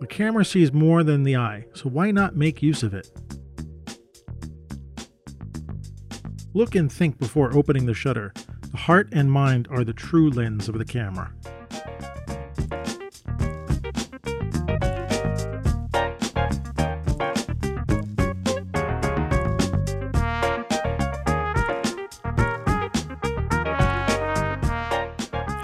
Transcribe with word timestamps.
The 0.00 0.06
camera 0.06 0.46
sees 0.46 0.72
more 0.72 1.04
than 1.04 1.24
the 1.24 1.36
eye, 1.36 1.66
so 1.74 1.90
why 1.90 2.10
not 2.10 2.34
make 2.34 2.62
use 2.62 2.82
of 2.82 2.94
it? 2.94 3.10
Look 6.54 6.74
and 6.74 6.90
think 6.90 7.18
before 7.18 7.54
opening 7.54 7.84
the 7.84 7.92
shutter. 7.92 8.32
The 8.70 8.78
heart 8.78 9.10
and 9.12 9.30
mind 9.30 9.68
are 9.70 9.84
the 9.84 9.92
true 9.92 10.30
lens 10.30 10.70
of 10.70 10.78
the 10.78 10.86
camera. 10.86 11.34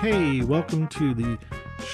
Hey, 0.03 0.43
welcome 0.43 0.89
to 0.89 1.15
the 1.15 1.39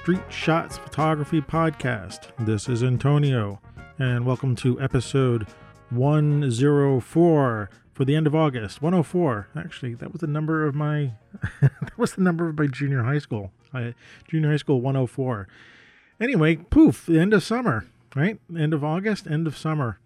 Street 0.02 0.32
Shots 0.32 0.78
Photography 0.78 1.40
Podcast. 1.40 2.32
This 2.44 2.68
is 2.68 2.82
Antonio, 2.82 3.60
and 4.00 4.26
welcome 4.26 4.56
to 4.56 4.80
episode 4.80 5.46
104 5.90 7.70
for 7.93 8.04
the 8.04 8.16
end 8.16 8.26
of 8.26 8.34
August. 8.34 8.82
104. 8.82 9.46
Actually, 9.54 9.94
that 9.94 10.10
was 10.10 10.20
the 10.20 10.26
number 10.26 10.66
of 10.66 10.74
my 10.74 11.12
that 11.60 11.96
was 11.96 12.14
the 12.14 12.20
number 12.20 12.48
of 12.48 12.58
my 12.58 12.66
junior 12.66 13.04
high 13.04 13.20
school. 13.20 13.52
I, 13.72 13.94
junior 14.26 14.50
high 14.50 14.57
school 14.57 14.80
104. 14.80 15.46
Anyway, 16.21 16.57
poof, 16.57 17.07
the 17.07 17.21
end 17.21 17.32
of 17.32 17.44
summer, 17.44 17.86
right? 18.16 18.40
End 18.58 18.74
of 18.74 18.82
August, 18.82 19.29
end 19.29 19.46
of 19.46 19.57
summer. 19.57 20.00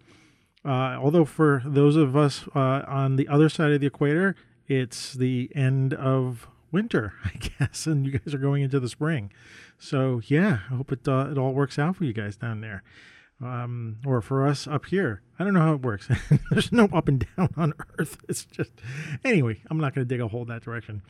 Uh, 0.63 0.99
although 1.01 1.25
for 1.25 1.63
those 1.65 1.95
of 1.95 2.15
us 2.15 2.47
uh, 2.53 2.83
on 2.87 3.15
the 3.15 3.27
other 3.27 3.49
side 3.49 3.71
of 3.71 3.81
the 3.81 3.87
equator, 3.87 4.35
it's 4.67 5.13
the 5.13 5.49
end 5.55 5.95
of 5.95 6.47
winter, 6.77 7.13
I 7.25 7.31
guess, 7.37 7.87
and 7.87 8.05
you 8.05 8.19
guys 8.19 8.35
are 8.35 8.37
going 8.37 8.61
into 8.61 8.79
the 8.79 8.87
spring. 8.87 9.31
So 9.79 10.21
yeah, 10.27 10.59
I 10.69 10.75
hope 10.75 10.91
it 10.91 11.07
uh, 11.07 11.29
it 11.31 11.37
all 11.37 11.51
works 11.53 11.79
out 11.79 11.95
for 11.95 12.03
you 12.03 12.13
guys 12.13 12.37
down 12.37 12.61
there, 12.61 12.83
um, 13.41 13.97
or 14.05 14.21
for 14.21 14.45
us 14.45 14.67
up 14.67 14.85
here. 14.85 15.23
I 15.39 15.43
don't 15.43 15.55
know 15.55 15.61
how 15.61 15.73
it 15.73 15.81
works. 15.81 16.07
There's 16.51 16.71
no 16.71 16.85
up 16.93 17.07
and 17.07 17.25
down 17.35 17.49
on 17.57 17.73
Earth. 17.99 18.19
It's 18.29 18.45
just 18.45 18.73
anyway. 19.25 19.59
I'm 19.71 19.79
not 19.79 19.95
going 19.95 20.07
to 20.07 20.07
dig 20.07 20.21
a 20.21 20.27
hole 20.27 20.45
that 20.45 20.61
direction. 20.61 21.01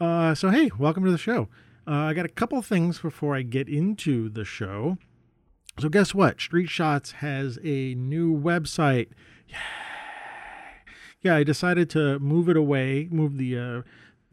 Uh, 0.00 0.34
so 0.34 0.50
hey, 0.50 0.68
welcome 0.80 1.04
to 1.04 1.12
the 1.12 1.18
show. 1.18 1.48
Uh, 1.86 1.92
I 1.92 2.14
got 2.14 2.24
a 2.24 2.28
couple 2.30 2.60
things 2.60 2.98
before 2.98 3.36
I 3.36 3.42
get 3.42 3.68
into 3.68 4.28
the 4.28 4.44
show. 4.44 4.98
So 5.78 5.88
guess 5.88 6.12
what? 6.12 6.40
Street 6.40 6.70
Shots 6.70 7.12
has 7.12 7.56
a 7.62 7.94
new 7.94 8.36
website. 8.36 9.10
Yeah, 9.48 9.58
yeah. 11.20 11.36
I 11.36 11.44
decided 11.44 11.88
to 11.90 12.18
move 12.18 12.48
it 12.48 12.56
away, 12.56 13.06
move 13.12 13.38
the 13.38 13.56
uh, 13.58 13.82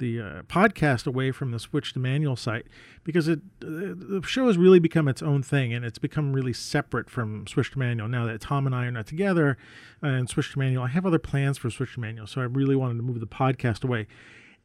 the 0.02 0.20
uh, 0.20 0.42
podcast 0.44 1.06
away 1.06 1.32
from 1.32 1.52
the 1.52 1.60
Switch 1.60 1.94
to 1.94 2.00
Manual 2.00 2.36
site 2.36 2.66
because 3.04 3.28
it 3.28 3.40
uh, 3.62 3.94
the 3.96 4.22
show 4.26 4.48
has 4.48 4.58
really 4.58 4.80
become 4.80 5.08
its 5.08 5.22
own 5.22 5.44
thing 5.44 5.74
and 5.74 5.86
it's 5.86 6.00
become 6.00 6.34
really 6.34 6.52
separate 6.52 7.10
from 7.10 7.46
Switch 7.48 7.72
to 7.72 7.80
Manual 7.80 8.10
now 8.10 8.26
that 8.26 8.42
Tom 8.42 8.66
and 8.66 8.76
I 8.76 8.86
are 8.88 8.92
not 8.92 9.06
together 9.06 9.58
and 10.02 10.28
Switch 10.28 10.52
to 10.54 10.60
Manual. 10.60 10.84
I 10.84 10.88
have 10.88 11.06
other 11.06 11.20
plans 11.20 11.58
for 11.58 11.70
Switch 11.70 11.94
to 11.94 12.00
Manual, 12.02 12.28
so 12.28 12.42
I 12.42 12.46
really 12.46 12.76
wanted 12.76 12.98
to 12.98 13.04
move 13.04 13.20
the 13.20 13.28
podcast 13.28 13.84
away. 13.84 14.08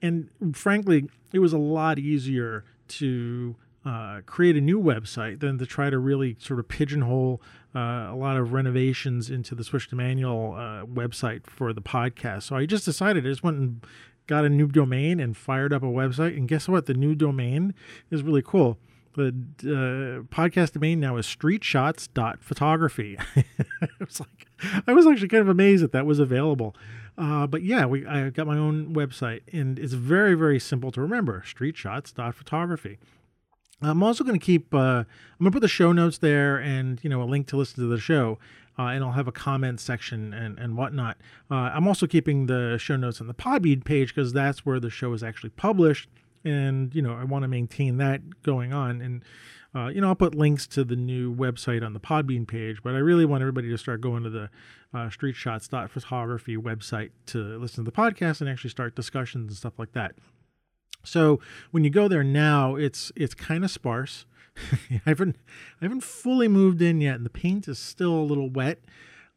And 0.02 0.30
frankly, 0.52 1.08
it 1.32 1.38
was 1.38 1.52
a 1.52 1.58
lot 1.58 1.98
easier 1.98 2.64
to 2.88 3.56
uh, 3.84 4.20
create 4.26 4.56
a 4.56 4.60
new 4.60 4.82
website 4.82 5.40
than 5.40 5.58
to 5.58 5.66
try 5.66 5.90
to 5.90 5.98
really 5.98 6.36
sort 6.40 6.58
of 6.58 6.66
pigeonhole 6.66 7.40
uh, 7.74 8.08
a 8.10 8.16
lot 8.16 8.36
of 8.36 8.52
renovations 8.54 9.28
into 9.28 9.54
the 9.54 9.62
Switch 9.62 9.88
to 9.88 9.96
Manual 9.96 10.54
uh, 10.54 10.86
website 10.86 11.46
for 11.46 11.74
the 11.74 11.82
podcast. 11.82 12.44
So 12.44 12.56
I 12.56 12.64
just 12.64 12.86
decided 12.86 13.26
I 13.26 13.28
just 13.28 13.44
went 13.44 13.58
and 13.58 13.86
got 14.26 14.44
a 14.44 14.48
new 14.48 14.66
domain 14.68 15.20
and 15.20 15.36
fired 15.36 15.72
up 15.72 15.82
a 15.82 15.86
website. 15.86 16.36
And 16.36 16.48
guess 16.48 16.68
what? 16.68 16.86
The 16.86 16.94
new 16.94 17.14
domain 17.14 17.74
is 18.10 18.22
really 18.22 18.42
cool. 18.42 18.78
The 19.14 19.28
uh, 19.62 20.22
podcast 20.34 20.72
domain 20.72 21.00
now 21.00 21.16
is 21.16 21.26
streetshots.photography. 21.26 23.18
I 23.36 23.88
was 23.98 24.20
like, 24.20 24.46
I 24.86 24.92
was 24.92 25.06
actually 25.06 25.28
kind 25.28 25.40
of 25.40 25.48
amazed 25.48 25.82
that 25.82 25.92
that 25.92 26.04
was 26.04 26.18
available. 26.18 26.76
Uh, 27.16 27.46
but 27.46 27.62
yeah, 27.62 27.86
we 27.86 28.06
I 28.06 28.28
got 28.28 28.46
my 28.46 28.58
own 28.58 28.94
website, 28.94 29.40
and 29.50 29.78
it's 29.78 29.94
very 29.94 30.34
very 30.34 30.60
simple 30.60 30.92
to 30.92 31.00
remember: 31.00 31.42
streetshots.photography. 31.46 32.98
I'm 33.82 34.02
also 34.02 34.24
going 34.24 34.38
to 34.38 34.44
keep. 34.44 34.72
Uh, 34.74 34.78
I'm 34.78 35.06
going 35.40 35.50
to 35.52 35.56
put 35.56 35.60
the 35.60 35.68
show 35.68 35.92
notes 35.92 36.18
there, 36.18 36.56
and 36.56 37.02
you 37.02 37.10
know, 37.10 37.22
a 37.22 37.24
link 37.24 37.46
to 37.48 37.56
listen 37.56 37.76
to 37.82 37.88
the 37.88 37.98
show, 37.98 38.38
uh, 38.78 38.84
and 38.84 39.04
I'll 39.04 39.12
have 39.12 39.28
a 39.28 39.32
comment 39.32 39.80
section 39.80 40.32
and 40.32 40.58
and 40.58 40.76
whatnot. 40.76 41.18
Uh, 41.50 41.70
I'm 41.74 41.86
also 41.86 42.06
keeping 42.06 42.46
the 42.46 42.78
show 42.78 42.96
notes 42.96 43.20
on 43.20 43.26
the 43.26 43.34
Podbean 43.34 43.84
page 43.84 44.14
because 44.14 44.32
that's 44.32 44.64
where 44.64 44.80
the 44.80 44.90
show 44.90 45.12
is 45.12 45.22
actually 45.22 45.50
published, 45.50 46.08
and 46.44 46.94
you 46.94 47.02
know, 47.02 47.14
I 47.14 47.24
want 47.24 47.42
to 47.42 47.48
maintain 47.48 47.98
that 47.98 48.42
going 48.42 48.72
on. 48.72 49.02
And 49.02 49.24
uh, 49.74 49.88
you 49.88 50.00
know, 50.00 50.08
I'll 50.08 50.14
put 50.14 50.34
links 50.34 50.66
to 50.68 50.84
the 50.84 50.96
new 50.96 51.34
website 51.34 51.84
on 51.84 51.92
the 51.92 52.00
Podbean 52.00 52.48
page, 52.48 52.82
but 52.82 52.94
I 52.94 52.98
really 52.98 53.26
want 53.26 53.42
everybody 53.42 53.68
to 53.68 53.76
start 53.76 54.00
going 54.00 54.22
to 54.22 54.30
the 54.30 54.50
uh, 54.94 55.10
streetshots.photography 55.10 56.56
website 56.56 57.10
to 57.26 57.58
listen 57.58 57.84
to 57.84 57.90
the 57.90 57.94
podcast 57.94 58.40
and 58.40 58.48
actually 58.48 58.70
start 58.70 58.94
discussions 58.94 59.48
and 59.48 59.56
stuff 59.56 59.78
like 59.78 59.92
that. 59.92 60.14
So 61.06 61.40
when 61.70 61.84
you 61.84 61.90
go 61.90 62.08
there 62.08 62.24
now, 62.24 62.76
it's 62.76 63.12
it's 63.16 63.34
kind 63.34 63.64
of 63.64 63.70
sparse. 63.70 64.26
I 64.90 65.00
haven't 65.04 65.36
I 65.80 65.84
haven't 65.84 66.02
fully 66.02 66.48
moved 66.48 66.82
in 66.82 67.00
yet, 67.00 67.16
and 67.16 67.24
the 67.24 67.30
paint 67.30 67.68
is 67.68 67.78
still 67.78 68.14
a 68.14 68.22
little 68.22 68.48
wet. 68.48 68.80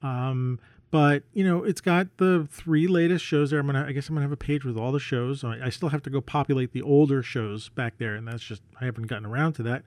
Um, 0.02 0.60
but 0.92 1.24
you 1.34 1.44
know, 1.44 1.64
it's 1.64 1.82
got 1.82 2.08
the 2.18 2.48
three 2.50 2.88
latest 2.88 3.24
shows 3.24 3.52
there. 3.52 3.60
I'm 3.60 3.66
gonna 3.66 3.86
I 3.88 3.92
guess 3.92 4.10
I'm 4.10 4.16
gonna 4.16 4.26
have 4.26 4.32
a 4.32 4.38
page 4.38 4.66
with 4.66 4.78
all 4.78 4.92
the 4.92 5.00
shows. 5.00 5.44
I, 5.44 5.66
I 5.66 5.70
still 5.70 5.90
have 5.90 6.04
to 6.04 6.10
go 6.10 6.22
populate 6.22 6.72
the 6.72 6.82
older 6.82 7.22
shows 7.22 7.70
back 7.70 7.98
there, 7.98 8.16
and 8.16 8.28
that's 8.28 8.44
just 8.44 8.62
I 8.80 8.86
haven't 8.86 9.08
gotten 9.08 9.26
around 9.26 9.54
to 9.54 9.64
that. 9.64 9.84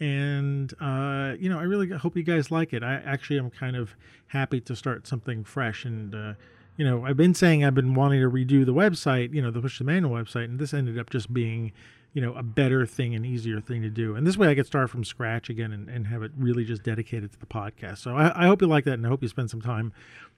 And 0.00 0.74
uh, 0.80 1.34
you 1.38 1.48
know, 1.48 1.58
I 1.58 1.62
really 1.62 1.88
hope 1.88 2.16
you 2.16 2.24
guys 2.24 2.50
like 2.50 2.72
it. 2.72 2.82
I 2.82 2.94
actually 2.94 3.38
am 3.38 3.50
kind 3.50 3.76
of 3.76 3.94
happy 4.28 4.60
to 4.62 4.76
start 4.76 5.06
something 5.06 5.44
fresh 5.44 5.84
and. 5.84 6.14
Uh, 6.14 6.34
you 6.76 6.84
know, 6.84 7.04
I've 7.04 7.16
been 7.16 7.34
saying 7.34 7.64
I've 7.64 7.74
been 7.74 7.94
wanting 7.94 8.20
to 8.20 8.30
redo 8.30 8.64
the 8.64 8.74
website, 8.74 9.32
you 9.32 9.42
know, 9.42 9.50
the 9.50 9.60
Switch 9.60 9.78
to 9.78 9.84
Manual 9.84 10.12
website, 10.12 10.44
and 10.44 10.58
this 10.58 10.74
ended 10.74 10.98
up 10.98 11.10
just 11.10 11.32
being, 11.32 11.72
you 12.12 12.20
know, 12.20 12.34
a 12.34 12.42
better 12.42 12.86
thing 12.86 13.14
and 13.14 13.24
easier 13.24 13.60
thing 13.60 13.82
to 13.82 13.90
do. 13.90 14.16
And 14.16 14.26
this 14.26 14.36
way 14.36 14.48
I 14.48 14.54
could 14.54 14.66
start 14.66 14.90
from 14.90 15.04
scratch 15.04 15.48
again 15.48 15.72
and, 15.72 15.88
and 15.88 16.06
have 16.08 16.22
it 16.22 16.32
really 16.36 16.64
just 16.64 16.82
dedicated 16.82 17.32
to 17.32 17.38
the 17.38 17.46
podcast. 17.46 17.98
So 17.98 18.16
I, 18.16 18.44
I 18.44 18.46
hope 18.46 18.60
you 18.60 18.68
like 18.68 18.84
that 18.84 18.94
and 18.94 19.06
I 19.06 19.08
hope 19.08 19.22
you 19.22 19.28
spend 19.28 19.50
some 19.50 19.62
time 19.62 19.92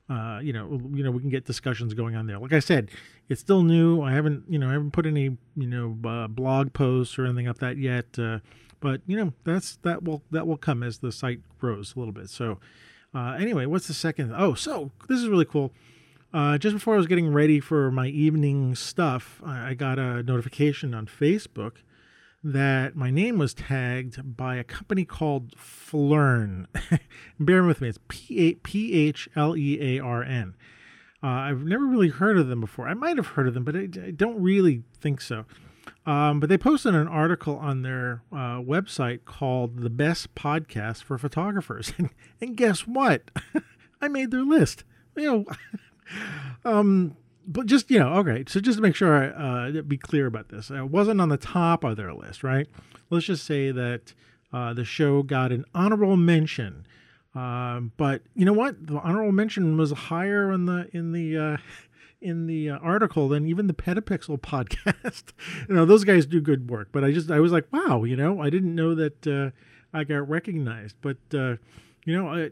uh, 0.09 0.39
you 0.41 0.53
know, 0.53 0.81
you 0.93 1.03
know, 1.03 1.11
we 1.11 1.21
can 1.21 1.31
get 1.31 1.45
discussions 1.45 1.93
going 1.93 2.15
on 2.15 2.27
there. 2.27 2.39
Like 2.39 2.53
I 2.53 2.61
said, 2.61 2.91
it's 3.29 3.41
still 3.41 3.63
new. 3.63 4.03
I 4.03 4.13
haven't, 4.13 4.45
you 4.49 4.59
know, 4.59 4.69
I 4.69 4.73
haven't 4.73 4.93
put 4.93 5.05
any, 5.05 5.37
you 5.57 5.67
know, 5.67 5.97
uh, 6.09 6.29
blog 6.29 6.73
posts 6.73 7.19
or 7.19 7.25
anything 7.25 7.49
up 7.49 7.59
that 7.59 7.77
yet. 7.77 8.17
Uh, 8.19 8.39
but 8.79 9.01
you 9.07 9.17
know, 9.17 9.33
that's 9.45 9.77
that 9.83 10.05
will 10.05 10.23
that 10.31 10.47
will 10.47 10.59
come 10.59 10.83
as 10.83 10.99
the 10.99 11.11
site 11.11 11.41
grows 11.59 11.95
a 11.97 11.99
little 11.99 12.13
bit. 12.13 12.31
So, 12.31 12.61
uh, 13.15 13.37
anyway, 13.39 13.67
what's 13.67 13.89
the 13.89 13.95
second? 13.95 14.33
Oh, 14.37 14.55
so 14.55 14.93
this 15.09 15.19
is 15.19 15.29
really 15.29 15.45
cool. 15.45 15.73
Uh, 16.33 16.59
just 16.59 16.75
before 16.75 16.95
I 16.95 16.99
was 16.99 17.07
getting 17.07 17.33
ready 17.33 17.61
for 17.61 17.91
my 17.91 18.09
evening 18.09 18.75
stuff, 18.75 19.41
I, 19.45 19.75
got 19.75 19.99
a 19.99 20.23
notification 20.23 20.93
on 20.95 21.07
Facebook 21.07 21.77
that 22.43 22.95
my 22.95 23.11
name 23.11 23.39
was 23.39 23.55
tagged 23.55 24.37
by 24.37 24.57
a 24.57 24.65
company 24.65 25.05
called 25.05 25.57
Phlearn. 25.57 26.67
Bear 27.41 27.65
with 27.65 27.81
me, 27.81 27.89
it's 27.89 27.99
P 28.09 28.93
H 28.93 29.29
L 29.35 29.57
E 29.57 29.79
A 29.81 30.03
R 30.03 30.23
N. 30.23 30.55
Uh, 31.23 31.27
I've 31.27 31.65
never 31.65 31.87
really 31.87 32.09
heard 32.09 32.39
of 32.39 32.49
them 32.49 32.61
before. 32.61 32.87
I 32.87 32.95
might 32.95 33.17
have 33.17 33.29
heard 33.29 33.49
of 33.49 33.55
them, 33.55 33.65
but 33.65 33.75
I, 33.75 33.89
I 34.05 34.11
don't 34.11 34.41
really 34.41 34.83
think 35.01 35.21
so. 35.21 35.47
Um, 36.05 36.39
but 36.39 36.49
they 36.49 36.59
posted 36.59 36.95
an 36.95 37.09
article 37.09 37.57
on 37.57 37.83
their 37.83 38.23
uh, 38.31 38.61
website 38.61 39.25
called 39.25 39.81
The 39.81 39.91
Best 39.91 40.35
Podcast 40.35 41.03
for 41.03 41.19
Photographers. 41.19 41.93
And, 41.99 42.11
and 42.41 42.57
guess 42.57 42.87
what? 42.87 43.31
I 44.01 44.09
made 44.09 44.31
their 44.31 44.45
list. 44.45 44.85
You 45.17 45.25
know, 45.25 45.45
um, 46.65 47.17
but 47.47 47.67
just 47.67 47.91
you 47.91 47.99
know, 47.99 48.15
okay. 48.15 48.45
So 48.49 48.61
just 48.61 48.79
to 48.79 48.83
make 48.83 48.97
sure, 48.97 49.33
uh, 49.39 49.71
be 49.83 49.97
clear 49.97 50.27
about 50.27 50.49
this, 50.49 50.71
it 50.71 50.91
wasn't 50.91 51.21
on 51.21 51.29
the 51.29 51.37
top 51.37 51.85
of 51.85 51.97
their 51.97 52.13
list, 52.13 52.43
right? 52.43 52.67
Let's 53.11 53.27
just 53.27 53.45
say 53.45 53.71
that 53.71 54.13
uh, 54.53 54.73
the 54.75 54.85
show 54.85 55.23
got 55.23 55.53
an 55.53 55.65
honorable 55.75 56.17
mention. 56.17 56.87
Um, 57.35 57.93
but 57.97 58.23
you 58.35 58.45
know 58.45 58.53
what? 58.53 58.87
The 58.87 58.99
honorable 58.99 59.33
mention 59.33 59.77
was 59.77 59.93
higher 59.93 60.51
in 60.51 60.67
the 60.67 60.89
in 60.93 61.13
the 61.13 61.37
uh, 61.37 61.57
in 62.21 62.47
the 62.47 62.71
uh, 62.71 62.79
article 62.79 63.29
than 63.29 63.47
even 63.47 63.67
the 63.67 63.75
Petapixel 63.75 64.41
podcast. 64.41 65.33
you 65.69 65.75
know, 65.75 65.85
those 65.85 66.05
guys 66.05 66.27
do 66.27 66.41
good 66.41 66.71
work. 66.71 66.89
But 66.93 67.05
I 67.05 67.13
just 67.13 67.31
I 67.31 67.41
was 67.41 67.53
like, 67.53 67.67
wow, 67.73 68.05
you 68.05 68.17
know, 68.17 68.41
I 68.41 68.51
didn't 68.51 68.75
know 68.75 68.95
that 68.95 69.27
uh, 69.27 69.51
I 69.97 70.05
got 70.05 70.29
recognized. 70.29 70.97
But 71.01 71.19
uh, 71.35 71.57
you 72.07 72.17
know, 72.17 72.29
I, 72.29 72.51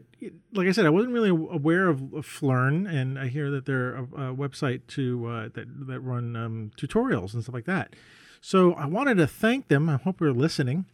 like 0.53 0.67
I 0.67 0.73
said, 0.73 0.85
I 0.85 0.89
wasn't 0.89 1.13
really 1.13 1.29
aware 1.29 1.87
of, 1.87 2.13
of 2.13 2.27
Phlearn, 2.27 2.91
and 2.93 3.17
I 3.17 3.29
hear 3.29 3.49
that 3.51 3.65
they're 3.65 3.95
a, 3.95 4.03
a 4.03 4.35
website 4.35 4.81
to 4.87 5.25
uh, 5.27 5.49
that 5.53 5.87
that 5.87 6.01
run 6.01 6.35
um, 6.35 6.71
tutorials 6.77 7.33
and 7.33 7.41
stuff 7.41 7.55
like 7.55 7.65
that. 7.65 7.95
So 8.41 8.73
I 8.73 8.85
wanted 8.85 9.15
to 9.15 9.27
thank 9.27 9.69
them. 9.69 9.87
I 9.87 9.95
hope 9.95 10.19
you're 10.19 10.33
listening. 10.33 10.85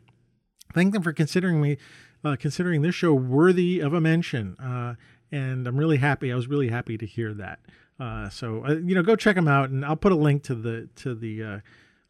Thank 0.74 0.94
them 0.94 1.02
for 1.02 1.12
considering 1.12 1.60
me, 1.60 1.78
uh, 2.24 2.36
considering 2.40 2.84
this 2.84 2.94
show 2.94 3.16
worthy 3.16 3.80
of 3.80 3.94
a 3.94 4.00
mention. 4.00 4.56
Uh, 4.60 4.94
and 5.32 5.68
I'm 5.68 5.76
really 5.76 5.98
happy. 5.98 6.32
I 6.32 6.36
was 6.36 6.48
really 6.48 6.70
happy 6.70 7.00
to 7.00 7.06
hear 7.06 7.34
that. 7.34 7.60
Uh, 8.00 8.30
so 8.30 8.64
uh, 8.68 8.74
you 8.76 8.94
know, 8.94 9.02
go 9.02 9.16
check 9.16 9.38
them 9.38 9.48
out, 9.48 9.72
and 9.72 9.84
I'll 9.84 9.96
put 9.96 10.12
a 10.12 10.16
link 10.16 10.44
to 10.44 10.54
the 10.54 10.88
to 10.98 11.16
the 11.16 11.64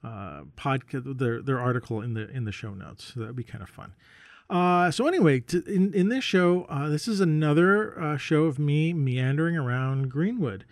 uh, 0.04 0.42
podcast 0.58 1.18
their 1.18 1.42
their 1.42 1.62
article 1.62 2.02
in 2.02 2.14
the 2.14 2.30
in 2.30 2.44
the 2.44 2.52
show 2.52 2.74
notes. 2.74 3.14
So 3.14 3.22
that'd 3.22 3.38
be 3.38 3.46
kind 3.46 3.64
of 3.64 3.70
fun. 3.70 3.94
Uh, 4.52 4.92
so 4.92 5.08
anyway, 5.08 5.40
to, 5.40 5.64
in 5.64 5.94
in 5.94 6.10
this 6.10 6.26
show, 6.26 6.66
uh, 6.70 6.90
this 6.90 7.08
is 7.08 7.22
another 7.22 7.98
uh, 8.00 8.18
show 8.18 8.44
of 8.44 8.60
me 8.60 8.92
meandering 8.92 9.56
around 9.56 10.10
Greenwood. 10.10 10.66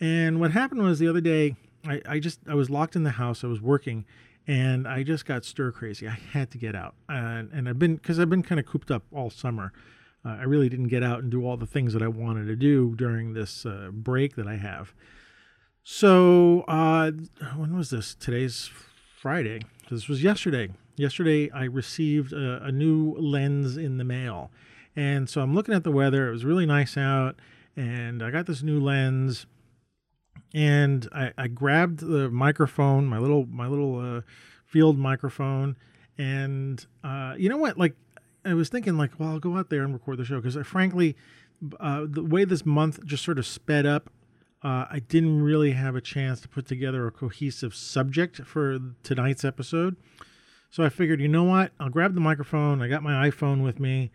And 0.00 0.40
what 0.40 0.52
happened 0.52 0.82
was 0.82 0.98
the 0.98 1.08
other 1.08 1.20
day, 1.20 1.54
I, 1.86 2.00
I 2.08 2.18
just 2.20 2.40
I 2.48 2.54
was 2.54 2.70
locked 2.70 2.96
in 2.96 3.02
the 3.02 3.10
house. 3.10 3.44
I 3.44 3.46
was 3.46 3.60
working, 3.60 4.06
and 4.46 4.88
I 4.88 5.02
just 5.02 5.26
got 5.26 5.44
stir 5.44 5.72
crazy. 5.72 6.08
I 6.08 6.18
had 6.32 6.50
to 6.52 6.58
get 6.58 6.74
out, 6.74 6.94
and, 7.06 7.50
and 7.52 7.68
I've 7.68 7.78
been 7.78 7.96
because 7.96 8.18
I've 8.18 8.30
been 8.30 8.42
kind 8.42 8.58
of 8.58 8.64
cooped 8.64 8.90
up 8.90 9.02
all 9.12 9.28
summer. 9.28 9.74
Uh, 10.24 10.38
I 10.40 10.44
really 10.44 10.70
didn't 10.70 10.88
get 10.88 11.02
out 11.02 11.18
and 11.22 11.30
do 11.30 11.46
all 11.46 11.58
the 11.58 11.66
things 11.66 11.92
that 11.92 12.02
I 12.02 12.08
wanted 12.08 12.46
to 12.46 12.56
do 12.56 12.94
during 12.96 13.34
this 13.34 13.66
uh, 13.66 13.90
break 13.92 14.36
that 14.36 14.48
I 14.48 14.56
have. 14.56 14.94
So 15.84 16.62
uh, 16.66 17.10
when 17.56 17.76
was 17.76 17.90
this? 17.90 18.14
Today's 18.14 18.70
Friday. 19.20 19.60
This 19.90 20.08
was 20.08 20.22
yesterday. 20.22 20.70
Yesterday 20.98 21.50
I 21.50 21.64
received 21.64 22.32
a, 22.32 22.64
a 22.64 22.72
new 22.72 23.14
lens 23.18 23.76
in 23.76 23.98
the 23.98 24.04
mail, 24.04 24.50
and 24.96 25.28
so 25.28 25.40
I'm 25.40 25.54
looking 25.54 25.74
at 25.74 25.84
the 25.84 25.92
weather. 25.92 26.28
It 26.28 26.32
was 26.32 26.44
really 26.44 26.66
nice 26.66 26.96
out, 26.96 27.36
and 27.76 28.22
I 28.22 28.30
got 28.30 28.46
this 28.46 28.62
new 28.62 28.80
lens 28.80 29.46
and 30.54 31.08
I, 31.12 31.32
I 31.36 31.48
grabbed 31.48 32.00
the 32.00 32.30
microphone, 32.30 33.06
my 33.06 33.18
little 33.18 33.46
my 33.46 33.66
little 33.66 33.98
uh, 34.18 34.20
field 34.64 34.98
microphone, 34.98 35.76
and 36.16 36.84
uh, 37.04 37.34
you 37.36 37.48
know 37.48 37.56
what? 37.56 37.78
Like 37.78 37.94
I 38.44 38.54
was 38.54 38.68
thinking, 38.68 38.96
like, 38.96 39.12
well, 39.18 39.30
I'll 39.30 39.40
go 39.40 39.56
out 39.56 39.70
there 39.70 39.82
and 39.82 39.92
record 39.92 40.18
the 40.18 40.24
show 40.24 40.40
because, 40.40 40.56
frankly, 40.66 41.16
uh, 41.80 42.06
the 42.08 42.22
way 42.22 42.44
this 42.44 42.64
month 42.64 43.04
just 43.04 43.24
sort 43.24 43.38
of 43.38 43.46
sped 43.46 43.84
up, 43.84 44.10
uh, 44.62 44.86
I 44.90 45.02
didn't 45.06 45.42
really 45.42 45.72
have 45.72 45.94
a 45.94 46.00
chance 46.00 46.40
to 46.42 46.48
put 46.48 46.66
together 46.66 47.06
a 47.06 47.10
cohesive 47.10 47.74
subject 47.74 48.38
for 48.38 48.78
tonight's 49.02 49.44
episode. 49.44 49.96
So 50.70 50.84
I 50.84 50.88
figured, 50.88 51.20
you 51.20 51.28
know 51.28 51.44
what? 51.44 51.72
I'll 51.80 51.88
grab 51.88 52.14
the 52.14 52.20
microphone. 52.20 52.82
I 52.82 52.88
got 52.88 53.02
my 53.02 53.28
iPhone 53.28 53.62
with 53.62 53.80
me. 53.80 54.10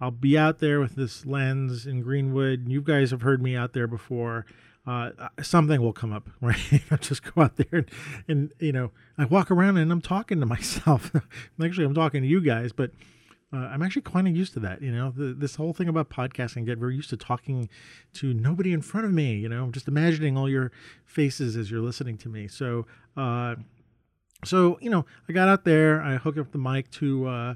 I'll 0.00 0.10
be 0.10 0.36
out 0.36 0.58
there 0.58 0.78
with 0.78 0.94
this 0.94 1.24
lens 1.24 1.86
in 1.86 2.02
Greenwood. 2.02 2.68
You 2.68 2.82
guys 2.82 3.10
have 3.10 3.22
heard 3.22 3.42
me 3.42 3.56
out 3.56 3.72
there 3.72 3.86
before 3.86 4.46
uh, 4.86 5.10
something 5.42 5.80
will 5.80 5.92
come 5.92 6.12
up, 6.12 6.28
right? 6.40 6.82
I'll 6.90 6.98
just 6.98 7.22
go 7.34 7.42
out 7.42 7.56
there 7.56 7.66
and, 7.72 7.90
and, 8.28 8.52
you 8.60 8.72
know, 8.72 8.92
I 9.18 9.24
walk 9.24 9.50
around 9.50 9.78
and 9.78 9.90
I'm 9.90 10.02
talking 10.02 10.38
to 10.40 10.46
myself. 10.46 11.10
actually, 11.62 11.86
I'm 11.86 11.94
talking 11.94 12.22
to 12.22 12.28
you 12.28 12.40
guys, 12.40 12.72
but 12.72 12.90
uh, 13.52 13.56
I'm 13.56 13.82
actually 13.82 14.02
kind 14.02 14.28
of 14.28 14.36
used 14.36 14.52
to 14.54 14.60
that. 14.60 14.82
You 14.82 14.92
know, 14.92 15.12
the, 15.16 15.32
this 15.32 15.56
whole 15.56 15.72
thing 15.72 15.88
about 15.88 16.10
podcasting, 16.10 16.66
get 16.66 16.78
very 16.78 16.94
used 16.94 17.10
to 17.10 17.16
talking 17.16 17.68
to 18.14 18.34
nobody 18.34 18.72
in 18.72 18.82
front 18.82 19.06
of 19.06 19.12
me. 19.12 19.34
You 19.34 19.48
know, 19.48 19.70
just 19.70 19.88
imagining 19.88 20.36
all 20.36 20.48
your 20.48 20.72
faces 21.04 21.56
as 21.56 21.70
you're 21.70 21.80
listening 21.80 22.18
to 22.18 22.28
me. 22.28 22.48
So, 22.48 22.86
uh, 23.16 23.56
so 24.44 24.78
you 24.80 24.90
know, 24.90 25.06
I 25.28 25.32
got 25.32 25.48
out 25.48 25.64
there, 25.64 26.02
I 26.02 26.16
hooked 26.16 26.38
up 26.38 26.52
the 26.52 26.58
mic 26.58 26.90
to 26.92 27.26
uh, 27.26 27.54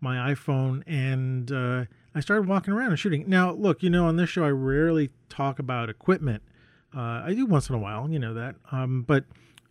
my 0.00 0.32
iPhone, 0.32 0.82
and 0.86 1.50
uh, 1.50 1.84
I 2.14 2.20
started 2.20 2.48
walking 2.48 2.72
around 2.72 2.90
and 2.90 2.98
shooting. 2.98 3.24
Now, 3.28 3.52
look, 3.52 3.82
you 3.82 3.90
know, 3.90 4.06
on 4.06 4.16
this 4.16 4.30
show, 4.30 4.44
I 4.44 4.50
rarely 4.50 5.10
talk 5.28 5.58
about 5.58 5.88
equipment 5.88 6.42
uh, 6.94 7.22
I 7.24 7.34
do 7.34 7.46
once 7.46 7.68
in 7.68 7.74
a 7.74 7.78
while, 7.78 8.10
you 8.10 8.18
know 8.18 8.34
that. 8.34 8.56
Um, 8.70 9.02
but 9.02 9.24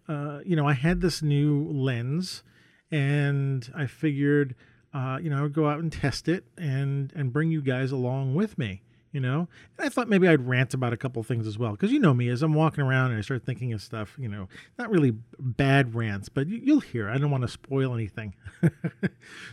uh, 0.07 0.39
you 0.45 0.55
know, 0.55 0.67
I 0.67 0.73
had 0.73 1.01
this 1.01 1.21
new 1.21 1.69
lens, 1.71 2.43
and 2.89 3.69
I 3.75 3.85
figured, 3.85 4.55
uh, 4.93 5.19
you 5.21 5.29
know, 5.29 5.37
I 5.37 5.41
would 5.41 5.53
go 5.53 5.69
out 5.69 5.79
and 5.79 5.91
test 5.91 6.27
it 6.27 6.45
and 6.57 7.13
and 7.15 7.31
bring 7.31 7.51
you 7.51 7.61
guys 7.61 7.91
along 7.91 8.35
with 8.35 8.57
me 8.57 8.81
you 9.11 9.19
know? 9.19 9.47
And 9.77 9.85
i 9.85 9.89
thought 9.89 10.09
maybe 10.09 10.27
i'd 10.27 10.47
rant 10.47 10.73
about 10.73 10.93
a 10.93 10.97
couple 10.97 11.21
things 11.23 11.47
as 11.47 11.57
well 11.57 11.71
because 11.71 11.91
you 11.91 11.99
know 11.99 12.13
me 12.13 12.29
as 12.29 12.41
i'm 12.41 12.53
walking 12.53 12.83
around 12.83 13.11
and 13.11 13.19
i 13.19 13.21
start 13.21 13.45
thinking 13.45 13.73
of 13.73 13.81
stuff 13.81 14.15
you 14.17 14.27
know 14.27 14.47
not 14.77 14.89
really 14.89 15.13
bad 15.39 15.95
rants 15.95 16.29
but 16.29 16.47
you, 16.47 16.73
will 16.73 16.79
hear. 16.81 17.09
I 17.09 17.17
don't 17.17 17.31
want 17.31 17.43
to 17.43 17.47
spoil 17.47 17.93
anything. 17.93 18.35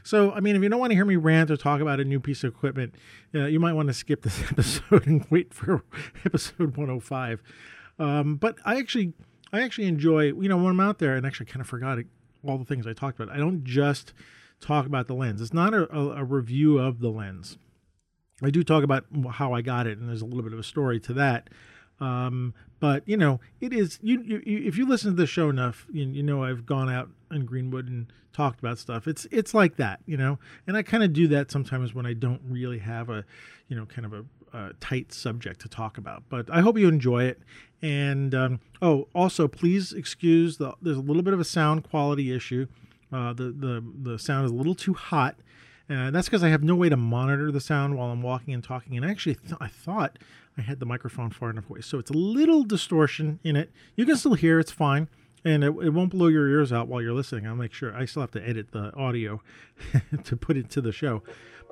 So 0.02 0.32
i 0.32 0.40
mean 0.40 0.56
if 0.56 0.62
you 0.62 0.69
don't 0.69 0.81
want 0.81 0.90
to 0.90 0.94
hear 0.94 1.05
me 1.05 1.16
rant 1.16 1.50
or 1.50 1.56
talk 1.56 1.81
about 1.81 2.00
a 2.00 2.05
new 2.05 2.20
piece 2.20 2.44
of 2.44 2.52
equipment 2.52 2.94
uh, 3.34 3.46
you 3.46 3.60
might 3.60 3.75
want 3.75 3.88
to 3.88 3.94
skip 3.94 4.22
this 4.22 4.43
episode 4.50 5.06
and 5.06 5.26
wait 5.31 5.52
for 5.52 5.84
episode 6.25 6.76
105 6.76 7.43
um, 7.99 8.37
but 8.37 8.56
i 8.64 8.78
actually 8.78 9.12
i 9.52 9.62
actually 9.62 9.87
enjoy 9.87 10.25
you 10.25 10.49
know 10.49 10.56
when 10.56 10.66
i'm 10.66 10.81
out 10.81 10.99
there 10.99 11.16
and 11.16 11.26
actually 11.26 11.46
kind 11.46 11.60
of 11.60 11.66
forgot 11.66 11.99
all 12.46 12.58
the 12.58 12.64
things 12.64 12.87
i 12.87 12.93
talked 12.93 13.20
about 13.20 13.34
i 13.34 13.38
don't 13.38 13.64
just 13.64 14.12
talk 14.60 14.87
about 14.87 15.06
the 15.06 15.14
lens. 15.14 15.40
It's 15.40 15.52
not 15.52 15.75
a, 15.75 15.93
a, 15.94 16.20
a 16.20 16.25
review 16.25 16.78
of 16.78 17.00
the 17.00 17.10
lens 17.10 17.58
I 18.43 18.50
do 18.50 18.62
talk 18.62 18.85
about 18.85 19.05
how 19.32 19.52
I 19.52 19.62
got 19.62 19.87
it, 19.87 19.99
and 19.99 20.08
there's 20.08 20.23
a 20.23 20.26
little 20.26 20.43
bit 20.43 20.52
of 20.52 20.58
a 20.58 20.64
story 20.64 21.00
to 21.00 21.14
that. 21.14 21.50
Um, 22.00 22.55
but 22.81 23.02
you 23.06 23.17
know, 23.17 23.40
it 23.61 23.73
is 23.73 23.99
you, 24.02 24.23
you, 24.23 24.40
if 24.44 24.79
you 24.79 24.87
listen 24.87 25.11
to 25.11 25.17
the 25.17 25.26
show 25.26 25.49
enough, 25.49 25.87
you, 25.93 26.06
you, 26.06 26.23
know 26.23 26.44
I've 26.44 26.64
gone 26.64 26.88
out 26.88 27.11
in 27.32 27.44
Greenwood 27.44 27.88
and 27.88 28.06
talked 28.32 28.61
about 28.61 28.79
stuff. 28.79 29.08
It's 29.08 29.26
it's 29.32 29.52
like 29.52 29.76
that, 29.76 30.00
you 30.06 30.17
know, 30.17 30.38
and 30.67 30.76
I 30.76 30.82
kind 30.82 31.02
of 31.02 31.12
do 31.12 31.26
that 31.29 31.50
sometimes 31.50 31.94
when 31.94 32.06
I 32.06 32.12
don't 32.12 32.40
really 32.49 32.79
have 32.79 33.11
a, 33.11 33.25
you 33.67 33.76
know, 33.76 33.85
kind 33.87 34.06
of 34.06 34.12
a, 34.12 34.25
a 34.56 34.73
tight 34.75 35.12
subject 35.12 35.61
to 35.62 35.69
talk 35.69 35.99
about. 35.99 36.23
But 36.29 36.49
I 36.52 36.61
hope 36.61 36.79
you 36.79 36.87
enjoy 36.87 37.25
it. 37.25 37.41
And 37.82 38.34
um, 38.34 38.61
oh, 38.81 39.08
also 39.12 39.49
please 39.49 39.93
excuse 39.93 40.58
the 40.58 40.75
there's 40.81 40.96
a 40.99 41.02
little 41.02 41.23
bit 41.23 41.34
of 41.34 41.41
a 41.41 41.44
sound 41.44 41.88
quality 41.88 42.32
issue. 42.32 42.69
Uh, 43.12 43.32
the 43.32 43.44
the 43.50 43.84
the 44.02 44.19
sound 44.20 44.46
is 44.46 44.52
a 44.52 44.55
little 44.55 44.76
too 44.76 44.94
hot 44.94 45.34
uh, 45.90 46.11
that's 46.11 46.29
because 46.29 46.44
I 46.44 46.49
have 46.49 46.62
no 46.62 46.75
way 46.75 46.88
to 46.88 46.96
monitor 46.96 47.50
the 47.50 47.61
sound 47.61 47.96
while 47.96 48.11
I'm 48.11 48.23
walking 48.23 48.52
and 48.52 48.62
talking. 48.62 48.96
And 48.96 49.06
actually, 49.06 49.37
th- 49.37 49.55
I 49.61 49.69
thought 49.69 50.19
I 50.56 50.62
had 50.62 50.81
the 50.81 50.87
microphone 50.87 51.31
far 51.31 51.50
enough 51.50 51.70
away. 51.70 51.81
So 51.81 51.99
it's 51.99 52.11
a 52.11 52.14
little 52.14 52.62
distortion 52.62 53.38
in 53.43 53.56
it. 53.56 53.70
You 53.96 54.05
can 54.05 54.17
still 54.17 54.35
hear, 54.35 54.58
it's 54.58 54.73
fine. 54.73 55.08
And 55.44 55.64
it, 55.64 55.69
it 55.69 55.90
won't 55.90 56.11
blow 56.11 56.26
your 56.26 56.49
ears 56.49 56.73
out 56.73 56.88
while 56.88 57.00
you're 57.00 57.14
listening. 57.14 57.46
I'll 57.46 57.55
make 57.55 57.73
sure. 57.73 57.94
I 57.94 58.05
still 58.05 58.23
have 58.23 58.32
to 58.32 58.46
edit 58.46 58.73
the 58.73 58.94
audio 58.94 59.40
to 60.25 60.37
put 60.37 60.56
it 60.56 60.69
to 60.70 60.81
the 60.81 60.93
show. 60.93 61.23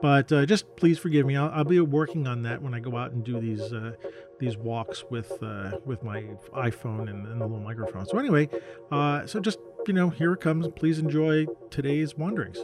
But 0.01 0.31
uh, 0.31 0.47
just 0.47 0.77
please 0.77 0.99
forgive 0.99 1.27
me. 1.27 1.37
I'll, 1.37 1.51
I'll, 1.51 1.65
be 1.65 1.81
working 1.81 2.27
on 2.27 2.43
that 2.43 2.63
when 2.63 2.75
I 2.75 2.81
go 2.81 2.97
out 2.97 3.13
and 3.13 3.25
do 3.25 3.41
these 3.41 3.61
uh, 3.73 3.93
these 4.39 4.57
walks 4.57 5.05
with 5.11 5.43
uh, 5.43 5.79
with 5.87 6.03
my 6.03 6.23
iPhone 6.55 7.09
and, 7.09 7.27
and, 7.27 7.41
the 7.41 7.47
little 7.47 7.61
microphone. 7.61 8.07
So 8.07 8.19
anyway, 8.19 8.51
uh, 8.91 9.27
so 9.27 9.41
just 9.41 9.59
you 9.87 9.95
know, 9.95 10.11
here 10.11 10.35
it 10.35 10.41
comes. 10.41 10.69
Please 10.77 10.99
enjoy 10.99 11.47
today's 11.71 12.15
wanderings. 12.15 12.59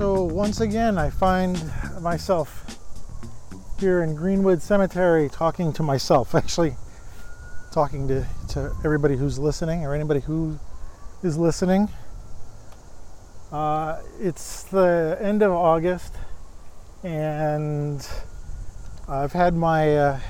So 0.00 0.22
once 0.22 0.62
again, 0.62 0.96
I 0.96 1.10
find 1.10 1.62
myself 2.00 2.78
here 3.78 4.02
in 4.02 4.14
Greenwood 4.14 4.62
Cemetery 4.62 5.28
talking 5.28 5.74
to 5.74 5.82
myself, 5.82 6.34
actually 6.34 6.74
talking 7.70 8.08
to, 8.08 8.26
to 8.48 8.74
everybody 8.82 9.14
who's 9.14 9.38
listening 9.38 9.84
or 9.84 9.94
anybody 9.94 10.20
who 10.20 10.58
is 11.22 11.36
listening. 11.36 11.90
Uh, 13.52 14.00
it's 14.18 14.62
the 14.62 15.18
end 15.20 15.42
of 15.42 15.52
August, 15.52 16.14
and 17.04 18.08
I've 19.06 19.34
had 19.34 19.54
my, 19.54 19.94
uh, 19.98 20.20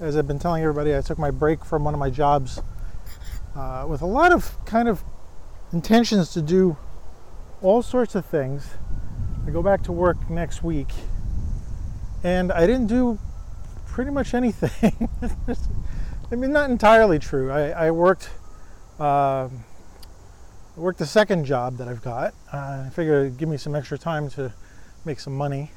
as 0.00 0.16
I've 0.16 0.26
been 0.26 0.40
telling 0.40 0.64
everybody, 0.64 0.96
I 0.96 1.02
took 1.02 1.20
my 1.20 1.30
break 1.30 1.64
from 1.64 1.84
one 1.84 1.94
of 1.94 2.00
my 2.00 2.10
jobs 2.10 2.60
uh, 3.54 3.86
with 3.88 4.02
a 4.02 4.06
lot 4.06 4.32
of 4.32 4.56
kind 4.64 4.88
of 4.88 5.04
intentions 5.72 6.32
to 6.32 6.42
do 6.42 6.76
all 7.62 7.80
sorts 7.80 8.16
of 8.16 8.26
things 8.26 8.66
I 9.46 9.50
go 9.50 9.62
back 9.62 9.82
to 9.84 9.92
work 9.92 10.30
next 10.30 10.62
week, 10.62 10.92
and 12.22 12.52
I 12.52 12.66
didn't 12.66 12.86
do 12.86 13.18
pretty 13.86 14.10
much 14.10 14.34
anything. 14.34 15.08
I 16.32 16.34
mean, 16.34 16.52
not 16.52 16.70
entirely 16.70 17.18
true. 17.18 17.50
I, 17.50 17.70
I 17.70 17.90
worked. 17.90 18.30
Uh, 18.98 19.48
worked 20.76 20.98
the 20.98 21.06
second 21.06 21.44
job 21.44 21.76
that 21.76 21.88
I've 21.88 22.02
got. 22.02 22.34
Uh, 22.52 22.84
I 22.86 22.90
figured 22.90 23.26
it'd 23.26 23.38
give 23.38 23.48
me 23.48 23.56
some 23.56 23.74
extra 23.74 23.98
time 23.98 24.30
to 24.30 24.52
make 25.04 25.20
some 25.20 25.36
money 25.36 25.72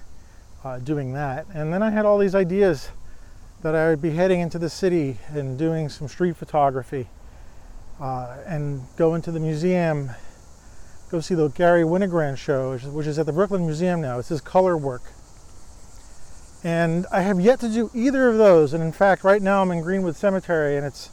uh, 0.63 0.79
doing 0.79 1.13
that. 1.13 1.45
And 1.53 1.73
then 1.73 1.83
I 1.83 1.89
had 1.89 2.05
all 2.05 2.17
these 2.17 2.35
ideas 2.35 2.89
that 3.61 3.75
I 3.75 3.89
would 3.89 4.01
be 4.01 4.11
heading 4.11 4.39
into 4.39 4.59
the 4.59 4.69
city 4.69 5.17
and 5.29 5.57
doing 5.57 5.89
some 5.89 6.07
street 6.07 6.37
photography 6.37 7.07
uh, 7.99 8.37
and 8.45 8.83
go 8.97 9.15
into 9.15 9.31
the 9.31 9.39
museum 9.39 10.11
go 11.13 11.19
see 11.19 11.35
the 11.35 11.49
Garry 11.49 11.83
Winogrand 11.83 12.39
show, 12.39 12.75
which 12.75 13.05
is 13.05 13.19
at 13.19 13.27
the 13.27 13.31
Brooklyn 13.31 13.67
Museum 13.67 14.01
now. 14.01 14.17
It's 14.17 14.29
his 14.29 14.41
color 14.41 14.75
work. 14.75 15.03
And 16.63 17.05
I 17.11 17.21
have 17.21 17.39
yet 17.39 17.59
to 17.59 17.69
do 17.69 17.91
either 17.93 18.27
of 18.29 18.39
those. 18.39 18.73
And 18.73 18.81
in 18.81 18.91
fact, 18.91 19.23
right 19.23 19.39
now 19.39 19.61
I'm 19.61 19.69
in 19.69 19.81
Greenwood 19.81 20.15
Cemetery 20.15 20.75
and 20.75 20.83
it's 20.83 21.11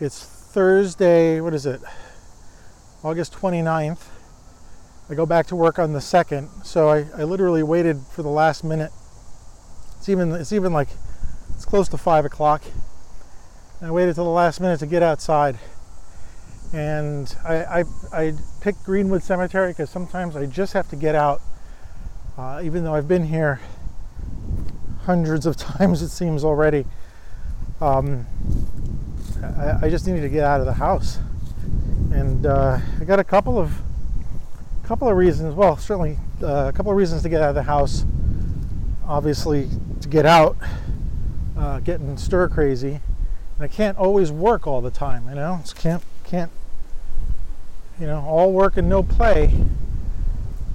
it's 0.00 0.24
Thursday, 0.24 1.40
what 1.40 1.54
is 1.54 1.66
it? 1.66 1.80
August 3.04 3.32
29th. 3.34 4.08
I 5.08 5.14
go 5.14 5.24
back 5.24 5.46
to 5.46 5.56
work 5.56 5.78
on 5.78 5.92
the 5.92 6.00
2nd. 6.00 6.66
So 6.66 6.88
I, 6.88 7.06
I 7.16 7.22
literally 7.22 7.62
waited 7.62 8.00
for 8.10 8.24
the 8.24 8.28
last 8.28 8.64
minute. 8.64 8.90
It's 9.98 10.08
even 10.08 10.32
it's 10.32 10.52
even 10.52 10.72
like 10.72 10.88
it's 11.54 11.64
close 11.64 11.88
to 11.90 11.96
five 11.96 12.24
o'clock. 12.24 12.64
And 13.78 13.86
I 13.86 13.92
waited 13.92 14.16
till 14.16 14.24
the 14.24 14.30
last 14.30 14.60
minute 14.60 14.80
to 14.80 14.86
get 14.86 15.04
outside 15.04 15.60
and 16.72 17.36
I, 17.44 17.54
I, 17.64 17.84
I 18.12 18.34
picked 18.60 18.84
Greenwood 18.84 19.22
Cemetery 19.22 19.72
because 19.72 19.90
sometimes 19.90 20.36
I 20.36 20.46
just 20.46 20.72
have 20.72 20.88
to 20.90 20.96
get 20.96 21.14
out. 21.14 21.40
Uh, 22.36 22.62
even 22.64 22.82
though 22.82 22.94
I've 22.94 23.08
been 23.08 23.24
here 23.24 23.60
hundreds 25.04 25.46
of 25.46 25.56
times 25.78 26.02
it 26.02 26.08
seems 26.08 26.44
already. 26.44 26.86
Um, 27.80 28.26
I, 29.42 29.86
I, 29.86 29.90
just 29.90 30.06
needed 30.06 30.20
to 30.20 30.28
get 30.28 30.44
out 30.44 30.60
of 30.60 30.66
the 30.66 30.74
house, 30.74 31.18
and 32.12 32.46
uh, 32.46 32.78
I 33.00 33.04
got 33.04 33.18
a 33.18 33.24
couple 33.24 33.58
of 33.58 33.74
couple 34.84 35.08
of 35.08 35.16
reasons. 35.16 35.54
Well, 35.54 35.76
certainly 35.76 36.16
uh, 36.42 36.68
a 36.68 36.72
couple 36.72 36.92
of 36.92 36.96
reasons 36.96 37.22
to 37.22 37.28
get 37.28 37.42
out 37.42 37.48
of 37.48 37.54
the 37.56 37.64
house. 37.64 38.04
Obviously, 39.04 39.68
to 40.00 40.08
get 40.08 40.24
out, 40.24 40.56
uh, 41.58 41.80
getting 41.80 42.16
stir 42.16 42.48
crazy, 42.48 43.00
and 43.56 43.64
I 43.64 43.68
can't 43.68 43.98
always 43.98 44.30
work 44.30 44.66
all 44.66 44.80
the 44.80 44.92
time. 44.92 45.28
You 45.28 45.34
know, 45.34 45.58
Just 45.62 45.74
can't 45.74 46.04
can't. 46.24 46.52
You 48.00 48.06
know, 48.06 48.20
all 48.20 48.52
work 48.52 48.76
and 48.76 48.88
no 48.88 49.02
play 49.02 49.54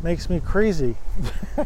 makes 0.01 0.29
me 0.29 0.39
crazy. 0.39 0.95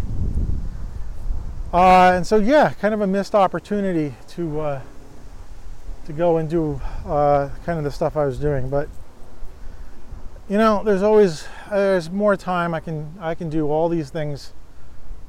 uh, 1.74 2.14
and 2.16 2.26
so, 2.26 2.38
yeah, 2.38 2.74
kind 2.80 2.94
of 2.94 3.02
a 3.02 3.08
missed 3.08 3.36
opportunity 3.36 4.16
to 4.30 4.60
uh, 4.60 4.82
to 6.06 6.14
go 6.14 6.38
and 6.38 6.50
do 6.50 6.82
uh, 7.06 7.50
kind 7.66 7.78
of 7.78 7.84
the 7.84 7.92
stuff 7.92 8.18
I 8.18 8.26
was 8.26 8.40
doing. 8.40 8.70
But 8.70 8.90
you 10.50 10.58
know, 10.58 10.84
there's 10.84 11.04
always 11.04 11.48
there's 11.70 12.10
more 12.10 12.36
time. 12.36 12.74
I 12.74 12.80
can 12.80 13.14
I 13.20 13.36
can 13.36 13.50
do 13.50 13.70
all 13.70 13.90
these 13.90 14.10
things, 14.10 14.54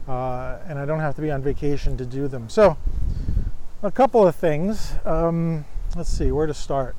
uh, 0.09 0.59
and 0.67 0.79
I 0.79 0.87
don't 0.87 1.01
have 1.01 1.15
to 1.17 1.23
be 1.23 1.31
on 1.31 1.43
vacation 1.43 1.97
to 1.97 2.07
do 2.07 2.29
them. 2.29 2.49
So, 2.49 2.77
a 3.83 3.91
couple 3.91 4.27
of 4.27 4.35
things. 4.35 4.95
Um, 5.05 5.65
let's 5.95 6.11
see 6.11 6.33
where 6.33 6.47
to 6.47 6.55
start. 6.55 6.97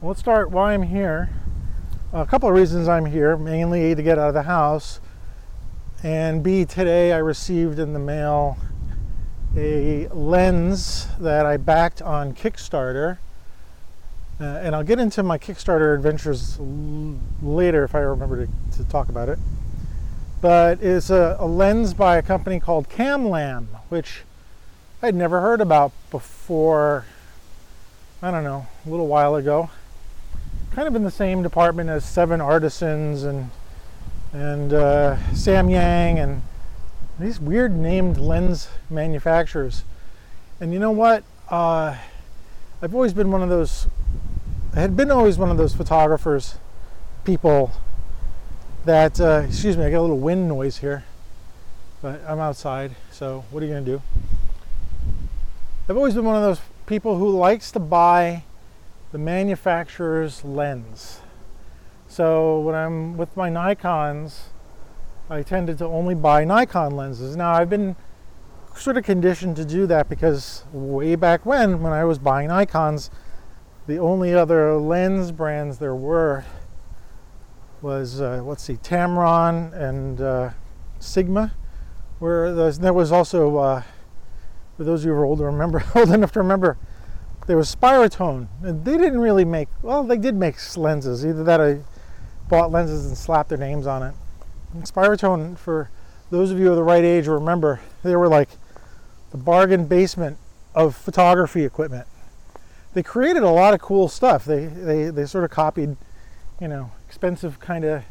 Well, 0.00 0.08
let's 0.08 0.20
start 0.20 0.50
why 0.50 0.74
I'm 0.74 0.82
here. 0.82 1.30
A 2.12 2.24
couple 2.24 2.48
of 2.48 2.54
reasons 2.54 2.86
I'm 2.86 3.04
here. 3.04 3.36
Mainly 3.36 3.90
A, 3.90 3.96
to 3.96 4.02
get 4.02 4.16
out 4.16 4.28
of 4.28 4.34
the 4.34 4.42
house, 4.42 5.00
and 6.04 6.40
B 6.40 6.64
today 6.64 7.12
I 7.12 7.18
received 7.18 7.80
in 7.80 7.94
the 7.94 7.98
mail 7.98 8.58
a 9.56 10.06
lens 10.08 11.08
that 11.18 11.46
I 11.46 11.56
backed 11.56 12.00
on 12.00 12.32
Kickstarter. 12.32 13.18
Uh, 14.40 14.44
and 14.44 14.76
I'll 14.76 14.84
get 14.84 15.00
into 15.00 15.24
my 15.24 15.36
Kickstarter 15.36 15.96
adventures 15.96 16.58
l- 16.60 17.18
later 17.42 17.82
if 17.82 17.94
I 17.94 18.00
remember 18.00 18.46
to, 18.46 18.52
to, 18.76 18.84
talk 18.84 19.08
about 19.08 19.28
it. 19.28 19.38
But 20.40 20.80
it's 20.82 21.10
a, 21.10 21.36
a, 21.40 21.46
lens 21.46 21.92
by 21.92 22.18
a 22.18 22.22
company 22.22 22.60
called 22.60 22.88
Kamlan, 22.88 23.66
which 23.88 24.22
I'd 25.02 25.14
never 25.14 25.40
heard 25.40 25.60
about 25.60 25.90
before, 26.10 27.04
I 28.22 28.30
don't 28.30 28.44
know, 28.44 28.68
a 28.86 28.90
little 28.90 29.08
while 29.08 29.34
ago. 29.34 29.70
Kind 30.76 30.88
of 30.88 30.94
in 30.94 31.04
the 31.04 31.10
same 31.10 31.42
department 31.42 31.88
as 31.88 32.04
Seven 32.04 32.38
Artisans 32.38 33.22
and, 33.22 33.48
and 34.34 34.74
uh, 34.74 35.16
Samyang 35.30 36.22
and 36.22 36.42
these 37.18 37.40
weird 37.40 37.74
named 37.74 38.18
lens 38.18 38.68
manufacturers. 38.90 39.84
And 40.60 40.74
you 40.74 40.78
know 40.78 40.90
what? 40.90 41.24
Uh, 41.48 41.96
I've 42.82 42.94
always 42.94 43.14
been 43.14 43.30
one 43.30 43.42
of 43.42 43.48
those, 43.48 43.86
I 44.74 44.80
had 44.80 44.98
been 44.98 45.10
always 45.10 45.38
one 45.38 45.50
of 45.50 45.56
those 45.56 45.74
photographers, 45.74 46.58
people 47.24 47.72
that, 48.84 49.18
uh, 49.18 49.44
excuse 49.46 49.78
me, 49.78 49.84
I 49.86 49.90
got 49.90 50.00
a 50.00 50.02
little 50.02 50.18
wind 50.18 50.46
noise 50.46 50.76
here, 50.76 51.04
but 52.02 52.20
I'm 52.28 52.38
outside, 52.38 52.96
so 53.10 53.46
what 53.50 53.62
are 53.62 53.66
you 53.66 53.72
to 53.72 53.80
do? 53.80 54.02
I've 55.88 55.96
always 55.96 56.12
been 56.12 56.26
one 56.26 56.36
of 56.36 56.42
those 56.42 56.60
people 56.84 57.16
who 57.16 57.30
likes 57.30 57.70
to 57.70 57.78
buy 57.78 58.42
the 59.16 59.22
manufacturer's 59.22 60.44
lens. 60.44 61.20
So 62.06 62.60
when 62.60 62.74
I'm 62.74 63.16
with 63.16 63.34
my 63.34 63.48
Nikons, 63.48 64.40
I 65.30 65.40
tended 65.40 65.78
to 65.78 65.86
only 65.86 66.14
buy 66.14 66.44
Nikon 66.44 66.94
lenses. 66.94 67.34
Now 67.34 67.52
I've 67.52 67.70
been 67.70 67.96
sort 68.74 68.98
of 68.98 69.04
conditioned 69.04 69.56
to 69.56 69.64
do 69.64 69.86
that 69.86 70.10
because 70.10 70.64
way 70.70 71.14
back 71.14 71.46
when, 71.46 71.80
when 71.80 71.94
I 71.94 72.04
was 72.04 72.18
buying 72.18 72.50
Nikons, 72.50 73.08
the 73.86 73.96
only 73.96 74.34
other 74.34 74.74
lens 74.74 75.32
brands 75.32 75.78
there 75.78 75.94
were 75.94 76.44
was 77.80 78.20
uh, 78.20 78.42
let's 78.44 78.64
see, 78.64 78.74
Tamron 78.74 79.72
and 79.72 80.20
uh, 80.20 80.50
Sigma. 80.98 81.54
Where 82.18 82.70
there 82.70 82.92
was 82.92 83.12
also, 83.12 83.56
uh, 83.56 83.82
for 84.76 84.84
those 84.84 85.00
of 85.00 85.06
you 85.06 85.14
who 85.14 85.20
are 85.20 85.24
old 85.24 85.40
remember, 85.40 85.82
old 85.94 86.10
enough 86.10 86.32
to 86.32 86.40
remember, 86.40 86.76
there 87.46 87.56
was 87.56 87.74
Spiratone. 87.74 88.48
And 88.62 88.84
they 88.84 88.96
didn't 88.96 89.20
really 89.20 89.44
make, 89.44 89.68
well, 89.82 90.04
they 90.04 90.18
did 90.18 90.34
make 90.34 90.56
lenses. 90.76 91.24
Either 91.24 91.44
that, 91.44 91.60
I 91.60 91.80
bought 92.48 92.70
lenses 92.70 93.06
and 93.06 93.16
slapped 93.16 93.48
their 93.48 93.58
names 93.58 93.86
on 93.86 94.02
it. 94.02 94.14
Spiratone, 94.80 95.56
for 95.56 95.90
those 96.30 96.50
of 96.50 96.58
you 96.58 96.70
of 96.70 96.76
the 96.76 96.82
right 96.82 97.04
age, 97.04 97.26
remember 97.26 97.80
they 98.02 98.16
were 98.16 98.28
like 98.28 98.50
the 99.30 99.36
bargain 99.38 99.86
basement 99.86 100.38
of 100.74 100.94
photography 100.94 101.64
equipment. 101.64 102.06
They 102.94 103.02
created 103.02 103.42
a 103.42 103.50
lot 103.50 103.74
of 103.74 103.80
cool 103.80 104.08
stuff. 104.08 104.44
They 104.44 104.66
they 104.66 105.10
they 105.10 105.26
sort 105.26 105.44
of 105.44 105.50
copied, 105.50 105.96
you 106.60 106.68
know, 106.68 106.90
expensive 107.06 107.60
kind 107.60 107.84
of 107.84 108.04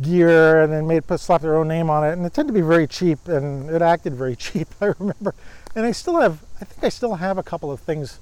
gear 0.00 0.62
and 0.62 0.72
then 0.72 0.86
made 0.86 1.06
put 1.06 1.20
slap 1.20 1.42
their 1.42 1.56
own 1.56 1.68
name 1.68 1.90
on 1.90 2.04
it. 2.04 2.12
And 2.12 2.24
it 2.24 2.32
tended 2.32 2.54
to 2.54 2.60
be 2.60 2.66
very 2.66 2.86
cheap 2.86 3.28
and 3.28 3.70
it 3.70 3.82
acted 3.82 4.14
very 4.14 4.36
cheap. 4.44 4.68
I 4.80 4.92
remember, 4.98 5.34
and 5.74 5.86
I 5.86 5.92
still 5.92 6.20
have. 6.20 6.44
I 6.60 6.64
think 6.64 6.84
I 6.84 6.88
still 6.88 7.16
have 7.16 7.38
a 7.38 7.42
couple 7.42 7.70
of 7.70 7.80
things 7.80 8.20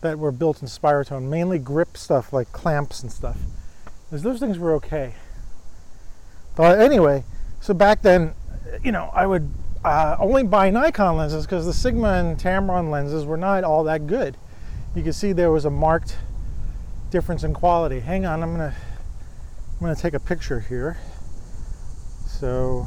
that 0.00 0.18
were 0.18 0.32
built 0.32 0.62
in 0.62 0.68
Spiratone, 0.68 1.24
mainly 1.24 1.58
grip 1.58 1.96
stuff 1.96 2.32
like 2.32 2.52
clamps 2.52 3.02
and 3.02 3.10
stuff. 3.10 3.38
Because 4.04 4.22
those 4.22 4.38
things 4.38 4.58
were 4.58 4.72
okay. 4.74 5.14
But 6.54 6.78
anyway, 6.80 7.24
so 7.60 7.74
back 7.74 8.02
then, 8.02 8.34
you 8.82 8.92
know, 8.92 9.10
I 9.12 9.26
would 9.26 9.50
uh, 9.84 10.16
only 10.18 10.42
buy 10.42 10.70
Nikon 10.70 11.16
lenses 11.16 11.44
because 11.44 11.66
the 11.66 11.72
Sigma 11.72 12.14
and 12.14 12.38
Tamron 12.38 12.90
lenses 12.90 13.24
were 13.24 13.36
not 13.36 13.64
all 13.64 13.84
that 13.84 14.06
good. 14.06 14.36
You 14.94 15.02
can 15.02 15.12
see 15.12 15.32
there 15.32 15.50
was 15.50 15.64
a 15.64 15.70
marked 15.70 16.16
difference 17.10 17.44
in 17.44 17.52
quality. 17.52 18.00
Hang 18.00 18.24
on, 18.24 18.42
I'm 18.42 18.52
gonna 18.52 18.74
I'm 19.74 19.80
gonna 19.80 19.94
take 19.94 20.14
a 20.14 20.20
picture 20.20 20.60
here. 20.60 20.98
So 22.26 22.86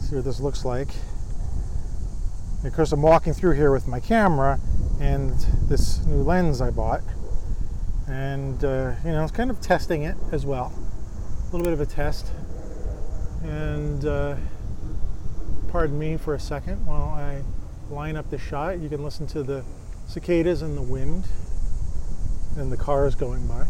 see 0.00 0.16
what 0.16 0.24
this 0.24 0.40
looks 0.40 0.64
like. 0.64 0.88
Of 2.62 2.74
course, 2.74 2.92
I'm 2.92 3.00
walking 3.00 3.32
through 3.32 3.54
here 3.54 3.72
with 3.72 3.88
my 3.88 4.00
camera 4.00 4.60
and 5.00 5.32
this 5.66 6.04
new 6.04 6.22
lens 6.22 6.60
I 6.60 6.68
bought, 6.70 7.00
and 8.06 8.62
uh, 8.62 8.92
you 9.02 9.12
know, 9.12 9.22
it's 9.22 9.32
kind 9.32 9.50
of 9.50 9.62
testing 9.62 10.02
it 10.02 10.14
as 10.30 10.44
well. 10.44 10.70
A 11.48 11.56
little 11.56 11.64
bit 11.64 11.72
of 11.72 11.80
a 11.80 11.86
test. 11.86 12.30
And 13.42 14.04
uh, 14.04 14.36
pardon 15.68 15.98
me 15.98 16.18
for 16.18 16.34
a 16.34 16.38
second 16.38 16.84
while 16.84 17.08
I 17.08 17.42
line 17.90 18.16
up 18.16 18.28
the 18.28 18.36
shot. 18.36 18.78
You 18.78 18.90
can 18.90 19.02
listen 19.02 19.26
to 19.28 19.42
the 19.42 19.64
cicadas 20.06 20.60
and 20.60 20.76
the 20.76 20.82
wind 20.82 21.28
and 22.58 22.70
the 22.70 22.76
cars 22.76 23.14
going 23.14 23.46
by. 23.46 23.64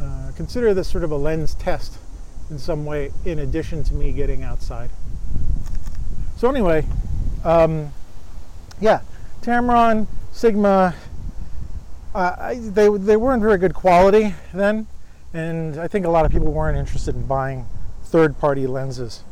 Uh, 0.00 0.30
consider 0.36 0.72
this 0.74 0.86
sort 0.86 1.02
of 1.02 1.10
a 1.10 1.16
lens 1.16 1.56
test 1.56 1.98
in 2.50 2.58
some 2.60 2.86
way, 2.86 3.10
in 3.24 3.40
addition 3.40 3.82
to 3.82 3.94
me 3.94 4.12
getting 4.12 4.44
outside. 4.44 4.90
So, 6.36 6.48
anyway, 6.48 6.84
um, 7.44 7.92
yeah, 8.80 9.00
Tamron, 9.42 10.06
Sigma, 10.32 10.94
uh, 12.14 12.54
they, 12.54 12.88
they 12.88 13.16
weren't 13.16 13.42
very 13.42 13.58
good 13.58 13.74
quality 13.74 14.34
then 14.52 14.86
and 15.36 15.78
I 15.78 15.86
think 15.86 16.06
a 16.06 16.10
lot 16.10 16.24
of 16.24 16.32
people 16.32 16.50
weren't 16.50 16.78
interested 16.78 17.14
in 17.14 17.26
buying 17.26 17.66
third 18.04 18.38
party 18.38 18.66
lenses. 18.66 19.22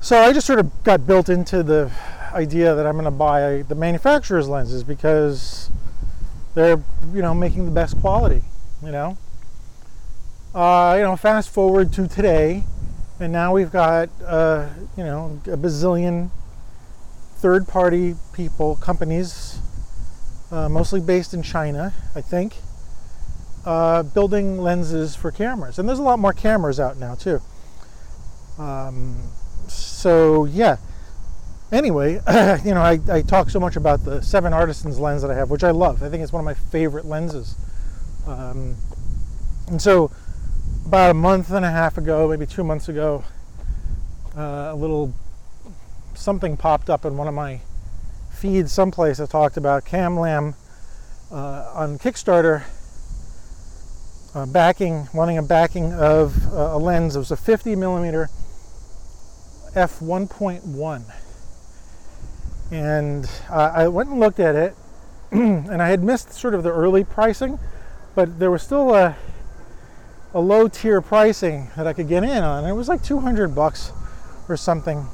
So 0.00 0.18
I 0.22 0.32
just 0.32 0.46
sort 0.46 0.60
of 0.60 0.84
got 0.84 1.06
built 1.06 1.28
into 1.28 1.62
the 1.62 1.90
idea 2.32 2.74
that 2.74 2.86
I'm 2.86 2.92
going 2.92 3.04
to 3.04 3.10
buy 3.10 3.64
the 3.68 3.74
manufacturer's 3.74 4.48
lenses 4.48 4.84
because 4.84 5.70
they're, 6.54 6.82
you 7.12 7.20
know, 7.20 7.34
making 7.34 7.64
the 7.64 7.72
best 7.72 8.00
quality, 8.00 8.42
you 8.82 8.92
know. 8.92 9.18
Uh, 10.54 10.94
you 10.96 11.02
know, 11.02 11.16
fast 11.16 11.50
forward 11.50 11.92
to 11.94 12.08
today, 12.08 12.64
and 13.20 13.32
now 13.32 13.52
we've 13.52 13.70
got, 13.70 14.08
uh, 14.26 14.68
you 14.96 15.04
know, 15.04 15.40
a 15.46 15.56
bazillion 15.56 16.30
third 17.36 17.68
party 17.68 18.14
people, 18.32 18.76
companies, 18.76 19.58
uh, 20.50 20.68
mostly 20.68 21.00
based 21.00 21.34
in 21.34 21.42
China, 21.42 21.92
I 22.14 22.22
think, 22.22 22.56
uh, 23.64 24.02
building 24.02 24.58
lenses 24.58 25.16
for 25.16 25.30
cameras. 25.30 25.78
And 25.78 25.88
there's 25.88 25.98
a 25.98 26.02
lot 26.02 26.18
more 26.18 26.32
cameras 26.32 26.80
out 26.80 26.96
now, 26.96 27.14
too. 27.14 27.40
Um, 28.58 29.16
so, 29.68 30.46
yeah. 30.46 30.78
Anyway, 31.70 32.14
you 32.64 32.74
know, 32.74 32.82
I, 32.82 32.98
I 33.10 33.22
talk 33.22 33.50
so 33.50 33.60
much 33.60 33.76
about 33.76 34.04
the 34.04 34.22
Seven 34.22 34.52
Artisans 34.52 34.98
lens 34.98 35.22
that 35.22 35.30
I 35.30 35.34
have, 35.34 35.50
which 35.50 35.62
I 35.62 35.70
love. 35.70 36.02
I 36.02 36.08
think 36.08 36.22
it's 36.22 36.32
one 36.32 36.40
of 36.40 36.46
my 36.46 36.54
favorite 36.54 37.04
lenses. 37.04 37.54
Um, 38.26 38.76
and 39.68 39.80
so, 39.80 40.10
about 40.90 41.12
a 41.12 41.14
month 41.14 41.52
and 41.52 41.64
a 41.64 41.70
half 41.70 41.96
ago, 41.98 42.26
maybe 42.26 42.44
two 42.44 42.64
months 42.64 42.88
ago, 42.88 43.22
uh, 44.36 44.70
a 44.72 44.74
little 44.74 45.14
something 46.14 46.56
popped 46.56 46.90
up 46.90 47.04
in 47.04 47.16
one 47.16 47.28
of 47.28 47.34
my 47.34 47.60
feeds 48.32 48.72
someplace 48.72 49.18
that 49.18 49.30
talked 49.30 49.56
about 49.56 49.84
Kamlan 49.84 50.56
uh, 51.30 51.70
on 51.76 51.96
Kickstarter 51.96 52.64
uh, 54.34 54.46
backing, 54.46 55.06
wanting 55.14 55.38
a 55.38 55.44
backing 55.44 55.92
of 55.92 56.52
uh, 56.52 56.74
a 56.74 56.78
lens. 56.78 57.14
It 57.14 57.20
was 57.20 57.30
a 57.30 57.36
50 57.36 57.76
millimeter 57.76 58.28
f1.1, 59.76 61.04
and 62.72 63.30
uh, 63.48 63.72
I 63.72 63.86
went 63.86 64.08
and 64.08 64.18
looked 64.18 64.40
at 64.40 64.56
it, 64.56 64.74
and 65.30 65.80
I 65.80 65.86
had 65.90 66.02
missed 66.02 66.32
sort 66.32 66.52
of 66.52 66.64
the 66.64 66.72
early 66.72 67.04
pricing, 67.04 67.60
but 68.16 68.40
there 68.40 68.50
was 68.50 68.64
still 68.64 68.92
a 68.92 69.16
a 70.32 70.40
low 70.40 70.68
tier 70.68 71.00
pricing 71.00 71.68
that 71.76 71.86
I 71.86 71.92
could 71.92 72.08
get 72.08 72.22
in 72.22 72.42
on. 72.42 72.64
It 72.64 72.72
was 72.72 72.88
like 72.88 73.02
200 73.02 73.54
bucks 73.54 73.92
or 74.48 74.56
something. 74.56 75.06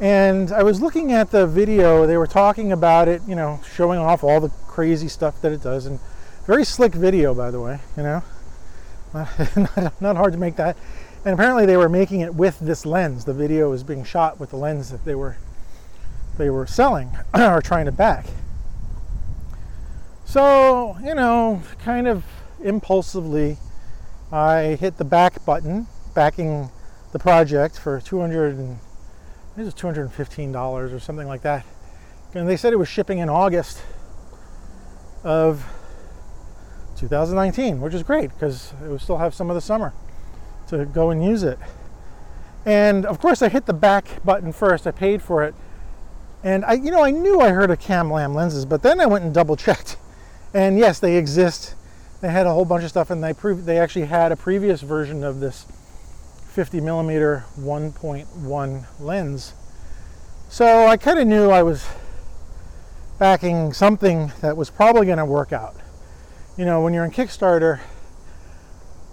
And 0.00 0.52
I 0.52 0.62
was 0.62 0.80
looking 0.80 1.12
at 1.12 1.30
the 1.30 1.46
video, 1.46 2.06
they 2.06 2.16
were 2.16 2.26
talking 2.26 2.70
about 2.72 3.08
it, 3.08 3.22
you 3.26 3.34
know, 3.34 3.60
showing 3.74 3.98
off 3.98 4.22
all 4.22 4.40
the 4.40 4.50
crazy 4.68 5.08
stuff 5.08 5.40
that 5.42 5.52
it 5.52 5.62
does. 5.62 5.86
And 5.86 5.98
very 6.46 6.64
slick 6.64 6.94
video, 6.94 7.34
by 7.34 7.50
the 7.50 7.60
way, 7.60 7.80
you 7.96 8.02
know, 8.02 8.22
not, 9.14 10.00
not 10.00 10.16
hard 10.16 10.32
to 10.32 10.38
make 10.38 10.56
that. 10.56 10.76
And 11.24 11.34
apparently 11.34 11.66
they 11.66 11.76
were 11.76 11.88
making 11.88 12.20
it 12.20 12.34
with 12.34 12.58
this 12.60 12.86
lens. 12.86 13.24
The 13.24 13.34
video 13.34 13.70
was 13.70 13.82
being 13.82 14.04
shot 14.04 14.38
with 14.38 14.50
the 14.50 14.56
lens 14.56 14.90
that 14.90 15.04
they 15.04 15.14
were 15.14 15.36
they 16.36 16.48
were 16.48 16.66
selling 16.66 17.10
or 17.34 17.60
trying 17.60 17.86
to 17.86 17.92
back. 17.92 18.26
So, 20.24 20.96
you 21.02 21.14
know, 21.14 21.62
kind 21.80 22.06
of 22.06 22.24
impulsively 22.62 23.58
I 24.30 24.76
hit 24.78 24.98
the 24.98 25.04
back 25.04 25.44
button, 25.44 25.86
backing 26.14 26.70
the 27.12 27.18
project 27.18 27.78
for 27.78 28.00
200 28.00 28.56
and 28.56 28.78
it 29.56 29.62
was 29.62 29.74
215 29.74 30.52
dollars 30.52 30.92
or 30.92 31.00
something 31.00 31.26
like 31.26 31.42
that. 31.42 31.64
And 32.34 32.48
they 32.48 32.56
said 32.56 32.72
it 32.72 32.78
was 32.78 32.88
shipping 32.88 33.18
in 33.18 33.28
August 33.28 33.82
of 35.24 35.66
2019, 36.96 37.80
which 37.80 37.94
is 37.94 38.02
great 38.02 38.32
because 38.34 38.72
it 38.84 38.88
would 38.88 39.00
still 39.00 39.18
have 39.18 39.34
some 39.34 39.48
of 39.50 39.54
the 39.54 39.60
summer 39.60 39.94
to 40.68 40.84
go 40.84 41.10
and 41.10 41.24
use 41.24 41.42
it. 41.42 41.58
And 42.66 43.06
of 43.06 43.18
course, 43.18 43.40
I 43.40 43.48
hit 43.48 43.66
the 43.66 43.72
back 43.72 44.22
button 44.24 44.52
first. 44.52 44.86
I 44.86 44.90
paid 44.90 45.22
for 45.22 45.42
it, 45.42 45.54
and 46.44 46.64
I, 46.64 46.74
you 46.74 46.90
know, 46.90 47.02
I 47.02 47.10
knew 47.10 47.40
I 47.40 47.50
heard 47.50 47.70
of 47.70 47.78
Kamlan 47.78 48.34
lenses, 48.34 48.66
but 48.66 48.82
then 48.82 49.00
I 49.00 49.06
went 49.06 49.24
and 49.24 49.32
double 49.32 49.56
checked, 49.56 49.96
and 50.52 50.78
yes, 50.78 51.00
they 51.00 51.16
exist 51.16 51.74
they 52.20 52.28
had 52.28 52.46
a 52.46 52.52
whole 52.52 52.64
bunch 52.64 52.84
of 52.84 52.90
stuff, 52.90 53.10
and 53.10 53.22
they 53.22 53.32
pre- 53.32 53.54
they 53.54 53.78
actually 53.78 54.06
had 54.06 54.32
a 54.32 54.36
previous 54.36 54.80
version 54.80 55.22
of 55.22 55.40
this 55.40 55.66
50 56.48 56.80
millimeter 56.80 57.44
1.1 57.58 58.84
lens. 59.00 59.54
So 60.48 60.86
I 60.86 60.96
kind 60.96 61.18
of 61.18 61.26
knew 61.26 61.50
I 61.50 61.62
was 61.62 61.86
backing 63.18 63.72
something 63.72 64.32
that 64.40 64.56
was 64.56 64.70
probably 64.70 65.06
going 65.06 65.18
to 65.18 65.24
work 65.24 65.52
out. 65.52 65.76
You 66.56 66.64
know, 66.64 66.80
when 66.80 66.94
you're 66.94 67.04
in 67.04 67.10
Kickstarter, 67.10 67.80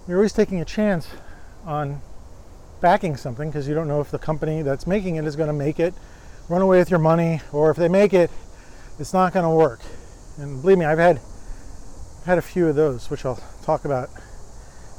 you're 0.08 0.18
always 0.18 0.34
taking 0.34 0.62
a 0.62 0.66
chance 0.66 1.08
on 1.66 2.02
backing 2.82 3.18
something 3.18 3.50
because 3.50 3.68
you 3.68 3.76
don't 3.76 3.88
know 3.88 4.02
if 4.02 4.12
the 4.12 4.20
company 4.20 4.62
that's 4.62 4.88
making 4.88 5.16
it 5.16 5.26
is 5.26 5.36
going 5.36 5.48
to 5.48 5.54
make 5.54 5.80
it, 5.80 5.94
run 6.50 6.62
away 6.62 6.80
with 6.80 6.90
your 6.90 7.00
money, 7.00 7.42
or 7.52 7.70
if 7.70 7.78
they 7.78 7.88
make 7.88 8.14
it, 8.14 8.32
it's 8.98 9.14
not 9.14 9.34
going 9.34 9.44
to 9.44 9.50
work. 9.50 9.82
And 10.38 10.62
believe 10.62 10.78
me, 10.78 10.86
I've 10.86 11.00
had 11.00 11.20
had 12.26 12.38
a 12.38 12.42
few 12.42 12.68
of 12.68 12.76
those, 12.76 13.10
which 13.10 13.26
I'll 13.26 13.42
talk 13.64 13.86
about 13.86 14.10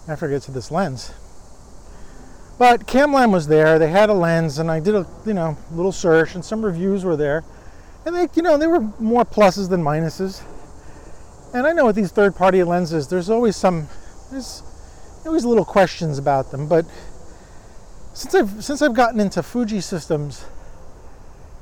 after 0.09 0.27
I 0.27 0.31
get 0.31 0.43
to 0.43 0.53
this 0.53 0.71
lens. 0.71 1.13
But 2.59 2.87
Kamlan 2.87 3.33
was 3.33 3.49
there. 3.49 3.79
They 3.79 3.91
had 3.91 4.09
a 4.09 4.15
lens, 4.15 4.59
and 4.59 4.71
I 4.71 4.81
did 4.81 4.95
a 4.95 5.07
you 5.27 5.35
know 5.35 5.59
little 5.73 5.93
search, 5.93 6.35
and 6.35 6.45
some 6.45 6.65
reviews 6.65 7.05
were 7.05 7.17
there, 7.17 7.45
and 8.07 8.15
they 8.15 8.29
you 8.35 8.43
know 8.43 8.57
they 8.57 8.67
were 8.67 8.81
more 8.99 9.25
pluses 9.25 9.69
than 9.69 9.83
minuses. 9.83 10.43
And 11.53 11.67
I 11.67 11.73
know 11.73 11.87
with 11.87 11.97
these 11.97 12.13
third-party 12.13 12.63
lenses, 12.65 13.09
there's 13.09 13.31
always 13.31 13.57
some 13.57 13.89
there's 14.31 14.63
always 15.25 15.45
little 15.45 15.65
questions 15.65 16.19
about 16.19 16.51
them. 16.51 16.69
But 16.69 16.87
since 18.15 18.35
I've 18.35 18.65
since 18.65 18.81
I've 18.81 18.95
gotten 18.95 19.21
into 19.21 19.43
Fuji 19.43 19.81
systems, 19.81 20.47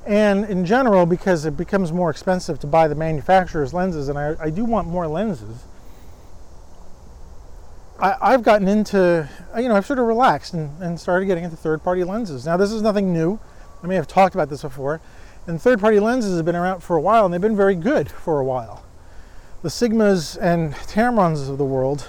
and 0.07 0.45
in 0.45 0.65
general 0.65 1.07
because 1.07 1.45
it 1.45 1.57
becomes 1.57 1.93
more 1.93 2.11
expensive 2.11 2.59
to 2.59 2.67
buy 2.67 2.87
the 2.89 2.95
manufacturer's 2.95 3.73
lenses 3.73 4.09
and 4.09 4.19
i, 4.19 4.35
I 4.41 4.51
do 4.51 4.65
want 4.65 4.89
more 4.89 5.07
lenses 5.07 5.65
I, 7.99 8.33
have 8.33 8.43
gotten 8.43 8.67
into 8.67 9.29
uh, 9.55 9.59
you 9.59 9.69
know 9.69 9.77
i've 9.77 9.87
sort 9.87 9.99
of 9.99 10.07
relaxed 10.07 10.53
and, 10.53 10.83
and 10.83 10.99
started 10.99 11.27
getting 11.27 11.45
into 11.45 11.57
third 11.57 11.83
party 11.83 12.03
lenses. 12.05 12.45
Now 12.45 12.57
this 12.57 12.73
is 12.73 12.83
nothing 12.83 13.13
new. 13.13 13.39
I 13.83 13.87
may 13.87 13.95
have 13.95 14.09
talked 14.09 14.35
about 14.35 14.51
this 14.51 14.63
before. 14.63 15.01
And 15.47 15.61
third 15.61 15.79
party 15.79 16.01
lenses 16.01 16.37
have 16.37 16.45
been 16.45 16.57
around 16.57 16.81
for 16.81 16.97
a 16.97 17.01
while 17.01 17.25
and 17.25 17.33
they've 17.33 17.41
been 17.41 17.57
very 17.57 17.77
good 17.77 18.11
for 18.11 18.41
a 18.41 18.45
while. 18.45 18.85
The 19.63 19.69
sigmas 19.69 20.37
and 20.41 20.75
tamrons 20.75 21.49
of 21.49 21.57
the 21.57 21.65
world 21.65 22.09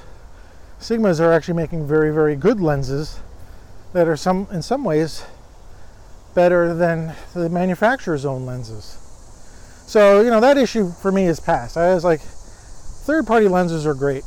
sigmas 0.80 1.20
are 1.20 1.32
actually 1.32 1.54
making 1.54 1.88
very 1.88 2.12
very 2.12 2.36
good 2.36 2.60
lenses 2.60 3.20
that 3.94 4.08
are 4.08 4.18
some 4.18 4.48
in 4.52 4.62
some 4.62 4.84
ways 4.84 5.24
better 6.36 6.74
than 6.74 7.16
the 7.34 7.50
manufacturer's 7.50 8.26
own 8.26 8.46
lenses. 8.46 8.98
So, 9.88 10.22
you 10.22 10.30
know, 10.30 10.42
that 10.42 10.58
issue 10.58 10.92
for 10.92 11.12
me 11.12 11.26
is 11.26 11.40
past. 11.40 11.78
I 11.78 11.94
was 11.94 12.04
like, 12.04 12.20
third 12.20 13.26
party 13.26 13.48
lenses 13.48 13.88
are 13.88 13.94
great. 13.94 14.24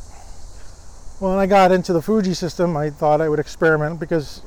When 1.21 1.39
I 1.39 1.47
got 1.47 1.73
into 1.73 1.93
the 1.93 2.01
Fuji 2.01 2.35
system, 2.35 2.77
I 2.77 2.91
thought 2.91 3.21
I 3.21 3.29
would 3.29 3.39
experiment 3.39 4.01
because 4.01 4.43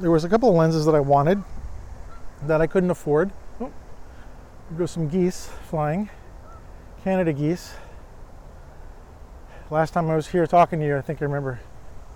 there 0.00 0.10
was 0.10 0.24
a 0.24 0.28
couple 0.28 0.48
of 0.48 0.54
lenses 0.54 0.86
that 0.86 0.94
I 0.94 1.00
wanted 1.00 1.42
that 2.44 2.60
I 2.60 2.66
couldn't 2.66 2.90
afford. 2.90 3.30
Oh, 3.60 3.72
there 4.70 4.78
go 4.78 4.86
some 4.86 5.08
geese 5.08 5.50
flying, 5.68 6.08
Canada 7.04 7.32
geese. 7.32 7.74
Last 9.68 9.92
time 9.92 10.08
I 10.10 10.16
was 10.16 10.28
here 10.28 10.46
talking 10.46 10.80
to 10.80 10.86
you, 10.86 10.96
I 10.96 11.00
think 11.00 11.20
I 11.20 11.24
remember 11.24 11.60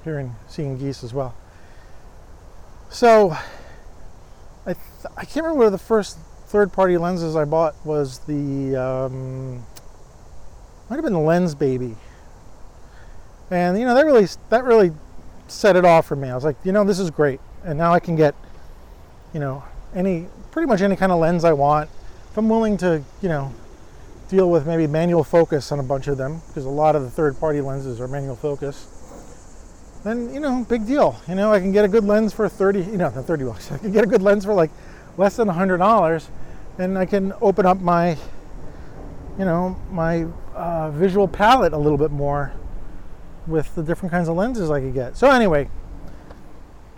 hearing, 0.05 0.35
seeing 0.47 0.79
geese 0.79 1.05
as 1.05 1.13
well. 1.13 1.35
So 2.91 3.37
I, 5.17 5.25
can't 5.25 5.45
remember 5.45 5.71
the 5.71 5.79
first 5.79 6.19
third 6.47 6.73
party 6.73 6.97
lenses 6.99 7.37
I 7.37 7.45
bought 7.45 7.75
was 7.85 8.21
the 8.21 8.77
um, 8.77 9.57
might 10.89 10.97
have 10.97 11.05
been 11.05 11.13
the 11.13 11.19
Lensbaby, 11.19 11.97
and 13.51 13.79
you 13.79 13.85
know 13.85 13.95
that 13.95 14.05
really 14.05 14.27
that 14.51 14.65
really 14.65 14.93
set 15.49 15.77
it 15.77 15.85
off 15.85 16.07
for 16.07 16.17
me. 16.17 16.29
I 16.29 16.35
was 16.35 16.45
like, 16.45 16.57
you 16.65 16.73
know, 16.73 16.85
this 16.85 16.99
is 16.99 17.11
great, 17.11 17.41
and 17.65 17.79
now 17.79 17.93
I 17.93 18.01
can 18.01 18.17
get 18.17 18.35
you 19.33 19.41
know 19.41 19.65
any 19.95 20.27
pretty 20.51 20.67
much 20.67 20.81
any 20.81 20.97
kind 20.97 21.13
of 21.13 21.19
lens 21.19 21.45
I 21.45 21.53
want. 21.53 21.91
If 22.31 22.39
I'm 22.39 22.49
willing 22.49 22.77
to 22.79 23.03
you 23.21 23.29
know 23.29 23.53
deal 24.29 24.51
with 24.51 24.67
maybe 24.67 24.87
manual 24.87 25.25
focus 25.25 25.71
on 25.71 25.81
a 25.81 25.83
bunch 25.83 26.09
of 26.09 26.17
them 26.17 26.41
because 26.49 26.65
a 26.65 26.71
lot 26.71 26.97
of 26.97 27.03
the 27.03 27.11
third 27.11 27.39
party 27.39 27.61
lenses 27.61 28.01
are 28.01 28.09
manual 28.09 28.37
focus 28.37 28.95
then 30.05 30.33
you 30.33 30.39
know, 30.39 30.65
big 30.69 30.87
deal. 30.87 31.19
You 31.27 31.35
know, 31.35 31.53
I 31.53 31.59
can 31.59 31.73
get 31.73 31.85
a 31.85 31.89
good 31.89 32.05
lens 32.05 32.33
for 32.33 32.49
30, 32.49 32.81
you 32.81 32.97
know, 32.99 33.09
not 33.11 33.25
30 33.25 33.45
bucks. 33.45 33.73
I 33.73 33.79
can 33.79 33.91
get 33.91 34.05
a 34.05 34.07
good 34.07 34.23
lens 34.23 34.45
for 34.45 34.55
like 34.55 34.71
less 35.17 35.37
than 35.37 35.49
$100 35.49 36.29
and 36.79 36.99
I 36.99 37.07
can 37.07 37.33
open 37.41 37.67
up 37.67 37.81
my, 37.81 38.17
you 39.39 39.45
know, 39.45 39.77
my 39.91 40.27
uh, 40.55 40.91
visual 40.91 41.29
palette 41.29 41.73
a 41.73 41.79
little 41.79 41.99
bit 41.99 42.11
more 42.11 42.53
with 43.47 43.75
the 43.75 43.83
different 43.83 44.11
kinds 44.11 44.29
of 44.29 44.37
lenses 44.37 44.71
I 44.71 44.81
could 44.81 44.95
get. 44.95 45.17
So 45.17 45.31
anyway, 45.31 45.69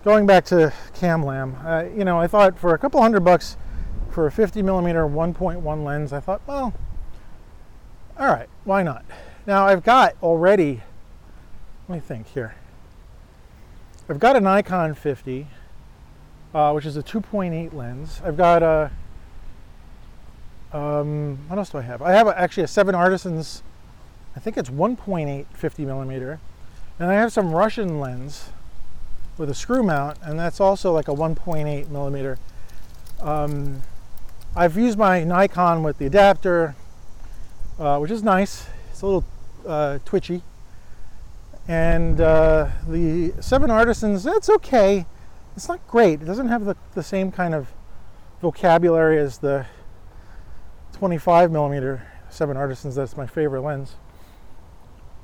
going 0.04 0.26
back 0.26 0.44
to 0.46 0.72
Kamlan, 0.94 1.64
uh, 1.64 1.88
you 1.96 2.04
know, 2.04 2.18
I 2.18 2.26
thought 2.26 2.58
for 2.58 2.74
a 2.74 2.78
couple 2.78 3.00
hundred 3.02 3.20
bucks 3.20 3.56
for 4.10 4.26
a 4.26 4.32
50 4.32 4.62
millimeter 4.62 5.06
1.1 5.06 5.84
lens, 5.84 6.12
I 6.12 6.20
thought, 6.20 6.40
well, 6.46 6.72
all 8.18 8.28
right, 8.28 8.48
why 8.64 8.82
not? 8.82 9.04
Now 9.46 9.66
I've 9.66 9.82
got 9.82 10.16
already, 10.22 10.82
let 11.88 11.96
me 11.96 12.00
think 12.00 12.28
here. 12.28 12.54
I've 14.08 14.20
got 14.20 14.36
an 14.36 14.44
Nikon 14.44 14.94
50, 14.94 15.48
uh, 16.56 16.72
which 16.72 16.86
is 16.86 16.96
a 16.96 17.02
2.8 17.02 17.74
lens. 17.74 18.22
I've 18.24 18.38
got 18.38 18.62
a, 18.62 18.90
um, 20.72 21.38
what 21.48 21.58
else 21.58 21.68
do 21.68 21.76
I 21.76 21.82
have? 21.82 22.00
I 22.00 22.12
have 22.12 22.26
a, 22.26 22.40
actually 22.40 22.62
a 22.62 22.66
Seven 22.66 22.94
Artisans, 22.94 23.62
I 24.34 24.40
think 24.40 24.56
it's 24.56 24.70
1.8 24.70 25.46
50 25.52 25.84
millimeter. 25.84 26.40
And 26.98 27.10
I 27.10 27.14
have 27.14 27.30
some 27.30 27.52
Russian 27.52 28.00
lens 28.00 28.48
with 29.36 29.50
a 29.50 29.54
screw 29.54 29.82
mount, 29.82 30.16
and 30.22 30.38
that's 30.38 30.58
also 30.58 30.92
like 30.94 31.08
a 31.08 31.14
1.8 31.14 31.90
millimeter. 31.90 32.38
Um, 33.20 33.82
I've 34.56 34.78
used 34.78 34.96
my 34.96 35.24
Nikon 35.24 35.82
with 35.82 35.98
the 35.98 36.06
adapter, 36.06 36.74
uh, 37.78 37.98
which 37.98 38.10
is 38.10 38.22
nice. 38.22 38.66
It's 38.90 39.02
a 39.02 39.06
little 39.06 39.24
uh, 39.66 39.98
twitchy 40.06 40.40
and 41.68 42.20
uh, 42.20 42.68
the 42.88 43.34
Seven 43.40 43.70
Artisans, 43.70 44.22
that's 44.22 44.48
okay. 44.48 45.04
It's 45.56 45.68
not 45.68 45.86
great. 45.88 46.20
It 46.20 46.26
doesn't 46.26 46.48
have 46.48 46.64
the, 46.64 46.76
the 46.94 47.02
same 47.02 47.32
kind 47.32 47.54
of 47.54 47.72
vocabulary 48.42 49.18
as 49.18 49.38
the 49.38 49.66
25 50.92 51.50
millimeter 51.50 52.06
Seven 52.28 52.56
Artisans. 52.56 52.94
That's 52.94 53.16
my 53.16 53.26
favorite 53.26 53.62
lens. 53.62 53.96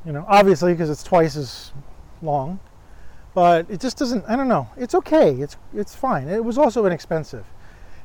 You 0.06 0.12
know, 0.12 0.24
obviously 0.26 0.72
because 0.72 0.90
it's 0.90 1.02
twice 1.02 1.36
as 1.36 1.72
long, 2.22 2.58
but 3.34 3.66
it 3.70 3.80
just 3.80 3.98
doesn't. 3.98 4.24
I 4.26 4.34
don't 4.34 4.48
know. 4.48 4.68
It's 4.76 4.94
okay. 4.94 5.32
It's 5.32 5.56
it's 5.74 5.94
fine. 5.94 6.28
It 6.28 6.44
was 6.44 6.58
also 6.58 6.86
inexpensive. 6.86 7.46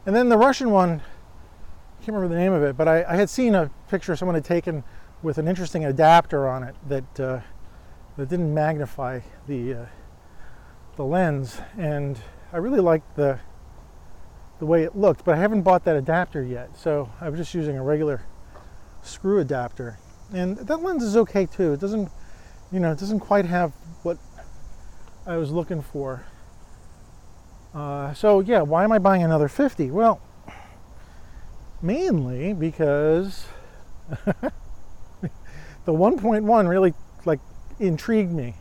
And 0.05 0.15
then 0.15 0.29
the 0.29 0.37
Russian 0.37 0.69
one, 0.69 1.01
I 1.01 2.03
can't 2.03 2.15
remember 2.15 2.35
the 2.35 2.39
name 2.39 2.53
of 2.53 2.61
it, 2.61 2.77
but 2.77 2.87
I, 2.87 3.03
I 3.03 3.15
had 3.15 3.29
seen 3.29 3.55
a 3.55 3.71
picture 3.89 4.15
someone 4.15 4.35
had 4.35 4.45
taken 4.45 4.83
with 5.23 5.37
an 5.37 5.47
interesting 5.47 5.85
adapter 5.85 6.47
on 6.47 6.63
it 6.63 6.75
that. 6.87 7.19
Uh, 7.19 7.39
that 8.17 8.29
didn't 8.29 8.53
magnify 8.53 9.19
the 9.47 9.73
uh, 9.73 9.85
the 10.97 11.05
lens, 11.05 11.61
and 11.77 12.19
I, 12.51 12.57
really 12.57 12.81
liked 12.81 13.15
the 13.15 13.39
the 14.59 14.65
way 14.65 14.83
it 14.83 14.95
looked, 14.95 15.23
but 15.23 15.35
I 15.35 15.37
haven't 15.37 15.61
bought 15.61 15.85
that 15.85 15.95
adapter 15.95 16.43
yet. 16.43 16.75
So 16.75 17.09
I 17.21 17.29
was 17.29 17.39
just 17.39 17.53
using 17.53 17.77
a 17.77 17.83
regular 17.83 18.23
screw 19.03 19.39
adapter. 19.39 19.99
And 20.33 20.57
that 20.57 20.77
lens 20.77 21.03
is 21.03 21.15
okay 21.15 21.45
too. 21.45 21.73
It 21.73 21.79
doesn't, 21.79 22.09
you 22.71 22.79
know, 22.79 22.91
it 22.91 22.97
doesn't 22.97 23.19
quite 23.19 23.45
have 23.45 23.71
what 24.01 24.17
I 25.27 25.37
was 25.37 25.51
looking 25.51 25.83
for. 25.83 26.25
Uh, 27.73 28.15
so 28.15 28.39
yeah, 28.39 28.61
why 28.61 28.83
am 28.83 28.91
I 28.91 28.97
buying 28.97 29.21
another 29.21 29.47
50? 29.47 29.91
Well, 29.91 30.19
mainly 31.81 32.53
because 32.53 33.45
the 34.25 35.93
1.1 35.93 36.67
really 36.67 36.93
like 37.25 37.39
intrigued 37.79 38.31
me. 38.31 38.55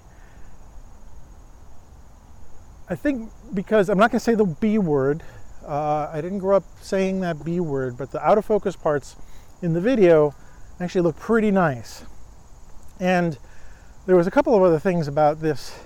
I 2.88 2.94
think 2.94 3.31
because 3.53 3.88
I'm 3.88 3.99
not 3.99 4.11
going 4.11 4.20
to 4.20 4.25
say 4.25 4.35
the 4.35 4.44
B 4.44 4.79
word. 4.79 5.22
Uh, 5.66 6.09
I 6.12 6.20
didn't 6.20 6.38
grow 6.38 6.57
up 6.57 6.64
saying 6.81 7.20
that 7.20 7.44
B 7.44 7.59
word, 7.59 7.96
but 7.96 8.12
the 8.12 8.25
out 8.25 8.38
of 8.38 8.44
focus 8.44 8.77
parts 8.77 9.16
in 9.61 9.72
the 9.72 9.81
video 9.81 10.35
actually 10.79 11.01
look 11.01 11.16
pretty 11.16 11.51
nice. 11.51 12.05
And 13.01 13.38
there 14.07 14.14
was 14.14 14.27
a 14.27 14.31
couple 14.31 14.55
of 14.55 14.62
other 14.62 14.79
things 14.79 15.09
about 15.09 15.40
this 15.40 15.79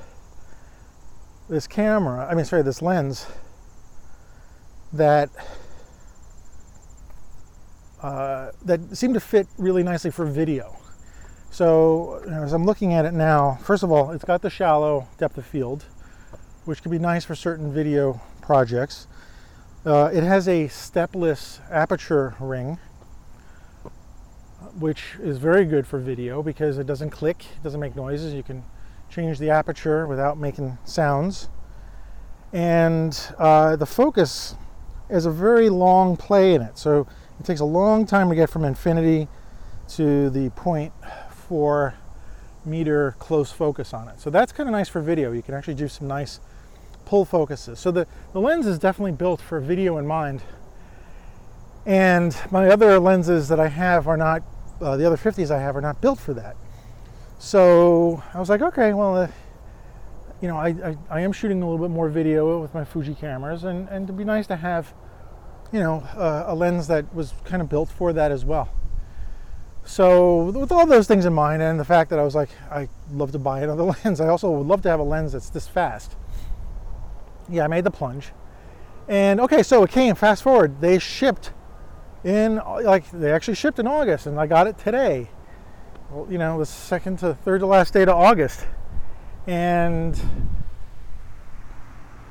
this 1.48 1.66
camera, 1.66 2.28
I 2.30 2.34
mean 2.34 2.44
sorry, 2.44 2.62
this 2.62 2.80
lens 2.80 3.26
that 4.92 5.30
uh, 8.02 8.50
that 8.64 8.96
seemed 8.96 9.14
to 9.14 9.20
fit 9.20 9.46
really 9.58 9.82
nicely 9.82 10.10
for 10.10 10.24
video. 10.24 10.76
So 11.50 12.22
as 12.30 12.52
I'm 12.52 12.64
looking 12.64 12.92
at 12.92 13.04
it 13.04 13.12
now, 13.12 13.58
first 13.62 13.82
of 13.82 13.90
all, 13.90 14.12
it's 14.12 14.24
got 14.24 14.42
the 14.42 14.50
shallow 14.50 15.08
depth 15.18 15.36
of 15.36 15.44
field, 15.44 15.84
which 16.64 16.82
can 16.82 16.90
be 16.90 16.98
nice 16.98 17.24
for 17.24 17.34
certain 17.34 17.72
video 17.72 18.20
projects. 18.42 19.06
Uh, 19.84 20.10
it 20.12 20.22
has 20.22 20.46
a 20.46 20.68
stepless 20.68 21.60
aperture 21.70 22.34
ring, 22.38 22.78
which 24.78 25.16
is 25.20 25.38
very 25.38 25.64
good 25.64 25.86
for 25.86 25.98
video 25.98 26.42
because 26.42 26.78
it 26.78 26.86
doesn't 26.86 27.10
click, 27.10 27.44
it 27.56 27.62
doesn't 27.62 27.80
make 27.80 27.96
noises. 27.96 28.34
You 28.34 28.42
can 28.42 28.62
change 29.08 29.38
the 29.38 29.50
aperture 29.50 30.06
without 30.06 30.38
making 30.38 30.78
sounds. 30.84 31.48
And 32.52 33.18
uh, 33.38 33.76
the 33.76 33.86
focus 33.86 34.54
is 35.08 35.26
a 35.26 35.30
very 35.30 35.68
long 35.68 36.16
play 36.16 36.54
in 36.54 36.62
it. 36.62 36.76
So 36.78 37.06
it 37.38 37.46
takes 37.46 37.60
a 37.60 37.64
long 37.64 38.06
time 38.06 38.28
to 38.28 38.34
get 38.34 38.50
from 38.50 38.64
infinity 38.64 39.28
to 39.90 40.30
the 40.30 40.50
0.4 40.50 41.94
meter 42.64 43.16
close 43.18 43.50
focus 43.50 43.94
on 43.94 44.08
it. 44.08 44.20
So 44.20 44.30
that's 44.30 44.52
kind 44.52 44.68
of 44.68 44.72
nice 44.72 44.88
for 44.88 45.00
video. 45.00 45.32
You 45.32 45.42
can 45.42 45.54
actually 45.54 45.74
do 45.74 45.88
some 45.88 46.06
nice 46.06 46.40
pull 47.10 47.24
focuses. 47.24 47.80
So 47.80 47.90
the, 47.90 48.06
the 48.32 48.40
lens 48.40 48.68
is 48.68 48.78
definitely 48.78 49.10
built 49.10 49.40
for 49.40 49.58
video 49.58 49.98
in 49.98 50.06
mind. 50.06 50.42
And 51.84 52.36
my 52.52 52.68
other 52.68 53.00
lenses 53.00 53.48
that 53.48 53.58
I 53.58 53.66
have 53.66 54.06
are 54.06 54.16
not, 54.16 54.44
uh, 54.80 54.96
the 54.96 55.04
other 55.04 55.16
50s 55.16 55.50
I 55.50 55.58
have 55.58 55.74
are 55.74 55.80
not 55.80 56.00
built 56.00 56.20
for 56.20 56.32
that. 56.34 56.54
So 57.40 58.22
I 58.32 58.38
was 58.38 58.48
like, 58.48 58.62
okay, 58.62 58.94
well, 58.94 59.16
uh, 59.16 59.28
you 60.40 60.46
know, 60.46 60.56
I, 60.56 60.68
I, 60.68 60.96
I, 61.10 61.20
am 61.22 61.32
shooting 61.32 61.60
a 61.62 61.68
little 61.68 61.84
bit 61.84 61.92
more 61.92 62.08
video 62.08 62.62
with 62.62 62.72
my 62.74 62.84
Fuji 62.84 63.16
cameras, 63.16 63.64
and, 63.64 63.88
and 63.88 64.04
it'd 64.04 64.16
be 64.16 64.24
nice 64.24 64.46
to 64.46 64.56
have, 64.56 64.94
you 65.72 65.80
know, 65.80 66.04
uh, 66.16 66.44
a 66.46 66.54
lens 66.54 66.86
that 66.86 67.12
was 67.12 67.34
kind 67.44 67.60
of 67.60 67.68
built 67.68 67.88
for 67.88 68.12
that 68.12 68.30
as 68.30 68.44
well. 68.44 68.68
So 69.84 70.44
with 70.44 70.70
all 70.70 70.86
those 70.86 71.08
things 71.08 71.24
in 71.24 71.32
mind, 71.32 71.60
and 71.60 71.80
the 71.80 71.84
fact 71.84 72.10
that 72.10 72.20
I 72.20 72.22
was 72.22 72.36
like, 72.36 72.50
I 72.70 72.88
love 73.12 73.32
to 73.32 73.38
buy 73.40 73.62
another 73.62 73.82
lens, 74.04 74.20
I 74.20 74.28
also 74.28 74.48
would 74.52 74.68
love 74.68 74.82
to 74.82 74.88
have 74.88 75.00
a 75.00 75.02
lens 75.02 75.32
that's 75.32 75.50
this 75.50 75.66
fast. 75.66 76.14
Yeah, 77.50 77.64
I 77.64 77.66
made 77.66 77.84
the 77.84 77.90
plunge. 77.90 78.32
And 79.08 79.40
okay, 79.40 79.62
so 79.62 79.82
it 79.82 79.90
came, 79.90 80.14
fast 80.14 80.42
forward, 80.42 80.80
they 80.80 80.98
shipped 80.98 81.52
in, 82.22 82.56
like, 82.56 83.10
they 83.10 83.32
actually 83.32 83.54
shipped 83.54 83.78
in 83.78 83.86
August, 83.86 84.26
and 84.26 84.38
I 84.38 84.46
got 84.46 84.66
it 84.66 84.78
today. 84.78 85.30
Well, 86.10 86.30
you 86.30 86.38
know, 86.38 86.58
the 86.58 86.66
second 86.66 87.18
to 87.20 87.34
third 87.34 87.60
to 87.60 87.66
last 87.66 87.92
day 87.92 88.02
of 88.02 88.10
August 88.10 88.66
and 89.46 90.20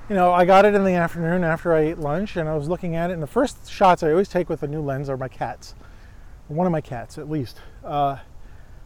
you 0.08 0.16
know, 0.16 0.32
I 0.34 0.46
got 0.46 0.66
it 0.66 0.74
in 0.74 0.84
the 0.84 0.94
afternoon 0.94 1.44
after 1.44 1.74
I 1.74 1.82
ate 1.82 2.00
lunch, 2.00 2.36
and 2.36 2.50
I 2.50 2.56
was 2.56 2.68
looking 2.68 2.96
at 2.96 3.12
it. 3.12 3.14
And 3.14 3.22
the 3.22 3.28
first 3.28 3.70
shots 3.70 4.02
I 4.02 4.10
always 4.10 4.28
take 4.28 4.50
with 4.50 4.64
a 4.64 4.68
new 4.68 4.82
lens 4.82 5.08
are 5.08 5.18
my 5.18 5.28
cats, 5.28 5.76
one 6.48 6.66
of 6.66 6.72
my 6.72 6.82
cats 6.82 7.20
at 7.20 7.30
least, 7.30 7.62
uh, 7.84 8.18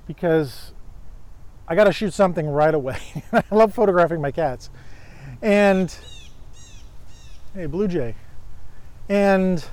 because 0.06 0.74
I 1.66 1.76
got 1.76 1.86
to 1.86 1.94
shoot 1.94 2.14
something 2.14 2.46
right 2.46 2.74
away. 2.74 3.00
I 3.32 3.44
love 3.52 3.74
photographing 3.74 4.20
my 4.20 4.32
cats, 4.32 4.70
and 5.42 5.96
hey, 7.54 7.66
blue 7.66 7.88
jay, 7.88 8.16
and 9.10 9.66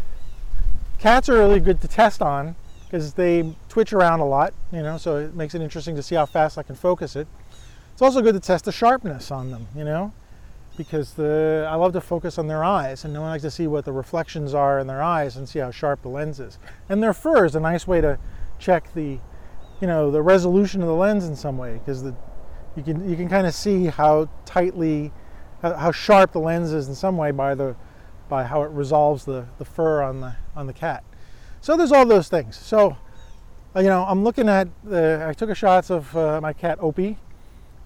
cats 0.99 1.29
are 1.29 1.35
really 1.35 1.61
good 1.61 1.81
to 1.81 1.89
test 1.89 2.21
on 2.21 2.55
because 2.85 3.15
they 3.15 3.55
twitch 3.69 3.93
around 3.93 4.21
a 4.21 4.27
lot, 4.27 4.53
you 4.73 4.83
know, 4.83 4.99
so 4.99 5.17
it 5.17 5.35
makes 5.35 5.55
it 5.55 5.63
interesting 5.63 5.95
to 5.97 6.03
see 6.03 6.15
how 6.15 6.27
fast 6.27 6.59
I 6.59 6.63
can 6.63 6.75
focus 6.75 7.17
it. 7.17 7.29
It's 7.93 8.03
also 8.03 8.21
good 8.21 8.35
to 8.35 8.41
test 8.41 8.65
the 8.65 8.73
sharpness 8.73 9.31
on 9.31 9.51
them, 9.51 9.69
you 9.77 9.85
know, 9.85 10.13
because 10.77 11.13
the 11.15 11.69
I 11.71 11.75
love 11.77 11.93
to 11.93 12.01
focus 12.01 12.39
on 12.39 12.49
their 12.49 12.65
eyes, 12.65 13.05
and 13.05 13.15
no 13.15 13.21
one 13.21 13.31
likes 13.31 13.43
to 13.43 13.51
see 13.51 13.67
what 13.67 13.85
the 13.85 13.93
reflections 13.93 14.55
are 14.55 14.79
in 14.79 14.87
their 14.87 15.03
eyes 15.03 15.37
and 15.37 15.49
see 15.49 15.59
how 15.59 15.71
sharp 15.71 16.03
the 16.03 16.09
lens 16.09 16.41
is. 16.41 16.59
And 16.89 17.03
their 17.03 17.13
fur 17.13 17.45
is 17.45 17.55
a 17.55 17.61
nice 17.61 17.87
way 17.87 18.01
to 18.01 18.19
check 18.59 18.93
the, 18.95 19.19
you 19.81 19.87
know, 19.87 20.11
the 20.11 20.23
resolution 20.23 20.83
of 20.83 20.89
the 20.89 20.95
lens 20.95 21.27
in 21.27 21.37
some 21.37 21.57
way, 21.57 21.75
because 21.75 22.03
the 22.03 22.15
you 22.77 22.83
can 22.83 23.09
you 23.09 23.17
can 23.17 23.29
kind 23.29 23.47
of 23.47 23.55
see 23.55 23.87
how 23.87 24.29
tightly, 24.45 25.13
how, 25.63 25.93
sharp 25.93 26.33
the 26.33 26.41
lens 26.41 26.73
is 26.73 26.89
in 26.89 26.95
some 26.95 27.17
way 27.17 27.31
by 27.31 27.55
the 27.55 27.77
by 28.29 28.45
how 28.45 28.63
it 28.63 28.71
resolves 28.71 29.25
the, 29.25 29.47
the 29.59 29.65
fur 29.65 30.03
on 30.03 30.21
the 30.21 30.37
on 30.55 30.67
the 30.67 30.73
cat. 30.73 31.05
So 31.61 31.77
there's 31.77 31.93
all 31.93 32.07
those 32.07 32.29
things. 32.29 32.57
So, 32.57 32.97
you 33.77 33.83
know, 33.83 34.05
I'm 34.09 34.25
looking 34.25 34.49
at 34.49 34.69
the. 34.85 35.25
I 35.29 35.33
took 35.33 35.51
a 35.51 35.55
shots 35.55 35.91
of 35.91 36.17
uh, 36.17 36.41
my 36.41 36.53
cat 36.53 36.79
Opie 36.81 37.19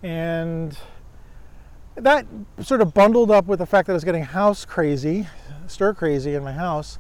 and 0.03 0.77
that 1.97 2.27
sort 2.61 2.81
of 2.81 2.93
bundled 2.93 3.31
up 3.31 3.47
with 3.47 3.59
the 3.59 3.67
fact 3.67 3.87
that 3.87 3.93
I 3.93 3.95
was 3.95 4.05
getting 4.05 4.25
house 4.25 4.65
crazy, 4.65 5.27
stir 5.67 5.95
crazy 5.95 6.35
in 6.35 6.45
my 6.45 6.53
house. 6.53 6.99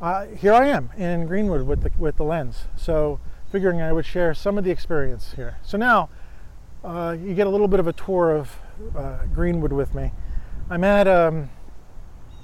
Uh, 0.00 0.26
here 0.26 0.54
I 0.54 0.68
am 0.68 0.90
in 0.96 1.26
Greenwood 1.26 1.66
with 1.66 1.82
the 1.82 1.90
with 1.98 2.16
the 2.16 2.24
lens. 2.24 2.64
So 2.76 3.20
figuring 3.50 3.82
I 3.82 3.92
would 3.92 4.06
share 4.06 4.32
some 4.32 4.56
of 4.56 4.64
the 4.64 4.70
experience 4.70 5.34
here. 5.34 5.58
So 5.62 5.76
now 5.76 6.08
uh, 6.84 7.16
you 7.20 7.34
get 7.34 7.46
a 7.46 7.50
little 7.50 7.68
bit 7.68 7.80
of 7.80 7.86
a 7.86 7.92
tour 7.92 8.30
of 8.30 8.59
uh, 8.96 9.26
Greenwood 9.32 9.72
with 9.72 9.94
me. 9.94 10.12
I'm 10.68 10.84
at 10.84 11.06
a 11.06 11.28
um, 11.28 11.50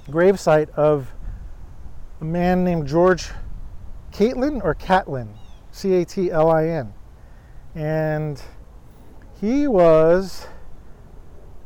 gravesite 0.09 0.69
of 0.71 1.13
a 2.21 2.25
man 2.25 2.63
named 2.63 2.87
George 2.87 3.29
Caitlin 4.11 4.63
or 4.63 4.73
Catlin, 4.73 5.35
C-A-T-L-I-N, 5.71 6.93
and 7.75 8.41
he 9.39 9.67
was, 9.67 10.47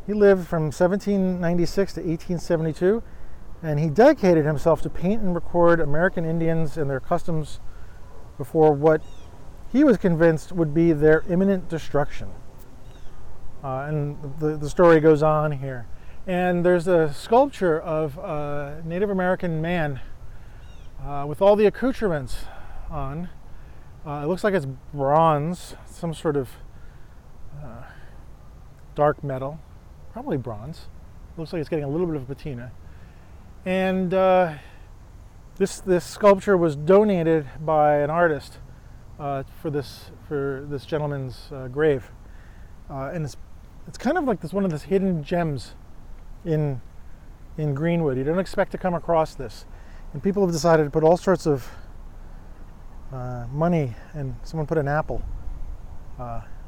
he 0.06 0.14
lived 0.14 0.48
from 0.48 0.64
1796 0.64 1.94
to 1.94 2.00
1872, 2.02 3.04
and 3.64 3.80
he 3.80 3.90
dedicated 3.90 4.46
himself 4.46 4.82
to 4.82 4.90
paint 4.90 5.22
and 5.22 5.34
record 5.34 5.80
American 5.80 6.26
Indians 6.26 6.78
and 6.78 6.90
their 6.90 7.00
customs 7.00 7.60
before 8.38 8.74
what 8.74 9.02
he 9.72 9.84
was 9.84 9.98
convinced 9.98 10.52
would 10.52 10.74
be 10.74 10.92
their 10.92 11.24
imminent 11.30 11.70
destruction. 11.70 12.30
Uh, 13.64 13.86
and 13.88 14.18
the, 14.40 14.58
the 14.58 14.70
story 14.70 15.00
goes 15.00 15.22
on 15.22 15.52
here. 15.52 15.88
And 16.28 16.66
there's 16.66 16.88
a 16.88 17.14
sculpture 17.14 17.80
of 17.80 18.18
a 18.18 18.82
Native 18.86 19.10
American 19.10 19.62
man 19.62 20.00
uh, 21.04 21.26
with 21.28 21.42
all 21.42 21.56
the 21.56 21.66
accoutrements 21.66 22.46
on. 22.90 23.30
Uh, 24.06 24.22
it 24.24 24.28
looks 24.28 24.44
like 24.44 24.54
it's 24.54 24.68
bronze, 24.94 25.76
some 25.86 26.14
sort 26.14 26.36
of 26.36 26.50
uh, 27.64 27.84
dark 28.96 29.24
metal, 29.24 29.60
probably 30.12 30.38
bronze. 30.38 30.88
Looks 31.38 31.54
like 31.54 31.60
it's 31.60 31.70
getting 31.70 31.86
a 31.86 31.90
little 31.90 32.08
bit 32.08 32.16
of 32.16 32.28
patina. 32.28 32.72
And 33.66 34.14
uh, 34.14 34.56
this 35.58 35.80
this 35.80 36.04
sculpture 36.04 36.58
was 36.58 36.76
donated 36.76 37.48
by 37.64 37.98
an 37.98 38.10
artist 38.10 38.58
uh, 39.20 39.44
for 39.62 39.70
this 39.70 40.10
for 40.28 40.66
this 40.68 40.86
gentleman's 40.86 41.50
uh, 41.52 41.68
grave, 41.68 42.10
uh, 42.90 43.12
and 43.14 43.24
it's 43.24 43.38
it's 43.88 43.98
kind 43.98 44.18
of 44.18 44.26
like 44.26 44.42
this 44.42 44.54
one 44.54 44.66
of 44.66 44.72
the 44.72 44.78
hidden 44.80 45.24
gems 45.24 45.76
in 46.46 46.82
in 47.58 47.74
Greenwood. 47.74 48.18
You 48.18 48.24
don't 48.24 48.40
expect 48.40 48.72
to 48.72 48.78
come 48.78 48.94
across 48.94 49.36
this, 49.36 49.66
and 50.14 50.24
people 50.24 50.44
have 50.44 50.52
decided 50.52 50.86
to 50.86 50.90
put 50.90 51.04
all 51.04 51.18
sorts 51.18 51.46
of 51.46 51.68
uh, 53.12 53.46
money, 53.52 53.96
and 54.14 54.36
someone 54.44 54.68
put 54.68 54.78
an 54.78 54.88
apple 54.88 55.22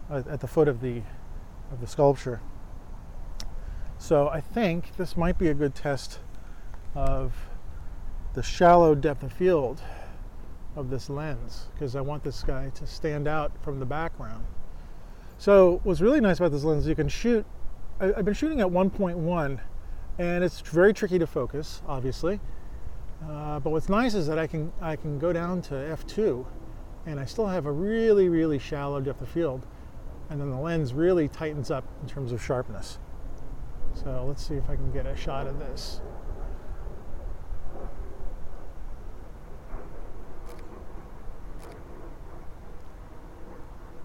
at 0.10 0.40
the 0.40 0.48
foot 0.48 0.68
of 0.68 0.82
the 0.82 1.02
of 1.72 1.82
the 1.82 1.88
sculpture. 1.88 2.42
So 3.98 4.28
I 4.28 4.42
think 4.42 4.98
this 4.98 5.16
might 5.16 5.38
be 5.38 5.48
a 5.48 5.54
good 5.54 5.76
test 5.76 6.20
of 6.96 7.34
the 8.34 8.44
shallow 8.44 8.96
depth 8.96 9.24
of 9.24 9.32
field 9.32 9.82
of 10.76 10.90
this 10.90 11.10
lens 11.10 11.68
because 11.74 11.96
I 11.96 12.02
want 12.02 12.24
this 12.24 12.44
guy 12.44 12.70
to 12.72 12.88
stand 12.88 13.28
out 13.28 13.52
from 13.64 13.80
the 13.80 13.86
background. 13.86 14.46
So 15.38 15.82
what's 15.84 16.02
really 16.02 16.22
nice 16.22 16.38
about 16.38 16.52
this 16.52 16.64
lens, 16.64 16.84
is 16.84 16.90
you 16.90 16.96
can 16.96 17.10
shoot. 17.10 17.46
I, 18.00 18.08
have 18.08 18.26
been 18.26 18.34
shooting 18.34 18.62
at 18.62 18.68
1.1 18.68 19.60
and 20.20 20.44
it's 20.44 20.62
very 20.62 20.94
tricky 20.94 21.20
to 21.20 21.28
focus, 21.28 21.82
obviously. 21.88 22.40
Uh, 23.28 23.60
but 23.60 23.70
what's 23.72 23.90
nice 23.90 24.14
is 24.14 24.28
that 24.28 24.38
I 24.38 24.48
can 24.48 24.72
I 24.82 24.96
can 24.96 25.18
go 25.18 25.32
down 25.32 25.62
to 25.64 25.74
f2, 25.74 26.46
and 27.06 27.20
I 27.20 27.26
still 27.26 27.48
have 27.48 27.66
a 27.66 27.72
really 27.72 28.28
really 28.28 28.60
shallow 28.60 29.00
depth 29.00 29.22
of 29.22 29.30
field, 29.30 29.66
and 30.30 30.42
then 30.42 30.50
the 30.50 30.60
lens 30.60 30.94
really 30.94 31.28
tightens 31.30 31.72
up 31.72 31.86
in 32.02 32.10
terms 32.10 32.32
of 32.32 32.44
sharpness. 32.44 33.00
So 33.94 34.26
let's 34.28 34.46
see 34.46 34.56
if 34.56 34.70
I 34.70 34.76
can 34.76 34.92
get 34.92 35.06
a 35.06 35.16
shot 35.16 35.48
of 35.48 35.60
this. 35.60 36.02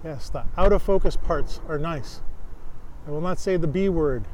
Yes, 0.05 0.31
the 0.31 0.45
out 0.57 0.73
of 0.73 0.83
focus 0.83 1.17
parts 1.17 1.61
are 1.69 1.79
nice. 1.79 2.21
I 3.07 3.11
will 3.11 3.21
not 3.21 3.39
say 3.39 3.57
the 3.57 3.67
B 3.67 3.89
word. 3.89 4.25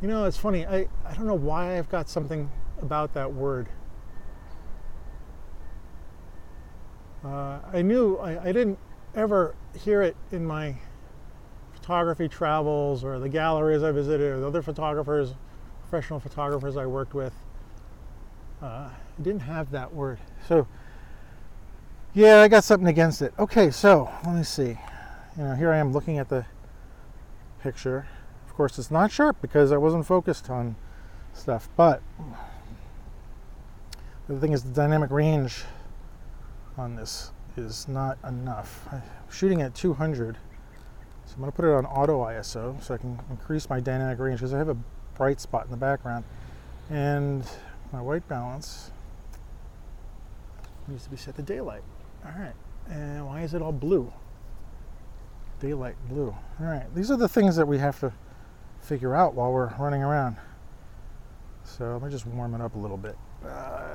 You 0.00 0.08
know, 0.08 0.24
it's 0.24 0.38
funny. 0.38 0.66
I, 0.66 0.88
I 1.04 1.14
don't 1.14 1.26
know 1.26 1.34
why 1.34 1.78
I've 1.78 1.88
got 1.88 2.08
something 2.08 2.50
about 2.80 3.14
that 3.14 3.32
word. 3.32 3.68
Uh, 7.24 7.58
I 7.72 7.82
knew 7.82 8.16
I, 8.16 8.48
I 8.48 8.52
didn't 8.52 8.78
ever 9.14 9.54
hear 9.76 10.02
it 10.02 10.16
in 10.30 10.44
my 10.44 10.76
photography 11.72 12.28
travels 12.28 13.02
or 13.02 13.18
the 13.18 13.28
galleries 13.28 13.82
I 13.82 13.90
visited 13.92 14.32
or 14.32 14.40
the 14.40 14.46
other 14.46 14.62
photographers, 14.62 15.34
professional 15.88 16.20
photographers 16.20 16.76
I 16.76 16.86
worked 16.86 17.14
with. 17.14 17.34
Uh, 18.62 18.66
I 18.66 19.22
didn't 19.22 19.40
have 19.40 19.70
that 19.72 19.92
word. 19.92 20.18
So 20.46 20.66
yeah, 22.18 22.40
I 22.40 22.48
got 22.48 22.64
something 22.64 22.88
against 22.88 23.22
it. 23.22 23.32
Okay, 23.38 23.70
so 23.70 24.10
let 24.24 24.34
me 24.34 24.42
see. 24.42 24.76
You 25.36 25.44
know, 25.44 25.54
here 25.54 25.70
I 25.70 25.78
am 25.78 25.92
looking 25.92 26.18
at 26.18 26.28
the 26.28 26.44
picture. 27.62 28.08
Of 28.44 28.54
course, 28.54 28.76
it's 28.76 28.90
not 28.90 29.12
sharp 29.12 29.40
because 29.40 29.70
I 29.70 29.76
wasn't 29.76 30.04
focused 30.04 30.50
on 30.50 30.74
stuff, 31.32 31.68
but 31.76 32.02
the 34.26 34.36
thing 34.40 34.52
is, 34.52 34.64
the 34.64 34.72
dynamic 34.72 35.12
range 35.12 35.62
on 36.76 36.96
this 36.96 37.30
is 37.56 37.86
not 37.86 38.18
enough. 38.26 38.88
I'm 38.90 39.00
shooting 39.30 39.62
at 39.62 39.76
200, 39.76 40.38
so 41.24 41.34
I'm 41.34 41.40
going 41.40 41.52
to 41.52 41.56
put 41.56 41.66
it 41.66 41.72
on 41.72 41.86
auto 41.86 42.24
ISO 42.24 42.82
so 42.82 42.94
I 42.94 42.96
can 42.98 43.16
increase 43.30 43.70
my 43.70 43.78
dynamic 43.78 44.18
range 44.18 44.40
because 44.40 44.52
I 44.52 44.58
have 44.58 44.68
a 44.68 44.76
bright 45.14 45.40
spot 45.40 45.66
in 45.66 45.70
the 45.70 45.76
background. 45.76 46.24
And 46.90 47.44
my 47.92 48.02
white 48.02 48.28
balance 48.28 48.90
needs 50.88 51.04
to 51.04 51.10
be 51.10 51.16
set 51.16 51.36
to 51.36 51.42
daylight. 51.42 51.84
All 52.24 52.32
right. 52.38 52.54
And 52.88 53.26
why 53.26 53.42
is 53.42 53.54
it 53.54 53.62
all 53.62 53.72
blue? 53.72 54.12
Daylight 55.60 55.96
blue. 56.08 56.34
All 56.60 56.66
right. 56.66 56.92
These 56.94 57.10
are 57.10 57.16
the 57.16 57.28
things 57.28 57.56
that 57.56 57.66
we 57.66 57.78
have 57.78 57.98
to 58.00 58.12
figure 58.80 59.14
out 59.14 59.34
while 59.34 59.52
we're 59.52 59.74
running 59.76 60.02
around. 60.02 60.36
So 61.64 61.92
let 61.92 62.02
me 62.02 62.10
just 62.10 62.26
warm 62.26 62.54
it 62.54 62.60
up 62.60 62.74
a 62.74 62.78
little 62.78 62.96
bit. 62.96 63.16
Uh, 63.44 63.90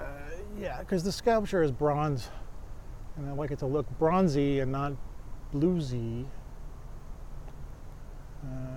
yeah, 0.59 0.79
because 0.79 1.03
the 1.03 1.11
sculpture 1.11 1.63
is 1.63 1.71
bronze, 1.71 2.29
and 3.17 3.27
I 3.27 3.33
like 3.33 3.51
it 3.51 3.59
to 3.59 3.65
look 3.65 3.87
bronzy 3.97 4.59
and 4.59 4.71
not 4.71 4.93
bluesy. 5.53 6.25
Uh, 8.45 8.73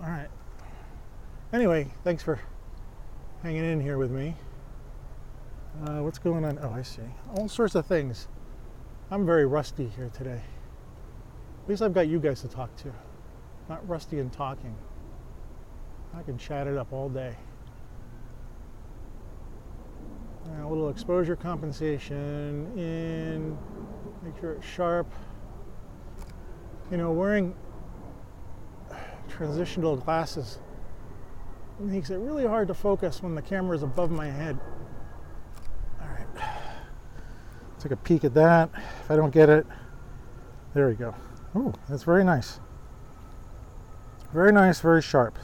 all 0.00 0.10
right. 0.10 0.28
Anyway, 1.52 1.90
thanks 2.02 2.22
for 2.22 2.40
hanging 3.42 3.64
in 3.64 3.80
here 3.80 3.96
with 3.96 4.10
me. 4.10 4.34
Uh, 5.82 6.02
what's 6.02 6.18
going 6.18 6.44
on? 6.44 6.58
Oh, 6.62 6.70
I 6.70 6.82
see. 6.82 7.02
All 7.36 7.48
sorts 7.48 7.74
of 7.74 7.84
things. 7.84 8.28
I'm 9.10 9.26
very 9.26 9.44
rusty 9.44 9.88
here 9.88 10.08
today. 10.08 10.40
At 11.62 11.68
least 11.68 11.82
I've 11.82 11.92
got 11.92 12.06
you 12.06 12.20
guys 12.20 12.40
to 12.42 12.48
talk 12.48 12.74
to. 12.76 12.92
Not 13.68 13.86
rusty 13.88 14.20
in 14.20 14.30
talking. 14.30 14.74
I 16.16 16.22
can 16.22 16.38
chat 16.38 16.68
it 16.68 16.76
up 16.76 16.92
all 16.92 17.08
day. 17.08 17.36
a 20.62 20.66
little 20.66 20.90
exposure 20.90 21.36
compensation 21.36 22.70
in, 22.76 23.56
make 24.22 24.38
sure 24.40 24.52
it's 24.52 24.66
sharp. 24.66 25.10
You 26.90 26.98
know, 26.98 27.12
wearing 27.12 27.54
transitional 29.28 29.96
glasses 29.96 30.58
makes 31.80 32.10
it 32.10 32.16
really 32.16 32.46
hard 32.46 32.68
to 32.68 32.74
focus 32.74 33.22
when 33.22 33.34
the 33.34 33.42
camera 33.42 33.76
is 33.76 33.82
above 33.82 34.10
my 34.10 34.30
head. 34.30 34.58
Take 37.84 37.92
a 37.92 37.96
peek 37.96 38.24
at 38.24 38.32
that. 38.32 38.70
If 39.02 39.10
I 39.10 39.16
don't 39.16 39.30
get 39.30 39.50
it, 39.50 39.66
there 40.72 40.88
we 40.88 40.94
go. 40.94 41.14
Oh, 41.54 41.74
that's 41.86 42.02
very 42.02 42.24
nice. 42.24 42.58
Very 44.32 44.52
nice, 44.52 44.80
very 44.80 45.02
sharp. 45.02 45.38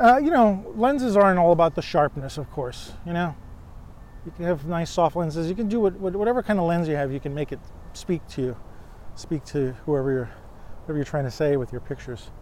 Uh, 0.00 0.16
you 0.16 0.32
know, 0.32 0.64
lenses 0.74 1.16
aren't 1.16 1.38
all 1.38 1.52
about 1.52 1.76
the 1.76 1.80
sharpness, 1.80 2.38
of 2.38 2.50
course. 2.50 2.94
You 3.06 3.12
know, 3.12 3.36
you 4.26 4.32
can 4.32 4.44
have 4.46 4.66
nice 4.66 4.90
soft 4.90 5.14
lenses. 5.14 5.48
You 5.48 5.54
can 5.54 5.68
do 5.68 5.78
what, 5.78 5.94
whatever 5.94 6.42
kind 6.42 6.58
of 6.58 6.66
lens 6.66 6.88
you 6.88 6.96
have. 6.96 7.12
You 7.12 7.20
can 7.20 7.32
make 7.32 7.52
it 7.52 7.60
speak 7.92 8.26
to 8.30 8.42
you, 8.42 8.56
speak 9.14 9.44
to 9.44 9.72
whoever 9.86 10.10
you're, 10.10 10.30
whatever 10.80 10.98
you're 10.98 11.04
trying 11.04 11.24
to 11.24 11.30
say 11.30 11.56
with 11.56 11.70
your 11.70 11.82
pictures. 11.82 12.32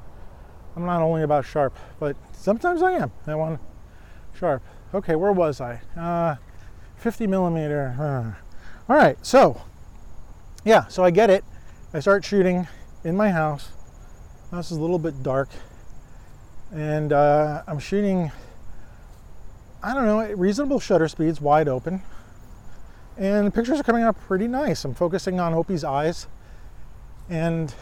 I'm 0.75 0.87
not 0.87 1.03
only 1.03 1.23
about 1.23 1.45
sharp, 1.45 1.77
but 2.01 2.17
sometimes 2.33 2.81
I 2.81 2.93
am. 2.93 3.13
I 3.27 3.35
want 3.35 3.61
sharp. 4.33 4.63
Okay, 4.95 5.17
where 5.17 5.33
was 5.33 5.61
I? 5.61 5.83
Uh, 5.95 6.37
50 6.99 7.27
millimeter. 7.27 8.35
All 8.89 8.97
right, 8.97 9.17
so 9.25 9.61
yeah, 10.65 10.87
so 10.89 11.05
I 11.05 11.11
get 11.11 11.31
it. 11.31 11.45
I 11.95 12.01
start 12.01 12.25
shooting 12.25 12.67
in 13.05 13.17
my 13.17 13.31
house. 13.31 13.71
House 14.51 14.71
is 14.71 14.79
a 14.79 14.81
little 14.81 14.99
bit 14.99 15.23
dark, 15.23 15.49
and 16.73 17.13
uh, 17.13 17.63
I'm 17.67 17.79
shooting. 17.79 18.33
I 19.83 19.95
don't 19.95 20.07
know, 20.07 20.35
reasonable 20.35 20.81
shutter 20.81 21.07
speeds, 21.07 21.41
wide 21.41 21.69
open, 21.69 22.03
and 23.17 23.47
the 23.47 23.51
pictures 23.51 23.79
are 23.79 23.85
coming 23.85 24.03
out 24.03 24.19
pretty 24.21 24.49
nice. 24.49 24.85
I'm 24.85 24.95
focusing 24.95 25.39
on 25.39 25.55
Opie's 25.55 25.85
eyes, 25.85 26.27
and 27.31 27.73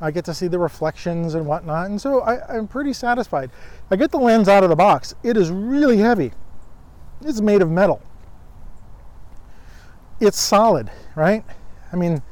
I 0.00 0.10
get 0.10 0.26
to 0.26 0.34
see 0.34 0.48
the 0.48 0.58
reflections 0.58 1.34
and 1.34 1.46
whatnot, 1.46 1.88
and 1.88 2.00
so 2.00 2.20
I, 2.20 2.56
I'm 2.56 2.68
pretty 2.68 2.92
satisfied. 2.92 3.50
I 3.90 3.96
get 3.96 4.10
the 4.10 4.18
lens 4.18 4.48
out 4.48 4.62
of 4.62 4.68
the 4.68 4.76
box. 4.76 5.14
It 5.22 5.36
is 5.38 5.50
really 5.50 5.98
heavy 5.98 6.32
it's 7.24 7.40
made 7.40 7.62
of 7.62 7.70
metal. 7.70 8.00
It's 10.20 10.38
solid, 10.38 10.90
right? 11.14 11.44
I 11.92 11.96
mean, 11.96 12.22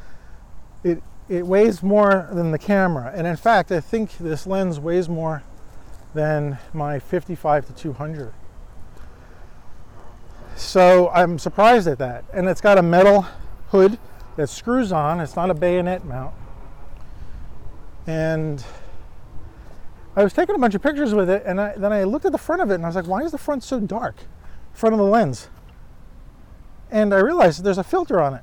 it 0.84 1.02
it 1.28 1.46
weighs 1.46 1.82
more 1.82 2.28
than 2.32 2.50
the 2.50 2.58
camera, 2.58 3.12
and 3.14 3.26
in 3.26 3.36
fact, 3.36 3.70
I 3.72 3.80
think 3.80 4.18
this 4.18 4.46
lens 4.46 4.80
weighs 4.80 5.08
more 5.08 5.42
than 6.14 6.58
my 6.72 6.98
55 6.98 7.66
to 7.66 7.72
200. 7.72 8.32
So 10.56 11.08
I'm 11.10 11.38
surprised 11.38 11.86
at 11.88 11.98
that, 11.98 12.24
and 12.32 12.48
it's 12.48 12.60
got 12.60 12.78
a 12.78 12.82
metal 12.82 13.26
hood 13.68 13.98
that 14.36 14.48
screws 14.48 14.92
on. 14.92 15.20
It's 15.20 15.36
not 15.36 15.50
a 15.50 15.54
bayonet 15.54 16.04
mount, 16.04 16.34
and 18.06 18.64
I 20.16 20.24
was 20.24 20.32
taking 20.32 20.54
a 20.54 20.58
bunch 20.58 20.74
of 20.74 20.82
pictures 20.82 21.14
with 21.14 21.30
it, 21.30 21.42
and 21.46 21.60
I, 21.60 21.74
then 21.76 21.92
I 21.92 22.04
looked 22.04 22.24
at 22.24 22.32
the 22.32 22.38
front 22.38 22.60
of 22.60 22.70
it, 22.70 22.74
and 22.74 22.84
I 22.84 22.88
was 22.88 22.96
like, 22.96 23.06
"Why 23.06 23.22
is 23.22 23.32
the 23.32 23.38
front 23.38 23.62
so 23.62 23.80
dark?" 23.80 24.16
Front 24.72 24.94
of 24.94 24.98
the 24.98 25.04
lens. 25.04 25.48
And 26.90 27.14
I 27.14 27.18
realized 27.18 27.62
there's 27.62 27.78
a 27.78 27.84
filter 27.84 28.20
on 28.20 28.34
it. 28.34 28.42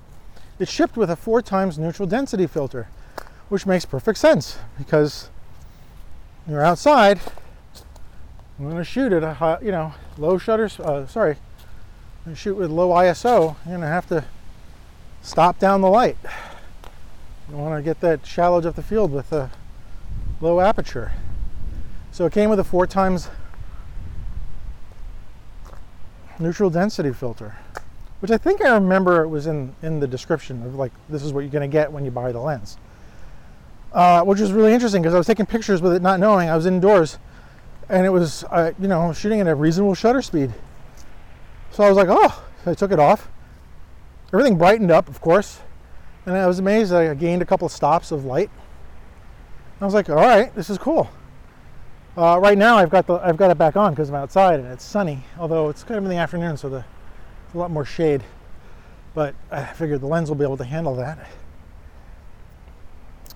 It's 0.59 0.71
shipped 0.71 0.97
with 0.97 1.09
a 1.09 1.15
four 1.15 1.41
times 1.41 1.77
neutral 1.77 2.07
density 2.07 2.47
filter, 2.47 2.87
which 3.49 3.65
makes 3.65 3.85
perfect 3.85 4.17
sense 4.17 4.57
because 4.77 5.29
you're 6.47 6.63
outside. 6.63 7.19
I'm 8.57 8.65
going 8.65 8.77
to 8.77 8.83
shoot 8.83 9.13
at 9.13 9.23
a 9.23 9.33
high, 9.33 9.59
you 9.61 9.71
know 9.71 9.93
low 10.17 10.37
shutter. 10.37 10.69
Uh, 10.79 11.05
sorry, 11.05 11.37
shoot 12.35 12.55
with 12.55 12.71
low 12.71 12.89
ISO. 12.89 13.55
You're 13.65 13.77
going 13.77 13.81
to 13.81 13.87
have 13.87 14.07
to 14.07 14.25
stop 15.21 15.59
down 15.59 15.81
the 15.81 15.89
light. 15.89 16.17
You 17.49 17.55
want 17.57 17.77
to 17.77 17.83
get 17.83 18.01
that 18.01 18.25
shallow 18.25 18.59
depth 18.59 18.77
of 18.77 18.85
field 18.85 19.11
with 19.11 19.31
a 19.31 19.51
low 20.41 20.59
aperture. 20.59 21.11
So 22.11 22.25
it 22.25 22.33
came 22.33 22.49
with 22.49 22.59
a 22.59 22.63
four 22.63 22.87
times 22.87 23.29
neutral 26.39 26.69
density 26.69 27.11
filter, 27.11 27.55
which 28.19 28.31
I 28.31 28.37
think 28.37 28.61
I 28.61 28.73
remember 28.73 29.23
it 29.23 29.27
was 29.27 29.47
in, 29.47 29.75
in 29.81 29.99
the 29.99 30.07
description 30.07 30.63
of 30.63 30.75
like, 30.75 30.91
this 31.09 31.23
is 31.23 31.33
what 31.33 31.41
you're 31.41 31.49
to 31.61 31.67
get 31.67 31.91
when 31.91 32.05
you 32.05 32.11
buy 32.11 32.31
the 32.31 32.39
lens. 32.39 32.77
Uh, 33.93 34.23
which 34.23 34.39
was 34.39 34.51
really 34.51 34.73
interesting 34.73 35.01
because 35.01 35.13
I 35.13 35.17
was 35.17 35.27
taking 35.27 35.45
pictures 35.45 35.81
with 35.81 35.93
it 35.93 36.01
not 36.01 36.19
knowing 36.19 36.49
I 36.49 36.55
was 36.55 36.65
indoors 36.65 37.17
and 37.89 38.05
it 38.05 38.09
was, 38.09 38.43
uh, 38.45 38.71
you 38.79 38.87
know, 38.87 39.13
shooting 39.13 39.39
at 39.39 39.47
a 39.47 39.55
reasonable 39.55 39.95
shutter 39.95 40.21
speed. 40.21 40.53
So 41.71 41.83
I 41.83 41.89
was 41.89 41.97
like, 41.97 42.09
oh, 42.09 42.43
so 42.63 42.71
I 42.71 42.73
took 42.73 42.91
it 42.91 42.99
off. 42.99 43.29
Everything 44.33 44.57
brightened 44.57 44.91
up, 44.91 45.07
of 45.07 45.21
course. 45.21 45.61
And 46.25 46.35
I 46.35 46.45
was 46.47 46.59
amazed 46.59 46.91
I 46.93 47.13
gained 47.13 47.41
a 47.41 47.45
couple 47.45 47.65
of 47.65 47.71
stops 47.71 48.11
of 48.11 48.25
light. 48.25 48.49
I 49.79 49.85
was 49.85 49.93
like, 49.93 50.09
all 50.09 50.15
right, 50.15 50.53
this 50.53 50.69
is 50.69 50.77
cool. 50.77 51.09
Uh, 52.17 52.39
right 52.39 52.57
now, 52.57 52.77
I've 52.77 52.89
got 52.89 53.05
the 53.05 53.15
I've 53.15 53.37
got 53.37 53.51
it 53.51 53.59
back 53.59 53.77
on 53.77 53.93
because 53.93 54.09
I'm 54.09 54.15
outside 54.15 54.59
and 54.59 54.67
it's 54.69 54.83
sunny. 54.83 55.23
Although 55.37 55.69
it's 55.69 55.83
kind 55.83 55.99
of 55.99 56.03
in 56.05 56.09
the 56.09 56.17
afternoon, 56.17 56.57
so 56.57 56.67
the, 56.67 56.83
a 57.53 57.57
lot 57.57 57.69
more 57.69 57.85
shade. 57.85 58.23
But 59.13 59.35
I 59.51 59.65
figured 59.65 60.01
the 60.01 60.07
lens 60.07 60.27
will 60.27 60.35
be 60.35 60.43
able 60.43 60.57
to 60.57 60.63
handle 60.63 60.95
that. 60.95 61.19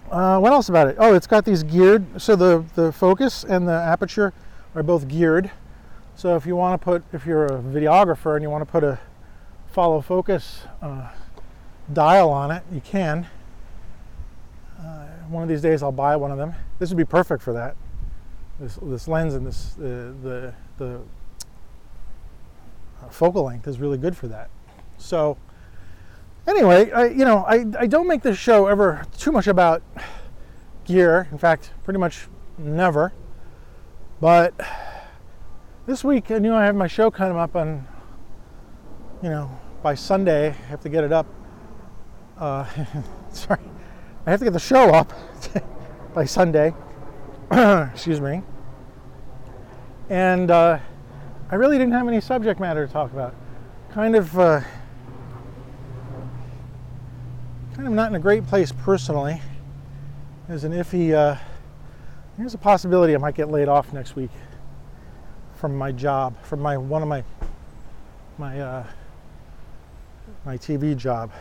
Uh, 0.09 0.39
what 0.39 0.51
else 0.51 0.67
about 0.67 0.87
it? 0.87 0.95
Oh, 0.97 1.13
it's 1.13 1.27
got 1.27 1.45
these 1.45 1.61
geared. 1.61 2.19
So 2.19 2.35
the 2.35 2.65
the 2.73 2.91
focus 2.91 3.43
and 3.43 3.67
the 3.67 3.73
aperture 3.73 4.33
are 4.73 4.81
both 4.81 5.07
geared. 5.07 5.51
So 6.15 6.35
if 6.35 6.47
you 6.47 6.55
want 6.55 6.81
to 6.81 6.83
put, 6.83 7.03
if 7.13 7.23
you're 7.23 7.45
a 7.45 7.61
videographer 7.61 8.35
and 8.35 8.41
you 8.41 8.49
want 8.49 8.63
to 8.63 8.71
put 8.71 8.83
a 8.83 8.99
follow 9.71 10.01
focus 10.01 10.63
uh, 10.81 11.07
dial 11.93 12.31
on 12.31 12.49
it, 12.49 12.63
you 12.71 12.81
can. 12.81 13.27
Uh, 14.79 15.05
one 15.29 15.43
of 15.43 15.49
these 15.49 15.61
days 15.61 15.83
I'll 15.83 15.91
buy 15.91 16.15
one 16.15 16.31
of 16.31 16.39
them. 16.39 16.55
This 16.79 16.89
would 16.89 16.97
be 16.97 17.05
perfect 17.05 17.43
for 17.43 17.53
that. 17.53 17.75
This, 18.61 18.77
this 18.79 19.07
lens 19.07 19.33
and 19.33 19.45
this 19.45 19.73
the 19.73 20.53
the 20.77 21.01
uh, 23.01 23.09
focal 23.09 23.43
length 23.43 23.67
is 23.67 23.79
really 23.79 23.97
good 23.97 24.15
for 24.15 24.27
that. 24.27 24.51
So 24.97 25.35
anyway, 26.47 26.91
I, 26.91 27.07
you 27.07 27.25
know, 27.25 27.39
I, 27.39 27.65
I 27.79 27.87
don't 27.87 28.07
make 28.07 28.21
this 28.21 28.37
show 28.37 28.67
ever 28.67 29.03
too 29.17 29.31
much 29.31 29.47
about 29.47 29.81
gear. 30.85 31.27
In 31.31 31.39
fact, 31.39 31.71
pretty 31.83 31.99
much 31.99 32.27
never. 32.59 33.13
But 34.19 34.53
this 35.87 36.03
week 36.03 36.29
I 36.29 36.37
knew 36.37 36.53
I 36.53 36.65
have 36.65 36.75
my 36.75 36.87
show 36.87 37.09
coming 37.09 37.37
up 37.37 37.55
on, 37.55 37.87
you 39.23 39.29
know, 39.29 39.59
by 39.81 39.95
Sunday. 39.95 40.49
I 40.49 40.67
have 40.69 40.81
to 40.81 40.89
get 40.89 41.03
it 41.03 41.11
up. 41.11 41.25
Uh, 42.37 42.67
sorry, 43.31 43.61
I 44.27 44.29
have 44.29 44.39
to 44.39 44.45
get 44.45 44.53
the 44.53 44.59
show 44.59 44.93
up 44.93 45.11
by 46.13 46.25
Sunday. 46.25 46.75
Excuse 47.51 48.21
me. 48.21 48.43
And 50.11 50.51
uh, 50.51 50.77
I 51.49 51.55
really 51.55 51.77
didn't 51.77 51.93
have 51.93 52.05
any 52.05 52.19
subject 52.19 52.59
matter 52.59 52.85
to 52.85 52.91
talk 52.91 53.13
about. 53.13 53.33
Kind 53.93 54.17
of. 54.17 54.37
Uh, 54.37 54.59
kind 57.75 57.87
of 57.87 57.93
not 57.93 58.09
in 58.09 58.15
a 58.15 58.19
great 58.19 58.45
place 58.45 58.73
personally. 58.73 59.41
There's 60.49 60.65
an 60.65 60.73
iffy, 60.73 61.13
uh, 61.13 61.37
there's 62.37 62.53
a 62.53 62.57
possibility 62.57 63.15
I 63.15 63.19
might 63.19 63.35
get 63.35 63.49
laid 63.49 63.69
off 63.69 63.93
next 63.93 64.17
week 64.17 64.31
from 65.55 65.77
my 65.77 65.93
job, 65.93 66.35
from 66.43 66.59
my 66.59 66.75
one 66.77 67.01
of 67.01 67.07
my 67.07 67.23
my 68.37 68.59
uh, 68.59 68.87
my 70.43 70.57
TV 70.57 70.97
job. 70.97 71.31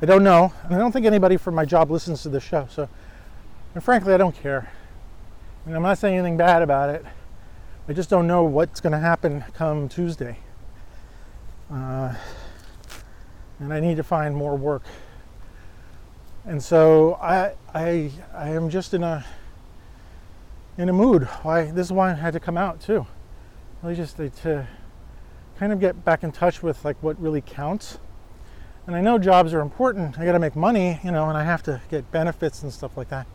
I 0.00 0.06
don't 0.06 0.24
know, 0.24 0.54
and 0.64 0.74
I 0.74 0.78
don't 0.78 0.90
think 0.90 1.04
anybody 1.04 1.36
from 1.36 1.54
my 1.54 1.66
job 1.66 1.90
listens 1.90 2.22
to 2.22 2.30
the 2.30 2.40
show. 2.40 2.66
So, 2.70 2.88
and 3.74 3.84
frankly, 3.84 4.14
I 4.14 4.16
don't 4.16 4.34
care. 4.34 4.72
I 5.66 5.68
mean, 5.68 5.76
I'm 5.76 5.82
not 5.82 5.98
saying 5.98 6.16
anything 6.16 6.38
bad 6.38 6.62
about 6.62 6.88
it. 6.88 7.04
I 7.88 7.92
just 7.92 8.08
don't 8.08 8.28
know 8.28 8.44
what's 8.44 8.80
going 8.80 8.92
to 8.92 9.00
happen 9.00 9.44
come 9.54 9.88
Tuesday. 9.88 10.38
Uh, 11.68 12.14
and 13.58 13.72
I 13.72 13.80
need 13.80 13.96
to 13.96 14.04
find 14.04 14.36
more 14.36 14.56
work. 14.56 14.84
And 16.44 16.62
so 16.62 17.14
I, 17.14 17.54
I, 17.74 18.12
I 18.32 18.50
am 18.50 18.70
just 18.70 18.94
in 18.94 19.02
a, 19.02 19.24
in 20.78 20.90
a 20.90 20.92
mood. 20.92 21.24
Why 21.42 21.72
this 21.72 21.88
is 21.88 21.92
why 21.92 22.12
I 22.12 22.14
had 22.14 22.34
to 22.34 22.40
come 22.40 22.56
out 22.56 22.80
too. 22.80 23.04
Really 23.82 23.96
just 23.96 24.16
to 24.16 24.68
kind 25.56 25.72
of 25.72 25.80
get 25.80 26.04
back 26.04 26.22
in 26.22 26.30
touch 26.30 26.62
with 26.62 26.84
like 26.84 27.02
what 27.02 27.20
really 27.20 27.40
counts. 27.40 27.98
And 28.86 28.94
I 28.94 29.00
know 29.00 29.18
jobs 29.18 29.52
are 29.52 29.60
important. 29.60 30.20
I 30.20 30.24
got 30.24 30.32
to 30.32 30.38
make 30.38 30.54
money, 30.54 31.00
you 31.02 31.10
know, 31.10 31.28
and 31.28 31.36
I 31.36 31.42
have 31.42 31.64
to 31.64 31.80
get 31.90 32.12
benefits 32.12 32.62
and 32.62 32.72
stuff 32.72 32.96
like 32.96 33.08
that. 33.08 33.26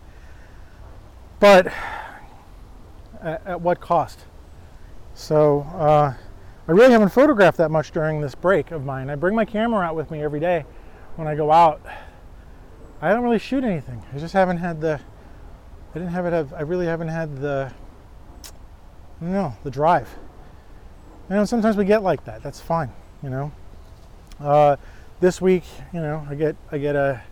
But 1.41 1.67
at, 3.21 3.45
at 3.45 3.61
what 3.61 3.81
cost? 3.81 4.21
So 5.17 5.61
uh, 5.73 6.13
I 6.67 6.71
really 6.71 6.91
haven't 6.91 7.09
photographed 7.09 7.57
that 7.57 7.71
much 7.71 7.89
during 7.89 8.21
this 8.21 8.35
break 8.35 8.69
of 8.69 8.85
mine. 8.85 9.09
I 9.09 9.15
bring 9.15 9.33
my 9.33 9.45
camera 9.45 9.83
out 9.83 9.95
with 9.95 10.11
me 10.11 10.21
every 10.21 10.39
day 10.39 10.63
when 11.15 11.27
I 11.27 11.33
go 11.33 11.51
out. 11.51 11.81
I 13.01 13.09
don't 13.09 13.23
really 13.23 13.39
shoot 13.39 13.63
anything. 13.63 14.05
I 14.13 14.19
just 14.19 14.33
haven't 14.33 14.57
had 14.57 14.79
the. 14.79 15.01
I 15.95 15.97
didn't 15.97 16.11
have 16.11 16.27
it. 16.27 16.53
I 16.55 16.61
really 16.61 16.85
haven't 16.85 17.07
had 17.07 17.41
the. 17.41 17.73
No, 19.19 19.55
the 19.63 19.71
drive. 19.71 20.07
You 21.31 21.37
know, 21.37 21.45
sometimes 21.45 21.77
we 21.77 21.85
get 21.85 22.03
like 22.03 22.23
that. 22.25 22.43
That's 22.43 22.61
fine. 22.61 22.93
You 23.23 23.31
know. 23.31 23.51
Uh, 24.39 24.75
this 25.19 25.41
week, 25.41 25.63
you 25.93 25.99
know, 25.99 26.27
I 26.29 26.35
get 26.35 26.55
I 26.71 26.77
get 26.77 26.95
a 26.95 27.23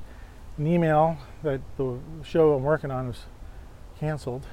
an 0.58 0.66
email 0.66 1.20
that 1.44 1.62
the 1.78 2.00
show 2.24 2.56
I'm 2.56 2.64
working 2.64 2.90
on 2.90 3.10
is 3.10 3.26
canceled. 4.00 4.48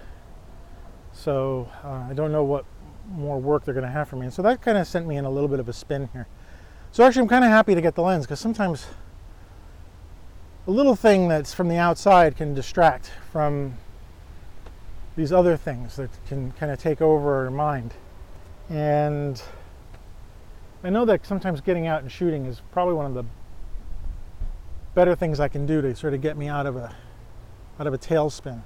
So 1.12 1.70
uh, 1.82 2.06
I 2.10 2.12
don't 2.12 2.30
know 2.30 2.44
what 2.44 2.66
more 3.12 3.38
work 3.38 3.64
they're 3.64 3.74
going 3.74 3.86
to 3.86 3.92
have 3.92 4.08
for 4.08 4.16
me. 4.16 4.26
And 4.26 4.34
so 4.34 4.42
that 4.42 4.62
kind 4.62 4.78
of 4.78 4.86
sent 4.86 5.06
me 5.06 5.16
in 5.16 5.24
a 5.24 5.30
little 5.30 5.48
bit 5.48 5.60
of 5.60 5.68
a 5.68 5.72
spin 5.72 6.08
here. 6.12 6.26
So 6.90 7.04
actually, 7.04 7.22
I'm 7.22 7.28
kind 7.28 7.44
of 7.44 7.50
happy 7.50 7.74
to 7.74 7.80
get 7.80 7.94
the 7.94 8.02
lens 8.02 8.26
because 8.26 8.40
sometimes 8.40 8.86
a 10.66 10.70
little 10.70 10.94
thing 10.94 11.28
that's 11.28 11.54
from 11.54 11.68
the 11.68 11.76
outside 11.76 12.36
can 12.36 12.54
distract 12.54 13.10
from 13.30 13.74
these 15.16 15.32
other 15.32 15.56
things 15.56 15.96
that 15.96 16.10
can 16.26 16.52
kind 16.52 16.70
of 16.70 16.78
take 16.78 17.00
over 17.00 17.44
our 17.44 17.50
mind. 17.50 17.94
And 18.70 19.42
I 20.84 20.90
know 20.90 21.04
that 21.04 21.26
sometimes 21.26 21.60
getting 21.60 21.86
out 21.86 22.02
and 22.02 22.10
shooting 22.10 22.46
is 22.46 22.62
probably 22.72 22.94
one 22.94 23.06
of 23.06 23.14
the 23.14 23.24
better 24.94 25.14
things 25.14 25.40
I 25.40 25.48
can 25.48 25.66
do 25.66 25.80
to 25.80 25.94
sort 25.96 26.14
of 26.14 26.20
get 26.20 26.36
me 26.36 26.48
out 26.48 26.66
of 26.66 26.76
a 26.76 26.94
out 27.80 27.86
of 27.86 27.94
a 27.94 27.98
tailspin. 27.98 28.62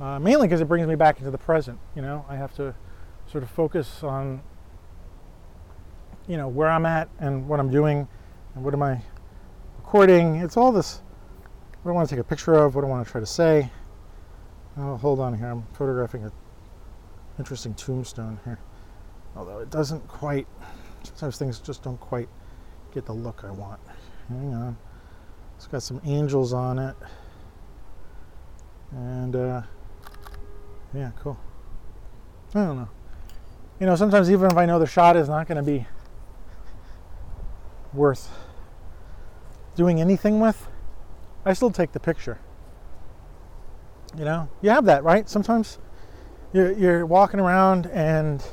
Uh, 0.00 0.18
mainly 0.18 0.46
because 0.46 0.60
it 0.60 0.68
brings 0.68 0.86
me 0.86 0.94
back 0.94 1.18
into 1.18 1.30
the 1.30 1.38
present. 1.38 1.78
You 1.94 2.02
know, 2.02 2.24
I 2.28 2.36
have 2.36 2.54
to 2.56 2.74
sort 3.30 3.44
of 3.44 3.50
focus 3.50 4.02
on 4.02 4.42
you 6.26 6.36
know 6.36 6.48
where 6.48 6.68
I'm 6.68 6.84
at 6.84 7.08
and 7.20 7.48
what 7.48 7.60
I'm 7.60 7.70
doing 7.70 8.08
and 8.54 8.64
what 8.64 8.74
am 8.74 8.82
I 8.82 9.02
recording. 9.76 10.36
It's 10.36 10.56
all 10.56 10.72
this 10.72 11.02
what 11.82 11.92
I 11.92 11.94
want 11.94 12.08
to 12.08 12.14
take 12.14 12.20
a 12.20 12.24
picture 12.24 12.54
of, 12.54 12.74
what 12.74 12.84
I 12.84 12.88
want 12.88 13.06
to 13.06 13.10
try 13.10 13.20
to 13.20 13.26
say. 13.26 13.70
Oh, 14.76 14.96
hold 14.96 15.20
on 15.20 15.36
here. 15.36 15.46
I'm 15.46 15.64
photographing 15.72 16.24
an 16.24 16.32
interesting 17.38 17.74
tombstone 17.74 18.38
here. 18.44 18.58
Although 19.36 19.60
it 19.60 19.70
doesn't 19.70 20.06
quite 20.08 20.46
sometimes 21.04 21.38
things 21.38 21.60
just 21.60 21.82
don't 21.82 22.00
quite 22.00 22.28
get 22.92 23.06
the 23.06 23.12
look 23.12 23.44
I 23.44 23.50
want. 23.50 23.80
Hang 24.28 24.54
on. 24.54 24.76
It's 25.56 25.68
got 25.68 25.82
some 25.82 26.00
angels 26.04 26.52
on 26.52 26.78
it. 26.80 26.96
And 28.90 29.36
uh 29.36 29.62
yeah, 30.92 31.12
cool. 31.16 31.38
I 32.54 32.64
don't 32.64 32.76
know 32.76 32.88
you 33.80 33.86
know, 33.86 33.96
sometimes 33.96 34.30
even 34.30 34.50
if 34.50 34.58
I 34.58 34.66
know 34.66 34.78
the 34.78 34.86
shot 34.86 35.16
is 35.16 35.28
not 35.28 35.48
going 35.48 35.56
to 35.56 35.62
be 35.62 35.86
worth 37.94 38.30
doing 39.74 40.00
anything 40.00 40.38
with, 40.38 40.68
I 41.46 41.54
still 41.54 41.70
take 41.70 41.92
the 41.92 42.00
picture. 42.00 42.38
You 44.18 44.26
know, 44.26 44.50
you 44.60 44.68
have 44.68 44.84
that, 44.84 45.02
right? 45.02 45.26
Sometimes 45.28 45.78
you're, 46.52 46.72
you're 46.72 47.06
walking 47.06 47.40
around 47.40 47.86
and 47.86 48.44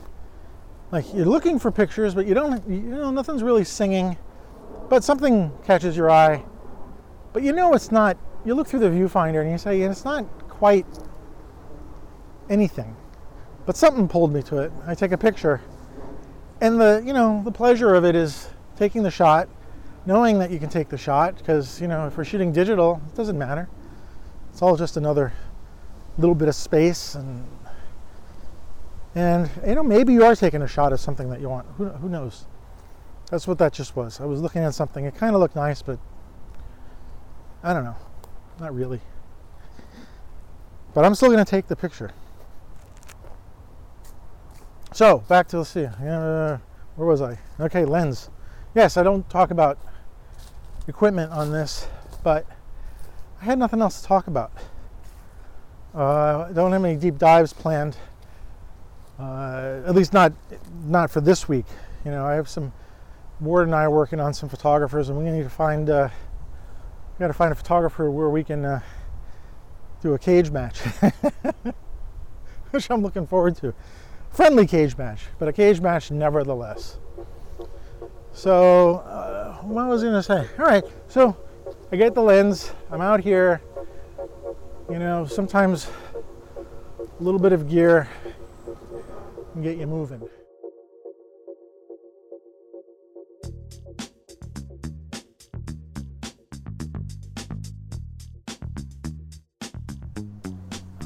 like 0.91 1.13
you're 1.13 1.25
looking 1.25 1.59
for 1.59 1.71
pictures, 1.71 2.15
but 2.15 2.25
you 2.25 2.33
don't, 2.33 2.65
you 2.69 2.79
know, 2.79 3.11
nothing's 3.11 3.43
really 3.43 3.65
singing, 3.65 4.15
but 4.87 5.03
something 5.03 5.51
catches 5.65 5.97
your 5.97 6.09
eye. 6.09 6.41
But 7.33 7.43
you 7.43 7.51
know, 7.51 7.73
it's 7.73 7.91
not, 7.91 8.17
you 8.45 8.55
look 8.55 8.67
through 8.67 8.79
the 8.79 8.89
viewfinder 8.89 9.41
and 9.41 9.51
you 9.51 9.57
say, 9.57 9.81
it's 9.81 10.05
not 10.05 10.25
quite 10.47 10.85
anything 12.49 12.95
but 13.67 13.75
something 13.75 14.07
pulled 14.07 14.33
me 14.33 14.41
to 14.43 14.59
it. 14.59 14.71
I 14.87 14.95
take 14.95 15.11
a 15.11 15.17
picture. 15.17 15.61
And 16.61 16.79
the, 16.79 17.03
you 17.05 17.11
know, 17.11 17.41
the 17.43 17.51
pleasure 17.51 17.93
of 17.93 18.05
it 18.05 18.15
is 18.15 18.49
taking 18.77 19.03
the 19.03 19.11
shot, 19.11 19.49
knowing 20.05 20.39
that 20.39 20.51
you 20.51 20.57
can 20.57 20.69
take 20.69 20.87
the 20.87 20.97
shot 20.97 21.37
because, 21.37 21.79
you 21.81 21.87
know, 21.87 22.07
if 22.07 22.17
we're 22.17 22.23
shooting 22.23 22.53
digital, 22.53 23.01
it 23.05 23.15
doesn't 23.15 23.37
matter. 23.37 23.67
It's 24.53 24.61
all 24.61 24.77
just 24.77 24.95
another 24.95 25.33
little 26.17 26.33
bit 26.33 26.47
of 26.47 26.55
space 26.55 27.13
and 27.13 27.45
and 29.13 29.49
you 29.65 29.75
know 29.75 29.83
maybe 29.83 30.13
you 30.13 30.23
are 30.23 30.35
taking 30.35 30.63
a 30.63 30.67
shot 30.67 30.93
of 30.93 30.99
something 30.99 31.29
that 31.29 31.39
you 31.39 31.49
want. 31.49 31.67
Who, 31.77 31.89
who 31.89 32.09
knows? 32.09 32.45
That's 33.29 33.47
what 33.47 33.57
that 33.59 33.73
just 33.73 33.95
was. 33.95 34.19
I 34.19 34.25
was 34.25 34.41
looking 34.41 34.63
at 34.63 34.73
something. 34.73 35.05
It 35.05 35.15
kind 35.15 35.35
of 35.35 35.41
looked 35.41 35.55
nice 35.55 35.81
but 35.81 35.99
i 37.63 37.73
don't 37.73 37.83
know. 37.83 37.95
Not 38.59 38.73
really. 38.73 39.01
But 40.93 41.05
i'm 41.05 41.13
still 41.13 41.29
going 41.29 41.43
to 41.43 41.49
take 41.49 41.67
the 41.67 41.75
picture 41.75 42.11
so 44.97 45.19
back 45.27 45.47
to 45.47 45.59
let's 45.59 45.69
see, 45.69 45.85
uh, 45.85 46.57
where 46.95 47.07
was 47.07 47.21
I? 47.21 47.37
Okay, 47.59 47.85
lens. 47.85 48.31
Yes, 48.73 48.97
I 48.97 49.03
don't 49.03 49.29
talk 49.29 49.51
about 49.51 49.77
equipment 50.87 51.31
on 51.31 51.51
this, 51.51 51.87
but 52.23 52.47
I 53.39 53.45
had 53.45 53.59
nothing 53.59 53.79
else 53.79 54.01
to 54.01 54.07
talk 54.07 54.25
about. 54.25 54.51
Uh, 55.93 56.47
I 56.49 56.51
don't 56.51 56.71
have 56.71 56.83
any 56.83 56.95
deep 56.95 57.19
dives 57.19 57.53
planned. 57.53 57.95
Uh, 59.19 59.83
at 59.85 59.93
least 59.93 60.13
not 60.13 60.33
not 60.85 61.11
for 61.11 61.21
this 61.21 61.47
week. 61.47 61.67
You 62.03 62.09
know, 62.09 62.25
I 62.25 62.33
have 62.33 62.49
some. 62.49 62.73
Ward 63.39 63.67
and 63.67 63.75
I 63.75 63.83
are 63.83 63.91
working 63.91 64.19
on 64.19 64.33
some 64.33 64.49
photographers, 64.49 65.09
and 65.09 65.17
we 65.19 65.25
need 65.25 65.43
to 65.43 65.49
find. 65.49 65.91
Uh, 65.91 66.09
we 67.13 67.23
got 67.23 67.27
to 67.27 67.33
find 67.33 67.51
a 67.51 67.55
photographer 67.55 68.09
where 68.09 68.31
we 68.31 68.43
can 68.43 68.65
uh, 68.65 68.79
do 70.01 70.15
a 70.15 70.17
cage 70.17 70.49
match, 70.49 70.79
which 72.71 72.89
I'm 72.89 73.03
looking 73.03 73.27
forward 73.27 73.57
to 73.57 73.75
friendly 74.37 74.67
cage 74.67 74.95
match, 74.99 75.23
but 75.39 75.47
a 75.47 75.51
cage 75.51 75.81
match 75.81 76.11
nevertheless. 76.11 76.99
So, 78.33 78.97
uh, 78.97 79.55
what 79.63 79.87
was 79.87 80.03
I 80.03 80.05
going 80.05 80.13
to 80.13 80.21
say? 80.21 80.47
All 80.59 80.65
right, 80.65 80.83
so 81.07 81.35
I 81.91 81.95
get 81.95 82.13
the 82.13 82.21
lens. 82.21 82.71
I'm 82.91 83.01
out 83.01 83.19
here. 83.19 83.63
You 84.91 84.99
know, 84.99 85.25
sometimes 85.25 85.89
a 86.99 87.23
little 87.23 87.39
bit 87.39 87.51
of 87.51 87.67
gear 87.67 88.07
can 89.53 89.63
get 89.63 89.75
you 89.77 89.87
moving. 89.87 90.21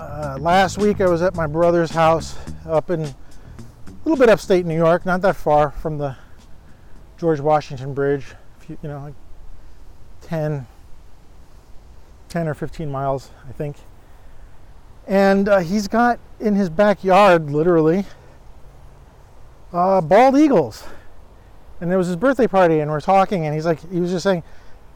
Uh, 0.01 0.37
last 0.37 0.77
week 0.77 0.99
I 0.99 1.07
was 1.07 1.21
at 1.21 1.33
my 1.33 1.47
brother's 1.47 1.91
house 1.91 2.35
up 2.65 2.89
in 2.89 3.15
a 4.01 4.09
little 4.09 4.17
bit 4.17 4.29
upstate 4.29 4.65
New 4.65 4.75
York, 4.75 5.05
not 5.05 5.21
that 5.21 5.35
far 5.35 5.69
from 5.69 5.99
the 5.99 6.15
George 7.17 7.39
Washington 7.39 7.93
Bridge, 7.93 8.25
you 8.67 8.77
know, 8.83 8.99
like 8.99 9.13
10, 10.21 10.65
10 12.29 12.47
or 12.47 12.55
15 12.55 12.89
miles, 12.89 13.29
I 13.47 13.51
think. 13.51 13.77
And 15.07 15.47
uh, 15.47 15.59
he's 15.59 15.87
got 15.87 16.19
in 16.39 16.55
his 16.55 16.69
backyard, 16.69 17.51
literally, 17.51 18.05
uh, 19.71 20.01
bald 20.01 20.35
eagles. 20.35 20.83
And 21.79 21.91
there 21.91 21.97
was 21.97 22.07
his 22.07 22.15
birthday 22.15 22.47
party, 22.47 22.79
and 22.79 22.89
we're 22.89 23.01
talking, 23.01 23.45
and 23.45 23.53
he's 23.53 23.65
like, 23.65 23.87
he 23.91 23.99
was 23.99 24.09
just 24.09 24.23
saying, 24.23 24.43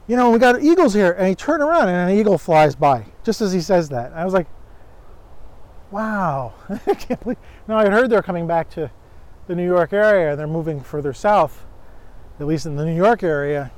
you 0.07 0.15
know, 0.15 0.31
we 0.31 0.39
got 0.39 0.61
eagles 0.63 0.93
here. 0.93 1.11
And 1.11 1.27
he 1.27 1.35
turned 1.35 1.61
around, 1.61 1.89
and 1.89 2.09
an 2.09 2.17
eagle 2.17 2.37
flies 2.37 2.75
by, 2.75 3.05
just 3.23 3.41
as 3.41 3.51
he 3.51 3.61
says 3.61 3.89
that. 3.89 4.13
I 4.13 4.25
was 4.25 4.33
like, 4.33 4.47
wow. 5.95 6.53
I 6.87 6.93
can't 6.93 7.21
believe. 7.21 7.37
No, 7.69 7.77
I 7.77 7.89
heard 7.89 8.09
they're 8.09 8.21
coming 8.21 8.45
back 8.45 8.69
to 8.71 8.91
the 9.47 9.55
New 9.55 9.65
York 9.65 9.93
area. 9.93 10.35
They're 10.35 10.45
moving 10.45 10.81
further 10.81 11.13
south, 11.13 11.65
at 12.37 12.45
least 12.45 12.65
in 12.65 12.75
the 12.75 12.83
New 12.83 12.95
York 12.95 13.23
area. 13.23 13.71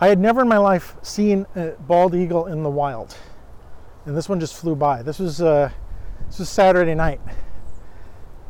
I 0.00 0.08
had 0.08 0.18
never 0.18 0.42
in 0.42 0.48
my 0.48 0.58
life 0.58 0.96
seen 1.00 1.46
a 1.54 1.68
bald 1.78 2.14
eagle 2.14 2.46
in 2.46 2.64
the 2.64 2.70
wild, 2.70 3.16
and 4.04 4.16
this 4.16 4.28
one 4.28 4.40
just 4.40 4.56
flew 4.56 4.74
by. 4.74 5.00
This 5.02 5.20
was 5.20 5.40
uh, 5.40 5.70
this 6.26 6.40
was 6.40 6.48
Saturday 6.48 6.94
night. 6.94 7.20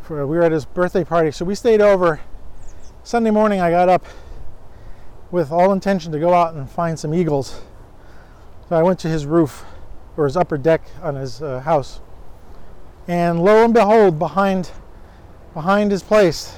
For 0.00 0.26
we 0.26 0.38
were 0.38 0.44
at 0.44 0.52
his 0.52 0.64
birthday 0.64 1.04
party, 1.04 1.30
so 1.30 1.44
we 1.44 1.54
stayed 1.54 1.82
over. 1.82 2.20
Sunday 3.02 3.30
morning, 3.30 3.60
I 3.60 3.70
got 3.70 3.90
up 3.90 4.04
with 5.30 5.52
all 5.52 5.72
intention 5.72 6.10
to 6.12 6.18
go 6.18 6.32
out 6.32 6.54
and 6.54 6.70
find 6.70 6.98
some 6.98 7.12
eagles. 7.12 7.60
So 8.68 8.76
I 8.76 8.82
went 8.82 8.98
to 9.00 9.08
his 9.08 9.26
roof 9.26 9.64
or 10.16 10.24
his 10.24 10.36
upper 10.36 10.58
deck 10.58 10.82
on 11.02 11.14
his 11.14 11.42
uh, 11.42 11.60
house, 11.60 12.00
and 13.08 13.42
lo 13.42 13.64
and 13.64 13.74
behold, 13.74 14.18
behind 14.18 14.70
behind 15.54 15.90
his 15.90 16.02
place, 16.02 16.56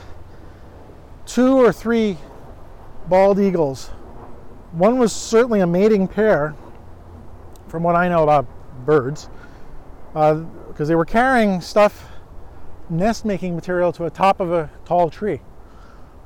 two 1.26 1.56
or 1.56 1.72
three 1.72 2.18
bald 3.08 3.38
eagles 3.38 3.90
one 4.72 4.98
was 4.98 5.12
certainly 5.12 5.60
a 5.60 5.66
mating 5.66 6.08
pair, 6.08 6.54
from 7.68 7.82
what 7.82 7.94
I 7.94 8.08
know 8.08 8.22
about 8.22 8.46
birds, 8.84 9.28
because 10.12 10.44
uh, 10.80 10.84
they 10.84 10.94
were 10.94 11.04
carrying 11.04 11.60
stuff, 11.60 12.10
nest 12.90 13.24
making 13.24 13.54
material 13.54 13.92
to 13.92 14.02
the 14.02 14.10
top 14.10 14.40
of 14.40 14.52
a 14.52 14.70
tall 14.84 15.08
tree. 15.10 15.40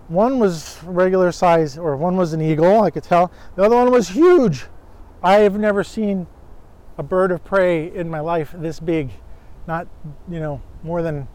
One 0.08 0.38
was 0.38 0.82
regular 0.82 1.30
size, 1.30 1.78
or 1.78 1.96
one 1.96 2.16
was 2.16 2.32
an 2.32 2.42
eagle, 2.42 2.82
I 2.82 2.90
could 2.90 3.04
tell. 3.04 3.30
The 3.54 3.62
other 3.62 3.76
one 3.76 3.90
was 3.90 4.08
huge. 4.08 4.66
I 5.22 5.34
have 5.36 5.58
never 5.58 5.84
seen 5.84 6.26
a 6.98 7.02
bird 7.02 7.32
of 7.32 7.44
prey 7.44 7.92
in 7.94 8.08
my 8.08 8.20
life 8.20 8.54
this 8.56 8.80
big, 8.80 9.10
not, 9.66 9.86
you 10.28 10.40
know, 10.40 10.60
more 10.82 11.02
than 11.02 11.28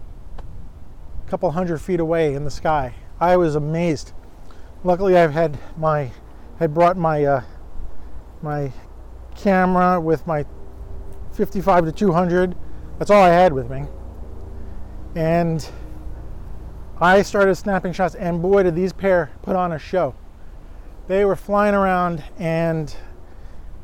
a 1.25 1.29
couple 1.29 1.49
hundred 1.51 1.79
feet 1.79 1.99
away 1.99 2.33
in 2.33 2.43
the 2.43 2.51
sky. 2.51 2.93
I 3.19 3.37
was 3.37 3.55
amazed. 3.55 4.13
Luckily, 4.83 5.17
I've 5.17 5.33
had 5.33 5.57
my 5.77 6.11
had 6.59 6.73
brought 6.73 6.97
my 6.97 7.23
uh, 7.23 7.41
my 8.41 8.71
camera 9.35 9.99
with 9.99 10.25
my 10.27 10.45
55 11.33 11.85
to 11.85 11.91
200. 11.91 12.55
That's 12.97 13.11
all 13.11 13.23
I 13.23 13.29
had 13.29 13.53
with 13.53 13.69
me. 13.69 13.85
And 15.15 15.67
I 16.99 17.21
started 17.21 17.55
snapping 17.55 17.93
shots, 17.93 18.15
and 18.15 18.41
boy, 18.41 18.63
did 18.63 18.75
these 18.75 18.93
pair 18.93 19.31
put 19.43 19.55
on 19.55 19.71
a 19.71 19.79
show. 19.79 20.15
They 21.07 21.25
were 21.25 21.35
flying 21.35 21.75
around 21.75 22.23
and 22.37 22.93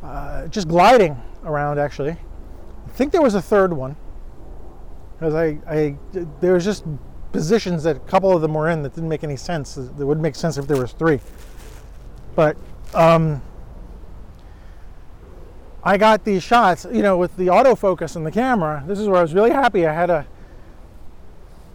uh, 0.03 0.47
just 0.47 0.67
gliding 0.67 1.21
around, 1.43 1.79
actually. 1.79 2.11
I 2.11 2.89
think 2.89 3.11
there 3.11 3.21
was 3.21 3.35
a 3.35 3.41
third 3.41 3.73
one 3.73 3.95
because 5.13 5.33
I, 5.33 5.57
I 5.67 5.97
there 6.41 6.53
was 6.53 6.65
just 6.65 6.83
positions 7.31 7.83
that 7.83 7.95
a 7.95 7.99
couple 7.99 8.35
of 8.35 8.41
them 8.41 8.53
were 8.53 8.69
in 8.69 8.83
that 8.83 8.93
didn't 8.93 9.09
make 9.09 9.23
any 9.23 9.37
sense. 9.37 9.75
That 9.75 10.05
would 10.05 10.19
make 10.19 10.35
sense 10.35 10.57
if 10.57 10.67
there 10.67 10.79
was 10.79 10.91
three. 10.91 11.19
But 12.35 12.57
um, 12.93 13.41
I 15.83 15.97
got 15.97 16.23
these 16.23 16.43
shots, 16.43 16.85
you 16.91 17.01
know, 17.01 17.17
with 17.17 17.35
the 17.37 17.47
autofocus 17.47 18.15
and 18.15 18.25
the 18.25 18.31
camera. 18.31 18.83
This 18.87 18.99
is 18.99 19.07
where 19.07 19.17
I 19.17 19.21
was 19.21 19.33
really 19.33 19.51
happy. 19.51 19.85
I 19.85 19.93
had 19.93 20.09
a 20.09 20.27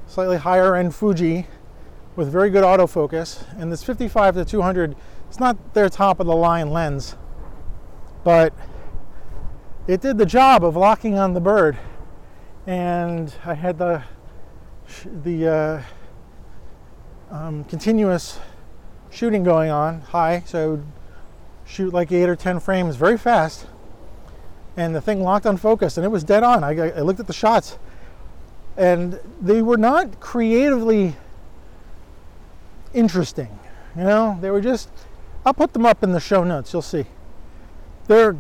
slightly 0.07 0.37
higher 0.37 0.75
end 0.75 0.95
Fuji 0.95 1.47
with 2.17 2.31
very 2.31 2.51
good 2.51 2.65
autofocus, 2.65 3.45
and 3.59 3.71
this 3.71 3.85
55 3.85 4.35
to 4.35 4.45
200. 4.45 4.97
It's 5.29 5.39
not 5.39 5.75
their 5.75 5.89
top 5.89 6.21
of 6.21 6.27
the 6.27 6.35
line 6.35 6.71
lens, 6.71 7.17
but 8.29 8.53
it 9.87 10.03
did 10.03 10.19
the 10.19 10.27
job 10.27 10.63
of 10.63 10.77
locking 10.77 11.19
on 11.19 11.33
the 11.33 11.41
bird. 11.41 11.79
And 12.67 13.35
I 13.43 13.55
had 13.55 13.79
the 13.79 14.03
the 15.25 15.49
uh, 15.49 15.83
um, 17.35 17.65
continuous 17.65 18.39
shooting 19.09 19.45
going 19.45 19.71
on 19.71 20.03
high, 20.03 20.43
so 20.45 20.63
I 20.63 20.67
would 20.67 20.85
shoot 21.65 21.95
like 21.95 22.13
eight 22.13 22.29
or 22.29 22.37
ten 22.37 22.61
frames 22.61 22.97
very 22.97 23.17
fast, 23.17 23.67
and 24.77 24.95
the 24.95 25.01
thing 25.01 25.23
locked 25.23 25.47
on 25.47 25.57
focus, 25.57 25.97
and 25.97 26.05
it 26.05 26.11
was 26.11 26.23
dead 26.23 26.43
on. 26.43 26.63
I, 26.63 26.73
I 26.73 27.01
looked 27.01 27.21
at 27.21 27.29
the 27.29 27.33
shots, 27.33 27.79
and 28.77 29.19
they 29.41 29.63
were 29.63 29.79
not 29.79 30.21
creatively 30.21 31.17
interesting. 32.93 33.59
You 33.97 34.05
know, 34.05 34.37
they 34.43 34.51
were 34.51 34.61
just. 34.61 34.91
I'll 35.47 35.55
put 35.55 35.73
them 35.73 35.87
up 35.87 36.03
in 36.03 36.13
the 36.13 36.21
show 36.21 36.45
notes. 36.45 36.75
You'll 36.75 36.83
see. 36.83 37.07
They're 38.09 38.37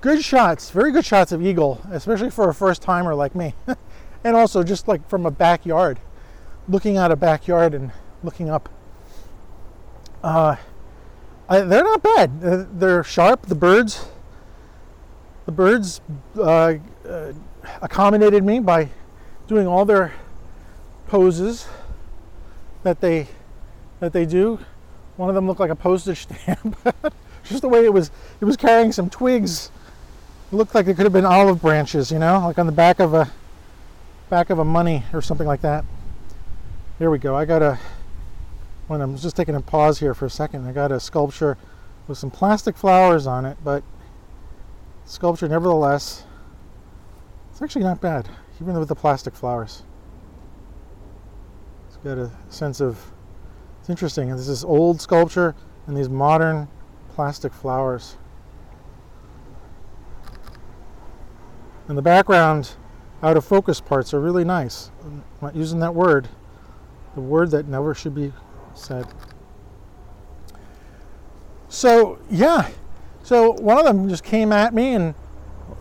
good 0.00 0.24
shots, 0.24 0.70
very 0.70 0.90
good 0.90 1.04
shots 1.04 1.30
of 1.30 1.44
eagle, 1.44 1.80
especially 1.90 2.30
for 2.30 2.48
a 2.48 2.54
first 2.54 2.82
timer 2.82 3.14
like 3.14 3.34
me, 3.34 3.54
and 4.24 4.34
also 4.34 4.64
just 4.64 4.88
like 4.88 5.08
from 5.08 5.24
a 5.24 5.30
backyard, 5.30 6.00
looking 6.68 6.96
at 6.96 7.12
a 7.12 7.16
backyard 7.16 7.74
and 7.74 7.92
looking 8.24 8.50
up 8.50 8.68
uh, 10.22 10.56
I, 11.48 11.60
they're 11.60 11.84
not 11.84 12.02
bad. 12.02 12.30
Uh, 12.42 12.64
they're 12.72 13.02
sharp. 13.02 13.46
The 13.46 13.54
birds, 13.54 14.06
the 15.46 15.52
birds 15.52 16.00
uh, 16.36 16.74
uh, 17.08 17.32
accommodated 17.82 18.44
me 18.44 18.60
by 18.60 18.90
doing 19.46 19.66
all 19.66 19.84
their 19.84 20.12
poses 21.08 21.66
that 22.82 23.00
they 23.00 23.28
that 23.98 24.12
they 24.12 24.26
do. 24.26 24.58
One 25.16 25.28
of 25.28 25.34
them 25.34 25.46
looked 25.46 25.60
like 25.60 25.70
a 25.70 25.76
postage 25.76 26.22
stamp. 26.22 26.76
Just 27.44 27.62
the 27.62 27.68
way 27.68 27.84
it 27.84 27.92
was, 27.92 28.10
it 28.40 28.44
was 28.44 28.56
carrying 28.56 28.92
some 28.92 29.10
twigs. 29.10 29.70
It 30.50 30.56
looked 30.56 30.74
like 30.74 30.86
it 30.86 30.94
could 30.96 31.04
have 31.04 31.12
been 31.12 31.26
olive 31.26 31.60
branches, 31.60 32.10
you 32.10 32.18
know, 32.18 32.40
like 32.40 32.58
on 32.58 32.66
the 32.66 32.72
back 32.72 33.00
of 33.00 33.14
a 33.14 33.30
back 34.28 34.50
of 34.50 34.58
a 34.58 34.64
money 34.64 35.04
or 35.12 35.20
something 35.20 35.46
like 35.46 35.60
that. 35.62 35.84
There 36.98 37.10
we 37.10 37.18
go. 37.18 37.36
I 37.36 37.44
got 37.44 37.62
a 37.62 37.78
when 38.90 39.00
I'm 39.00 39.16
just 39.16 39.36
taking 39.36 39.54
a 39.54 39.60
pause 39.60 40.00
here 40.00 40.14
for 40.14 40.26
a 40.26 40.30
second, 40.30 40.66
I 40.66 40.72
got 40.72 40.90
a 40.90 40.98
sculpture 40.98 41.56
with 42.08 42.18
some 42.18 42.28
plastic 42.28 42.76
flowers 42.76 43.24
on 43.24 43.44
it, 43.44 43.56
but 43.62 43.84
sculpture 45.04 45.48
nevertheless, 45.48 46.24
it's 47.52 47.62
actually 47.62 47.84
not 47.84 48.00
bad, 48.00 48.28
even 48.60 48.76
with 48.76 48.88
the 48.88 48.96
plastic 48.96 49.36
flowers. 49.36 49.84
It's 51.86 51.98
got 51.98 52.18
a 52.18 52.32
sense 52.48 52.80
of, 52.80 53.12
it's 53.78 53.88
interesting. 53.88 54.28
This 54.34 54.48
is 54.48 54.64
old 54.64 55.00
sculpture 55.00 55.54
and 55.86 55.96
these 55.96 56.08
modern 56.08 56.66
plastic 57.14 57.52
flowers. 57.52 58.16
And 61.90 61.98
the 61.98 62.02
background 62.02 62.70
out 63.20 63.36
of 63.36 63.44
focus 63.44 63.80
parts 63.80 64.14
are 64.14 64.20
really 64.20 64.44
nice. 64.44 64.92
I'm 65.04 65.24
not 65.42 65.56
using 65.56 65.80
that 65.80 65.92
word, 65.92 66.28
the 67.16 67.20
word 67.20 67.50
that 67.50 67.66
never 67.66 67.96
should 67.96 68.14
be 68.14 68.32
said. 68.74 69.08
So, 71.68 72.20
yeah. 72.30 72.68
So 73.24 73.54
one 73.54 73.76
of 73.76 73.86
them 73.86 74.08
just 74.08 74.22
came 74.22 74.52
at 74.52 74.72
me 74.72 74.94
and 74.94 75.16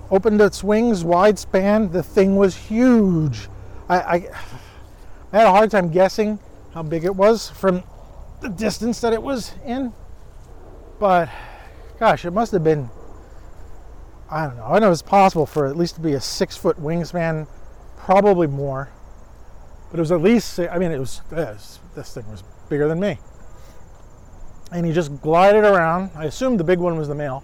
opened 0.10 0.42
its 0.42 0.64
wings 0.64 1.04
wide 1.04 1.38
span. 1.38 1.92
The 1.92 2.02
thing 2.02 2.38
was 2.38 2.56
huge. 2.56 3.48
I, 3.88 4.00
I, 4.00 4.16
I 5.32 5.38
had 5.38 5.46
a 5.46 5.52
hard 5.52 5.70
time 5.70 5.92
guessing 5.92 6.40
how 6.74 6.82
big 6.82 7.06
it 7.06 7.16
was 7.16 7.52
from 7.52 7.84
the 8.42 8.50
distance 8.50 9.00
that 9.02 9.14
it 9.14 9.22
was 9.22 9.54
in. 9.64 9.94
But 11.00 11.30
gosh, 12.00 12.26
it 12.26 12.32
must 12.32 12.52
have 12.54 12.64
been 12.64 12.90
I 14.32 14.46
don't 14.46 14.58
know. 14.58 14.66
I 14.66 14.80
know 14.80 14.92
it's 14.92 15.02
possible 15.02 15.46
for 15.46 15.66
at 15.66 15.76
least 15.76 15.96
to 15.96 16.02
be 16.02 16.14
a 16.14 16.22
six 16.22 16.56
foot 16.56 16.78
wingspan, 16.78 17.48
probably 17.98 18.48
more. 18.48 18.90
But 19.90 19.98
it 19.98 20.02
was 20.02 20.12
at 20.12 20.22
least, 20.22 20.60
I 20.60 20.78
mean, 20.78 20.92
it 20.92 21.00
was, 21.00 21.22
this, 21.32 21.80
this 21.96 22.14
thing 22.14 22.30
was 22.30 22.44
bigger 22.70 22.88
than 22.88 23.00
me. 23.00 23.18
And 24.72 24.86
he 24.86 24.94
just 24.94 25.20
glided 25.22 25.64
around. 25.64 26.12
I 26.16 26.26
assumed 26.26 26.60
the 26.60 26.64
big 26.64 26.78
one 26.78 26.96
was 26.96 27.08
the 27.08 27.16
male. 27.16 27.44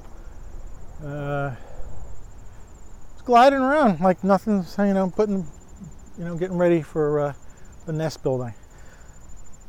Uh, 1.04 1.56
gliding 3.26 3.60
around 3.60 4.00
like 4.00 4.24
nothing's, 4.24 4.76
you 4.78 4.94
know, 4.94 5.10
putting, 5.10 5.48
you 6.18 6.24
know, 6.24 6.36
getting 6.36 6.58
ready 6.58 6.84
for 6.84 7.20
uh, 7.20 7.34
the 7.88 7.94
nest 7.94 8.22
building. 8.22 8.54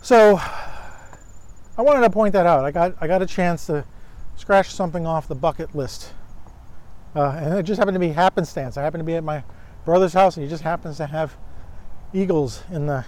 So 0.02 0.38
I 1.78 1.82
wanted 1.82 2.02
to 2.02 2.10
point 2.10 2.34
that 2.34 2.46
out. 2.46 2.64
I 2.64 2.70
got 2.70 2.94
I 3.00 3.06
got 3.06 3.22
a 3.22 3.26
chance 3.26 3.66
to 3.66 3.84
scratch 4.36 4.70
something 4.70 5.06
off 5.06 5.26
the 5.26 5.34
bucket 5.34 5.74
list, 5.74 6.12
uh, 7.16 7.30
and 7.42 7.54
it 7.58 7.62
just 7.62 7.78
happened 7.78 7.94
to 7.94 8.00
be 8.00 8.10
happenstance. 8.10 8.76
I 8.76 8.82
happened 8.82 9.00
to 9.00 9.06
be 9.06 9.16
at 9.16 9.24
my 9.24 9.42
brother's 9.84 10.12
house, 10.12 10.36
and 10.36 10.44
he 10.44 10.50
just 10.50 10.62
happens 10.62 10.98
to 10.98 11.06
have 11.06 11.36
eagles 12.12 12.62
in 12.70 12.86
the 12.86 13.04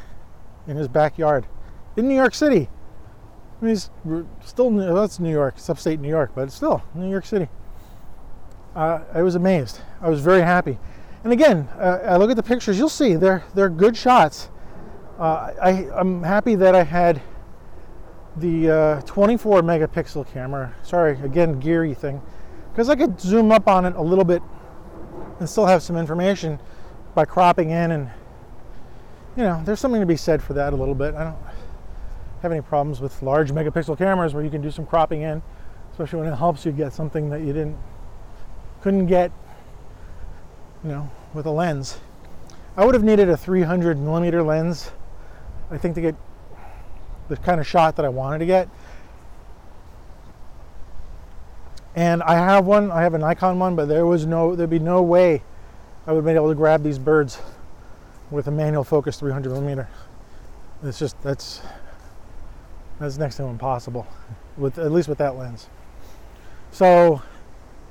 in 0.67 0.77
his 0.77 0.89
backyard 0.89 1.47
in 1.97 2.09
New 2.09 2.15
York 2.15 2.35
City. 2.35 2.69
I 3.61 3.65
mean, 3.65 3.75
he's 3.75 3.91
still 4.45 4.71
that's 4.71 5.21
New 5.21 5.31
York, 5.31 5.55
it's 5.59 5.69
upstate 5.69 6.01
New 6.01 6.09
York, 6.09 6.33
but 6.35 6.43
it's 6.43 6.55
still 6.55 6.83
New 6.95 7.11
York 7.11 7.27
City. 7.27 7.49
Uh, 8.75 9.01
I 9.13 9.23
was 9.23 9.35
amazed. 9.35 9.81
I 10.01 10.09
was 10.09 10.21
very 10.21 10.43
happy. 10.43 10.79
And 11.25 11.33
again, 11.33 11.69
uh, 11.79 11.99
I 12.05 12.17
look 12.17 12.31
at 12.31 12.37
the 12.37 12.43
pictures. 12.43 12.79
You'll 12.79 12.89
see 12.89 13.17
they're 13.17 13.45
they're 13.55 13.69
good 13.69 13.97
shots. 13.97 14.49
Uh, 15.19 15.53
I 15.61 15.91
I'm 15.93 16.23
happy 16.23 16.55
that 16.55 16.75
I 16.75 16.85
had 16.85 17.21
the 18.37 18.71
uh, 18.71 19.01
24 19.03 19.63
megapixel 19.63 20.33
camera. 20.33 20.75
Sorry, 20.83 21.19
again, 21.21 21.59
geary 21.59 21.93
thing, 21.93 22.23
because 22.79 22.89
I 22.89 22.95
could 22.95 23.21
zoom 23.21 23.51
up 23.51 23.67
on 23.67 23.85
it 23.87 23.97
a 23.97 24.01
little 24.01 24.25
bit 24.25 24.41
and 25.41 25.51
still 25.51 25.67
have 25.67 25.83
some 25.83 25.97
information 25.97 26.61
by 27.13 27.25
cropping 27.25 27.71
in 27.71 27.91
and 27.91 28.09
you 29.37 29.43
know, 29.43 29.61
there's 29.65 29.81
something 29.81 30.01
to 30.01 30.07
be 30.07 30.15
said 30.15 30.41
for 30.41 30.53
that 30.53 30.73
a 30.73 30.77
little 30.77 30.95
bit. 30.95 31.17
I 31.17 31.25
don't 31.25 31.39
have 32.41 32.53
any 32.53 32.61
problems 32.61 33.01
with 33.01 33.21
large 33.21 33.51
megapixel 33.51 33.99
cameras 33.99 34.33
where 34.33 34.45
you 34.45 34.51
can 34.51 34.63
do 34.63 34.71
some 34.71 34.87
cropping 34.87 35.23
in, 35.23 35.43
especially 35.91 36.21
when 36.21 36.33
it 36.33 36.37
helps 36.37 36.65
you 36.65 36.71
get 36.71 36.93
something 36.93 37.29
that 37.31 37.41
you 37.41 37.53
didn't 37.53 37.77
couldn't 38.81 39.07
get, 39.07 39.33
you 40.85 40.91
know, 40.91 41.11
with 41.35 41.47
a 41.47 41.51
lens. 41.51 41.99
I 42.77 42.85
would 42.85 42.95
have 42.95 43.03
needed 43.03 43.29
a 43.29 43.37
300 43.37 43.99
millimeter 43.99 44.41
lens, 44.41 44.93
I 45.69 45.79
think, 45.79 45.97
to 45.97 46.01
get 46.01 46.15
the 47.27 47.39
kind 47.39 47.59
of 47.59 47.67
shot 47.67 47.97
that 47.97 48.05
I 48.05 48.09
wanted 48.09 48.39
to 48.39 48.47
get. 48.47 48.69
And 51.99 52.23
I 52.23 52.35
have 52.35 52.65
one. 52.65 52.93
I 52.93 53.03
have 53.03 53.15
a 53.15 53.19
Nikon 53.19 53.59
one, 53.59 53.75
but 53.75 53.89
there 53.89 54.07
was 54.07 54.25
no, 54.25 54.55
there'd 54.55 54.71
be 54.71 54.79
no 54.79 55.03
way 55.03 55.43
I 56.07 56.13
would 56.13 56.25
be 56.25 56.31
able 56.31 56.49
to 56.49 56.55
grab 56.55 56.85
these 56.85 56.97
birds 56.97 57.41
with 58.31 58.47
a 58.47 58.53
manual 58.53 58.85
focus 58.85 59.19
300 59.19 59.49
millimeter. 59.49 59.89
It's 60.85 61.01
just 61.01 61.21
that's 61.23 61.61
that's 63.01 63.19
next 63.19 63.35
to 63.39 63.47
impossible, 63.47 64.07
with 64.57 64.79
at 64.79 64.93
least 64.93 65.09
with 65.09 65.19
that 65.19 65.35
lens. 65.35 65.67
So, 66.71 67.21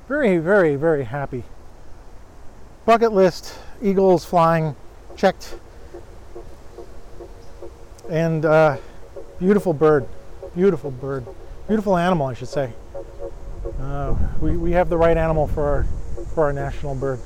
very, 0.08 0.38
very, 0.38 0.76
very 0.76 1.04
happy. 1.04 1.44
Bucket 2.86 3.12
list, 3.12 3.58
eagles 3.82 4.24
flying, 4.24 4.74
checked, 5.18 5.54
and 8.08 8.46
uh, 8.46 8.78
beautiful 9.38 9.74
bird, 9.74 10.08
beautiful 10.56 10.90
bird, 10.90 11.26
beautiful 11.66 11.98
animal, 11.98 12.26
I 12.26 12.32
should 12.32 12.48
say. 12.48 12.72
Uh, 13.80 14.16
we, 14.40 14.56
we 14.56 14.72
have 14.72 14.88
the 14.88 14.98
right 14.98 15.16
animal 15.16 15.46
for 15.46 15.64
our 15.64 15.86
for 16.34 16.44
our 16.44 16.52
national 16.52 16.94
bird. 16.94 17.20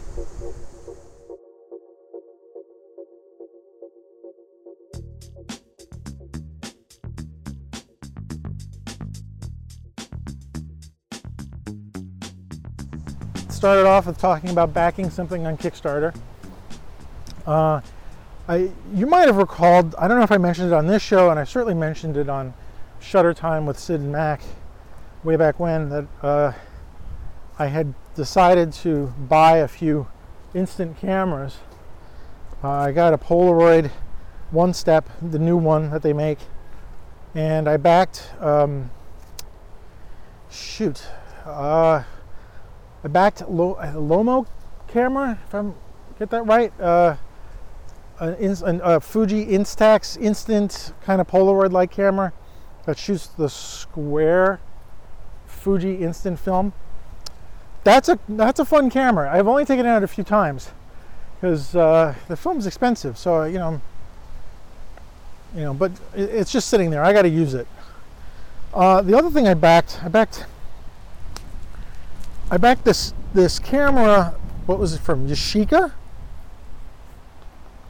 started 13.63 13.87
off 13.87 14.07
with 14.07 14.19
talking 14.19 14.51
about 14.51 14.75
backing 14.75 15.09
something 15.09 15.47
on 15.47 15.57
Kickstarter. 15.57 16.13
Uh, 17.47 17.81
I, 18.49 18.73
you 18.93 19.07
might 19.07 19.29
have 19.29 19.37
recalled, 19.37 19.95
I 19.95 20.09
don't 20.09 20.17
know 20.17 20.25
if 20.25 20.33
I 20.33 20.39
mentioned 20.39 20.73
it 20.73 20.75
on 20.75 20.89
this 20.89 21.01
show, 21.01 21.31
and 21.31 21.39
I 21.39 21.45
certainly 21.45 21.75
mentioned 21.75 22.17
it 22.17 22.29
on 22.29 22.55
Shutter 22.99 23.33
Time 23.33 23.65
with 23.65 23.79
Sid 23.79 24.01
and 24.01 24.11
Mac 24.11 24.41
way 25.25 25.37
back 25.37 25.61
when, 25.61 25.89
that 25.89 26.07
uh, 26.23 26.53
I 27.59 27.67
had 27.67 27.95
decided 28.15 28.73
to 28.75 29.15
buy 29.29 29.59
a 29.59 29.69
few 29.69 30.09
instant 30.55 30.99
cameras. 30.99 31.59
Uh, 32.63 32.71
I 32.71 32.93
got 32.93 33.15
a 33.15 33.19
Polaroid 33.19 33.91
One 34.51 34.75
Step, 34.75 35.09
the 35.21 35.39
new 35.39 35.57
one 35.57 35.91
that 35.91 36.03
they 36.03 36.13
make, 36.13 36.39
and 37.35 37.69
I 37.69 37.77
backed, 37.77 38.31
um, 38.41 38.91
shoot, 40.51 41.05
uh, 41.47 42.03
I 43.05 43.09
backed 43.09 43.49
Lo- 43.49 43.77
Lomo 43.81 44.47
camera, 44.89 45.39
if 45.47 45.55
I 45.55 45.71
get 46.19 46.31
that 46.31 46.43
right. 46.47 46.73
Uh, 46.81 47.17
a 48.21 49.01
Fuji 49.01 49.47
Instax 49.47 50.21
instant 50.21 50.93
kind 51.03 51.21
of 51.21 51.27
Polaroid-like 51.27 51.91
camera 51.91 52.33
that 52.87 52.97
shoots 52.99 53.27
the 53.27 53.49
square 53.49 54.61
Fuji 55.63 55.97
instant 55.97 56.41
film. 56.41 56.73
That's 57.85 58.09
a 58.09 58.19
that's 58.29 58.59
a 58.59 58.65
fun 58.65 58.91
camera. 58.91 59.33
I've 59.33 59.47
only 59.47 59.65
taken 59.65 59.87
it 59.87 59.89
out 59.89 60.03
a 60.03 60.09
few 60.09 60.25
times 60.25 60.71
because 61.37 61.77
uh, 61.77 62.15
the 62.27 62.37
film's 62.37 62.67
expensive. 62.67 63.17
So 63.17 63.45
you 63.45 63.59
know, 63.59 63.81
you 65.55 65.63
know, 65.63 65.75
but 65.75 65.93
it's 66.15 66.51
just 66.51 66.69
sitting 66.69 66.91
there. 66.91 67.05
I 67.05 67.13
got 67.13 67.23
to 67.23 67.29
use 67.29 67.55
it. 67.55 67.69
Uh, 68.75 69.03
the 69.03 69.17
other 69.17 69.31
thing 69.31 69.47
I 69.47 69.55
backed, 69.55 70.01
I 70.03 70.09
backed 70.09 70.47
I 72.51 72.57
backed 72.57 72.85
this 72.85 73.15
this 73.33 73.59
camera. 73.59 74.35
What 74.67 74.79
was 74.79 74.95
it 74.95 75.01
from? 75.01 75.29
Yashica. 75.29 75.93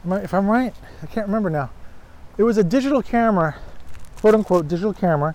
If 0.05 0.33
I'm 0.33 0.47
right, 0.47 0.73
I 1.01 1.05
can't 1.07 1.27
remember 1.27 1.49
now. 1.49 1.69
It 2.37 2.43
was 2.43 2.57
a 2.57 2.63
digital 2.63 3.01
camera, 3.01 3.55
quote 4.17 4.35
unquote 4.35 4.67
digital 4.67 4.93
camera, 4.93 5.33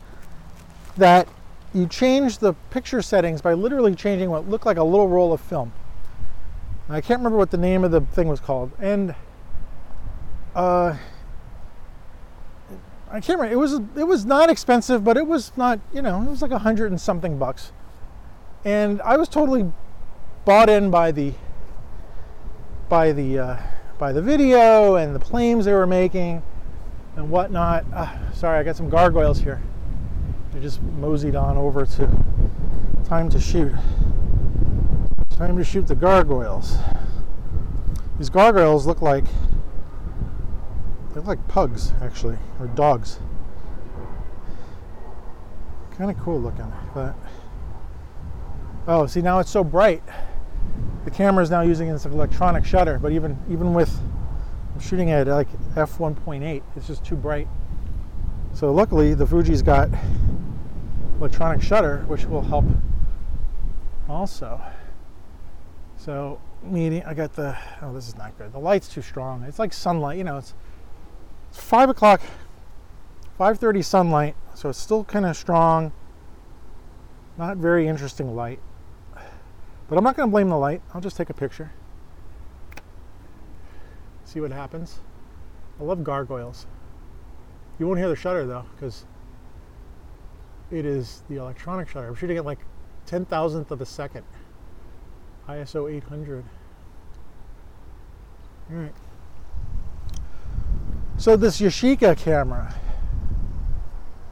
that 0.96 1.28
you 1.74 1.86
change 1.86 2.38
the 2.38 2.54
picture 2.70 3.02
settings 3.02 3.42
by 3.42 3.52
literally 3.54 3.94
changing 3.94 4.30
what 4.30 4.48
looked 4.48 4.66
like 4.66 4.76
a 4.76 4.84
little 4.84 5.08
roll 5.08 5.32
of 5.32 5.40
film. 5.40 5.72
I 6.88 7.00
can't 7.00 7.20
remember 7.20 7.36
what 7.36 7.50
the 7.50 7.58
name 7.58 7.84
of 7.84 7.90
the 7.90 8.00
thing 8.00 8.28
was 8.28 8.40
called, 8.40 8.72
and 8.78 9.14
uh, 10.54 10.96
I 13.10 13.20
can't 13.20 13.38
remember. 13.38 13.52
It 13.52 13.58
was 13.58 13.74
it 13.96 14.06
was 14.06 14.24
not 14.24 14.48
expensive, 14.48 15.04
but 15.04 15.16
it 15.16 15.26
was 15.26 15.52
not 15.56 15.80
you 15.92 16.00
know 16.00 16.22
it 16.22 16.30
was 16.30 16.40
like 16.40 16.50
a 16.50 16.60
hundred 16.60 16.90
and 16.90 17.00
something 17.00 17.38
bucks 17.38 17.72
and 18.64 19.00
I 19.02 19.16
was 19.16 19.28
totally 19.28 19.72
bought 20.44 20.68
in 20.68 20.90
by 20.90 21.12
the 21.12 21.32
by 22.88 23.12
the 23.12 23.38
uh, 23.38 23.56
by 23.98 24.12
the 24.12 24.22
video 24.22 24.96
and 24.96 25.14
the 25.14 25.20
claims 25.20 25.64
they 25.64 25.72
were 25.72 25.86
making 25.86 26.42
and 27.16 27.30
whatnot. 27.30 27.84
Uh, 27.92 28.32
sorry, 28.32 28.58
I 28.58 28.62
got 28.62 28.76
some 28.76 28.88
gargoyles 28.88 29.40
here. 29.40 29.60
I 30.54 30.58
just 30.60 30.82
moseyed 30.82 31.36
on 31.36 31.56
over 31.56 31.84
to 31.84 32.24
time 33.04 33.28
to 33.30 33.40
shoot. 33.40 33.72
Time 35.30 35.56
to 35.56 35.64
shoot 35.64 35.86
the 35.86 35.94
gargoyles. 35.94 36.76
These 38.18 38.30
gargoyles 38.30 38.86
look 38.86 39.00
like 39.00 39.24
they 41.10 41.16
look 41.16 41.26
like 41.26 41.48
pugs 41.48 41.92
actually, 42.00 42.38
or 42.58 42.66
dogs. 42.68 43.20
Kind 45.96 46.10
of 46.10 46.18
cool 46.18 46.40
looking, 46.40 46.72
but 46.94 47.14
Oh, 48.88 49.06
see 49.06 49.20
now 49.20 49.38
it's 49.38 49.50
so 49.50 49.62
bright. 49.62 50.02
The 51.04 51.10
camera 51.10 51.42
is 51.42 51.50
now 51.50 51.60
using 51.60 51.88
this 51.88 52.06
electronic 52.06 52.64
shutter, 52.64 52.98
but 52.98 53.12
even 53.12 53.38
even 53.50 53.74
with 53.74 54.00
I'm 54.74 54.80
shooting 54.80 55.10
at 55.10 55.26
like 55.26 55.50
f1.8, 55.74 56.62
it's 56.74 56.86
just 56.86 57.04
too 57.04 57.14
bright. 57.14 57.48
So 58.58 58.72
luckily 58.72 59.14
the 59.14 59.24
Fuji's 59.24 59.62
got 59.62 59.88
electronic 61.20 61.62
shutter, 61.62 61.98
which 62.08 62.24
will 62.26 62.42
help 62.42 62.64
also. 64.08 64.60
So 65.96 66.40
meeting, 66.64 67.04
I 67.04 67.14
got 67.14 67.36
the 67.36 67.56
oh 67.82 67.92
this 67.94 68.08
is 68.08 68.16
not 68.16 68.36
good. 68.36 68.52
The 68.52 68.58
light's 68.58 68.88
too 68.88 69.00
strong. 69.00 69.44
It's 69.44 69.60
like 69.60 69.72
sunlight, 69.72 70.18
you 70.18 70.24
know. 70.24 70.38
It's, 70.38 70.54
it's 71.50 71.60
five 71.60 71.88
o'clock, 71.88 72.20
5:30 73.38 73.84
sunlight, 73.84 74.34
so 74.56 74.70
it's 74.70 74.78
still 74.80 75.04
kind 75.04 75.24
of 75.24 75.36
strong. 75.36 75.92
Not 77.36 77.58
very 77.58 77.86
interesting 77.86 78.34
light. 78.34 78.58
But 79.88 79.98
I'm 79.98 80.02
not 80.02 80.16
going 80.16 80.28
to 80.28 80.32
blame 80.32 80.48
the 80.48 80.58
light. 80.58 80.82
I'll 80.92 81.00
just 81.00 81.16
take 81.16 81.30
a 81.30 81.34
picture. 81.34 81.70
See 84.24 84.40
what 84.40 84.50
happens. 84.50 84.98
I 85.78 85.84
love 85.84 86.02
gargoyles. 86.02 86.66
You 87.78 87.86
won't 87.86 87.98
hear 87.98 88.08
the 88.08 88.16
shutter 88.16 88.46
though, 88.46 88.64
because 88.74 89.04
it 90.70 90.84
is 90.84 91.22
the 91.28 91.36
electronic 91.36 91.88
shutter. 91.88 92.08
I'm 92.08 92.14
shooting 92.14 92.36
at 92.36 92.44
like 92.44 92.58
10 93.06 93.24
thousandth 93.24 93.70
of 93.70 93.80
a 93.80 93.86
second. 93.86 94.24
ISO 95.48 95.90
800. 95.90 96.44
All 98.70 98.76
right. 98.76 98.94
So 101.16 101.36
this 101.36 101.60
Yashica 101.60 102.16
camera. 102.16 102.74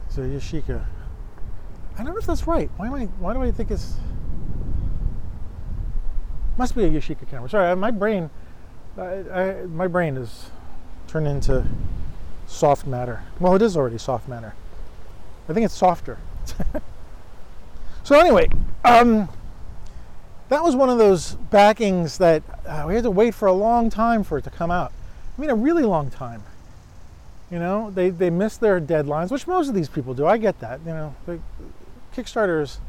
So 0.09 0.21
Yashica. 0.21 0.85
I 1.97 2.03
don't 2.03 2.13
know 2.13 2.19
if 2.19 2.25
that's 2.25 2.45
right. 2.45 2.69
Why 2.77 2.87
am 2.87 2.93
I? 2.93 3.05
Why 3.19 3.33
do 3.33 3.41
I 3.41 3.51
think 3.51 3.71
it's 3.71 3.95
Must 6.57 6.75
be 6.75 6.83
a 6.85 6.89
Yashica 6.89 7.27
camera. 7.29 7.49
Sorry, 7.49 7.75
my 7.75 7.91
brain, 7.91 8.29
I, 8.97 9.01
I, 9.03 9.65
my 9.65 9.87
brain 9.87 10.17
is 10.17 10.51
turned 11.07 11.27
into 11.27 11.65
soft 12.47 12.87
matter. 12.87 13.23
Well, 13.39 13.55
it 13.55 13.61
is 13.61 13.77
already 13.77 13.97
soft 13.97 14.27
matter. 14.27 14.55
I 15.47 15.53
think 15.53 15.65
it's 15.65 15.75
softer. 15.75 16.17
so 18.03 18.19
anyway, 18.19 18.49
um, 18.83 19.29
that 20.49 20.63
was 20.63 20.75
one 20.75 20.89
of 20.89 20.97
those 20.97 21.35
backings 21.35 22.17
that 22.17 22.41
uh, 22.65 22.85
we 22.87 22.95
had 22.95 23.03
to 23.03 23.11
wait 23.11 23.33
for 23.33 23.47
a 23.47 23.53
long 23.53 23.89
time 23.89 24.23
for 24.23 24.37
it 24.37 24.43
to 24.43 24.49
come 24.49 24.71
out. 24.71 24.91
I 25.37 25.41
mean, 25.41 25.49
a 25.49 25.55
really 25.55 25.83
long 25.83 26.09
time. 26.09 26.43
You 27.51 27.59
know, 27.59 27.91
they, 27.91 28.09
they 28.09 28.29
missed 28.29 28.59
their 28.59 28.81
deadlines, 28.81 29.31
which 29.31 29.47
most 29.47 29.69
of 29.69 29.75
these 29.75 29.87
people 29.87 30.13
do. 30.13 30.25
I 30.25 30.37
get 30.37 30.59
that. 30.59 30.79
You 30.81 30.91
know, 30.91 31.15
the 31.25 31.39
Kickstarters, 32.15 32.79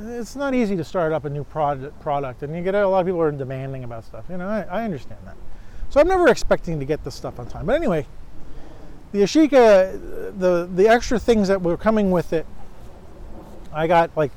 it's 0.00 0.36
not 0.36 0.54
easy 0.54 0.76
to 0.76 0.84
start 0.84 1.12
up 1.12 1.24
a 1.24 1.30
new 1.30 1.44
product, 1.44 1.98
product, 2.00 2.42
and 2.42 2.54
you 2.54 2.62
get 2.62 2.74
a 2.74 2.86
lot 2.86 3.00
of 3.00 3.06
people 3.06 3.20
are 3.22 3.30
demanding 3.30 3.84
about 3.84 4.04
stuff. 4.04 4.24
You 4.28 4.36
know, 4.36 4.48
I, 4.48 4.62
I 4.62 4.84
understand 4.84 5.20
that. 5.24 5.36
So 5.90 6.00
I'm 6.00 6.08
never 6.08 6.28
expecting 6.28 6.78
to 6.78 6.86
get 6.86 7.04
this 7.04 7.14
stuff 7.14 7.38
on 7.38 7.46
time. 7.48 7.66
But 7.66 7.74
anyway, 7.76 8.06
the 9.12 9.20
Yashica, 9.20 10.38
the 10.38 10.68
the 10.72 10.88
extra 10.88 11.18
things 11.18 11.48
that 11.48 11.60
were 11.60 11.76
coming 11.76 12.10
with 12.10 12.32
it, 12.32 12.46
I 13.72 13.86
got 13.86 14.10
like 14.16 14.30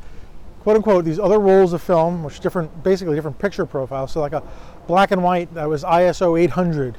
quote 0.64 0.78
unquote 0.78 1.06
these 1.06 1.20
other 1.20 1.40
rolls 1.40 1.74
of 1.74 1.82
film, 1.82 2.24
which 2.24 2.40
different, 2.40 2.84
basically 2.84 3.16
different 3.16 3.38
picture 3.38 3.66
profiles. 3.66 4.12
So 4.12 4.22
like 4.22 4.34
a 4.34 4.42
black 4.88 5.12
and 5.12 5.24
white 5.24 5.54
that 5.54 5.68
was 5.68 5.84
ISO 5.84 6.40
800. 6.40 6.96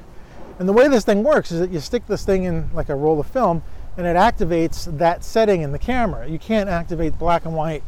And 0.58 0.68
the 0.68 0.72
way 0.72 0.86
this 0.86 1.04
thing 1.04 1.24
works 1.24 1.50
is 1.50 1.60
that 1.60 1.70
you 1.70 1.80
stick 1.80 2.06
this 2.06 2.24
thing 2.24 2.44
in 2.44 2.70
like 2.72 2.90
a 2.90 2.94
roll 2.94 3.18
of 3.18 3.26
film, 3.26 3.62
and 3.96 4.06
it 4.06 4.16
activates 4.16 4.98
that 4.98 5.24
setting 5.24 5.62
in 5.62 5.72
the 5.72 5.78
camera. 5.78 6.28
You 6.28 6.38
can't 6.38 6.68
activate 6.68 7.18
black 7.18 7.44
and 7.44 7.56
white 7.56 7.82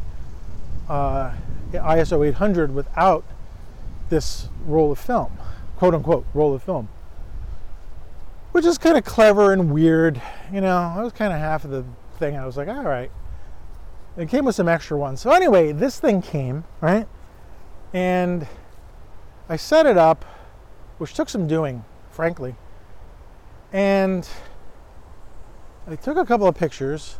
uh, 0.89 1.33
ISO 1.73 2.27
800 2.27 2.75
without 2.75 3.25
this 4.09 4.49
roll 4.65 4.91
of 4.93 4.99
film, 4.99 5.37
quote 5.77 5.95
unquote 5.95 6.27
roll 6.35 6.55
of 6.55 6.63
film, 6.63 6.89
which 8.53 8.65
is 8.65 8.79
kind 8.79 8.97
of 8.97 9.05
clever 9.05 9.53
and 9.53 9.73
weird. 9.73 10.21
You 10.53 10.61
know, 10.61 10.93
that 10.97 11.03
was 11.03 11.13
kind 11.13 11.33
of 11.33 11.39
half 11.39 11.65
of 11.65 11.71
the 11.71 11.85
thing. 12.19 12.37
I 12.37 12.47
was 12.47 12.57
like, 12.57 12.69
all 12.69 12.83
right. 12.83 13.11
It 14.17 14.31
came 14.31 14.47
with 14.47 14.55
some 14.55 14.69
extra 14.69 14.97
ones. 14.97 15.21
So 15.21 15.31
anyway, 15.31 15.73
this 15.73 16.01
thing 16.01 16.23
came, 16.23 16.65
right? 16.81 17.07
And 17.93 18.47
I 19.49 19.57
set 19.57 19.85
it 19.85 19.99
up, 19.99 20.25
which 20.99 21.13
took 21.13 21.29
some 21.29 21.47
doing, 21.47 21.85
frankly. 22.11 22.57
And 23.73 24.27
I 25.87 25.97
took 25.97 26.17
a 26.17 26.25
couple 26.25 26.49
of 26.49 26.55
pictures. 26.55 27.17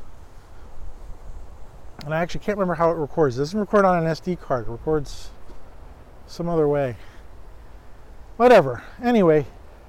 And 2.05 2.15
I 2.15 2.19
actually 2.21 2.41
can't 2.41 2.57
remember 2.57 2.75
how 2.75 2.91
it 2.91 2.95
records. 2.95 3.37
It 3.37 3.41
doesn't 3.41 3.61
record 3.61 3.85
on 3.85 4.03
an 4.03 4.11
SD 4.11 4.41
card, 4.41 4.67
it 4.67 4.71
records 4.71 5.31
some 6.27 6.49
other 6.49 6.67
way. 6.67 6.97
Whatever. 8.37 8.83
Anyway, 9.03 9.47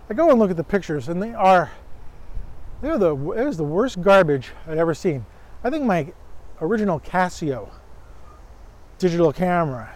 I 0.09 0.13
go 0.13 0.29
and 0.29 0.39
look 0.39 0.51
at 0.51 0.57
the 0.57 0.63
pictures, 0.63 1.09
and 1.09 1.21
they 1.21 1.33
are 1.33 1.71
they're 2.81 2.97
the 2.97 3.15
it 3.15 3.45
was 3.45 3.57
the 3.57 3.63
worst 3.63 4.01
garbage 4.01 4.51
I'd 4.67 4.77
ever 4.77 4.93
seen. 4.93 5.25
I 5.63 5.69
think 5.69 5.83
my 5.83 6.13
original 6.61 6.99
Casio 6.99 7.69
digital 8.99 9.33
camera 9.33 9.89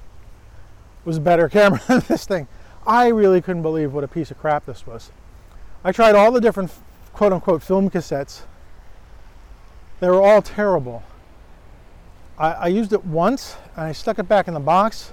was 1.05 1.17
a 1.17 1.21
better 1.21 1.49
camera 1.51 1.81
than 1.87 2.01
this 2.01 2.27
thing. 2.27 2.49
I 2.87 3.07
really 3.09 3.41
couldn't 3.41 3.63
believe 3.63 3.95
what 3.95 4.05
a 4.05 4.09
piece 4.09 4.31
of 4.31 4.39
crap 4.39 4.67
this 4.67 4.87
was. 4.87 5.11
I 5.83 5.93
tried 5.93 6.15
all 6.15 6.31
the 6.31 6.41
different 6.41 6.71
quote 7.15 7.33
unquote 7.33 7.63
film 7.63 7.89
cassettes. 7.91 8.43
They 10.01 10.09
were 10.09 10.21
all 10.21 10.43
terrible. 10.43 11.03
I, 12.39 12.53
I 12.53 12.67
used 12.69 12.93
it 12.93 13.05
once 13.05 13.57
and 13.77 13.85
I 13.87 13.93
stuck 13.93 14.19
it 14.19 14.29
back 14.29 14.49
in 14.49 14.55
the 14.55 14.61
box 14.61 15.13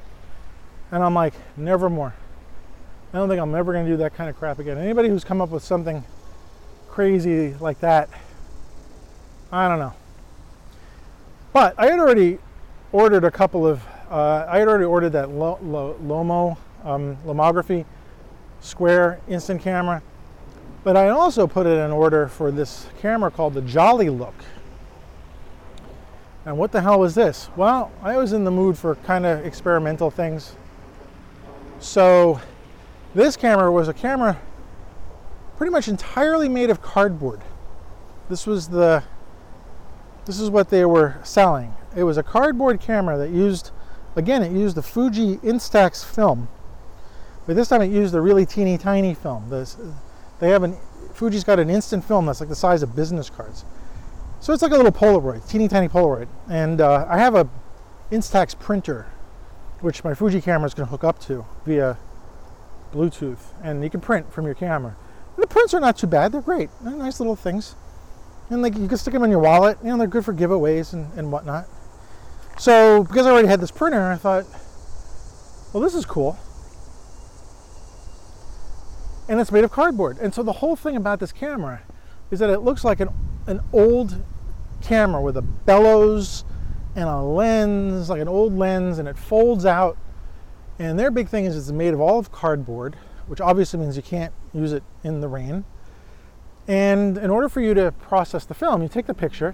and 0.91 1.03
I'm 1.03 1.13
like, 1.13 1.34
never 1.55 1.89
more. 1.89 2.13
I 3.13 3.17
don't 3.17 3.28
think 3.30 3.41
I'm 3.41 3.53
ever 3.55 3.74
going 3.74 3.86
to 3.86 3.91
do 3.91 3.97
that 3.97 4.15
kind 4.15 4.30
of 4.30 4.38
crap 4.38 4.59
again. 4.59 4.78
Anybody 4.78 5.09
who's 5.09 5.24
come 5.24 5.41
up 5.41 5.49
with 5.49 5.63
something 5.63 6.03
crazy 6.89 7.53
like 7.55 7.80
that, 7.82 8.09
I 9.51 9.67
don't 9.67 9.80
know. 9.80 9.93
But 11.53 11.76
I 11.78 11.89
had 11.89 11.99
already 11.99 12.39
ordered 12.91 13.26
a 13.26 13.32
couple 13.32 13.67
of, 13.67 13.82
uh, 14.09 14.45
I 14.47 14.59
had 14.59 14.67
already 14.67 14.86
ordered 14.86 15.11
that 15.11 15.28
Lomo 15.28 16.57
um, 16.84 17.17
Lomography 17.26 17.86
square 18.61 19.19
instant 19.28 19.61
camera. 19.61 20.01
But 20.84 20.95
I 20.95 21.09
also 21.09 21.45
put 21.47 21.67
it 21.67 21.78
in 21.78 21.91
order 21.91 22.28
for 22.28 22.51
this 22.51 22.88
camera 23.01 23.30
called 23.30 23.53
the 23.53 23.61
Jolly 23.61 24.09
Look. 24.09 24.34
And 26.46 26.58
what 26.58 26.72
the 26.72 26.82
hell 26.82 27.00
was 27.00 27.14
this? 27.14 27.50
Well, 27.56 27.92
I 28.02 28.18
was 28.18 28.34
in 28.34 28.44
the 28.44 28.52
mood 28.52 28.78
for 28.78 28.96
kind 28.96 29.26
of 29.26 29.46
experimental 29.46 30.10
things. 30.10 30.56
So 31.80 32.39
this 33.14 33.38
camera 33.38 33.72
was 33.72 33.88
a 33.88 33.94
camera 33.94 34.39
pretty 35.58 35.72
much 35.72 35.88
entirely 35.88 36.50
made 36.50 36.72
of 36.72 36.82
cardboard. 36.82 37.42
This 38.30 38.48
was 38.48 38.70
the 38.70 39.04
this 40.26 40.39
is 40.39 40.50
what 40.50 40.70
they 40.70 40.86
were 40.86 41.20
selling. 41.24 41.74
It 41.96 42.04
was 42.04 42.18
a 42.18 42.24
cardboard 42.24 42.80
camera 42.80 43.18
that 43.18 43.30
used 43.30 43.72
again 44.16 44.42
it 44.42 44.52
used 44.52 44.76
the 44.76 44.82
Fuji 44.82 45.38
Instax 45.38 46.04
film. 46.04 46.48
But 47.46 47.56
this 47.56 47.68
time 47.68 47.82
it 47.82 47.92
used 47.92 48.16
a 48.16 48.22
really 48.22 48.46
teeny 48.46 48.78
tiny 48.78 49.14
film. 49.14 49.50
This, 49.50 49.78
they 50.39 50.50
have 50.50 50.64
an 50.64 50.78
Fuji's 51.14 51.44
got 51.44 51.60
an 51.60 51.70
instant 51.70 52.04
film 52.06 52.26
that's 52.26 52.39
like 52.39 52.50
the 52.50 52.56
size 52.56 52.82
of 52.82 52.96
business 52.96 53.30
cards. 53.30 53.66
So 54.42 54.54
it's 54.54 54.64
like 54.64 54.72
a 54.72 54.76
little 54.76 54.92
Polaroid, 54.92 55.48
teeny 55.48 55.68
tiny 55.68 55.88
Polaroid. 55.88 56.28
And 56.50 56.82
uh, 56.82 57.06
I 57.08 57.20
have 57.20 57.36
a 57.36 57.48
Instax 58.12 58.58
printer, 58.58 59.06
which 59.82 60.04
my 60.04 60.16
Fuji 60.16 60.42
camera 60.42 60.66
is 60.66 60.74
going 60.74 60.88
to 60.88 60.89
hook 60.89 61.04
up 61.04 61.20
to 61.22 61.46
via 61.64 61.98
Bluetooth, 62.92 63.54
and 63.64 63.84
you 63.84 63.89
can 63.89 64.02
print 64.02 64.34
from 64.34 64.46
your 64.46 64.56
camera. 64.56 64.98
And 65.36 65.44
the 65.44 65.48
prints 65.48 65.76
are 65.76 65.80
not 65.80 65.96
too 65.96 66.08
bad; 66.08 66.32
they're 66.32 66.42
great. 66.42 66.70
They're 66.82 66.96
nice 66.96 67.20
little 67.20 67.36
things, 67.36 67.76
and 68.50 68.64
like 68.64 68.76
you 68.76 68.88
can 68.88 68.98
stick 68.98 69.14
them 69.14 69.24
in 69.24 69.30
your 69.30 69.39
wallet. 69.39 69.78
You 69.84 69.92
know, 69.92 69.98
they're 69.98 70.08
good 70.08 70.26
for 70.26 70.34
giveaways 70.34 70.92
and, 70.92 71.14
and 71.18 71.32
whatnot. 71.32 71.68
So 72.58 73.04
because 73.04 73.28
I 73.28 73.32
already 73.32 73.48
had 73.48 73.62
this 73.62 73.72
printer, 73.72 74.12
I 74.12 74.16
thought, 74.16 74.46
well, 75.72 75.82
this 75.82 75.94
is 75.94 76.06
cool. 76.06 76.38
And 79.30 79.39
it's 79.39 79.52
made 79.52 79.64
of 79.64 79.72
cardboard. 79.72 80.18
And 80.18 80.34
so 80.34 80.44
the 80.44 80.54
whole 80.54 80.76
thing 80.76 80.98
about 80.98 81.20
this 81.20 81.32
camera 81.32 81.84
is 82.32 82.39
that 82.39 82.50
it 82.50 82.60
looks 82.60 82.84
like 82.84 83.00
an, 83.00 83.10
an 83.48 83.62
old 83.72 84.22
camera 84.82 85.22
with 85.22 85.38
a 85.38 85.42
bellows 85.42 86.44
and 86.96 87.08
a 87.08 87.22
lens, 87.22 88.10
like 88.10 88.22
an 88.22 88.28
old 88.28 88.58
lens, 88.58 89.00
and 89.00 89.08
it 89.08 89.18
folds 89.18 89.66
out 89.66 89.98
and 90.82 90.98
their 90.98 91.12
big 91.12 91.30
thing 91.30 91.46
is 91.46 91.56
it's 91.56 91.70
made 91.70 91.94
of 91.94 92.02
all 92.02 92.18
of 92.18 92.32
cardboard, 92.32 92.96
which 93.28 93.40
obviously 93.40 93.80
means 93.80 93.96
you 93.96 94.02
can't 94.02 94.34
use 94.52 94.74
it 94.74 94.82
in 95.04 95.22
the 95.22 95.28
rain. 95.28 95.64
And 96.68 97.20
in 97.20 97.30
order 97.30 97.50
for 97.50 97.62
you 97.62 97.76
to 97.76 97.92
process 97.92 98.46
the 98.46 98.56
film, 98.56 98.82
you 98.82 98.88
take 98.88 99.06
the 99.06 99.14
picture, 99.14 99.54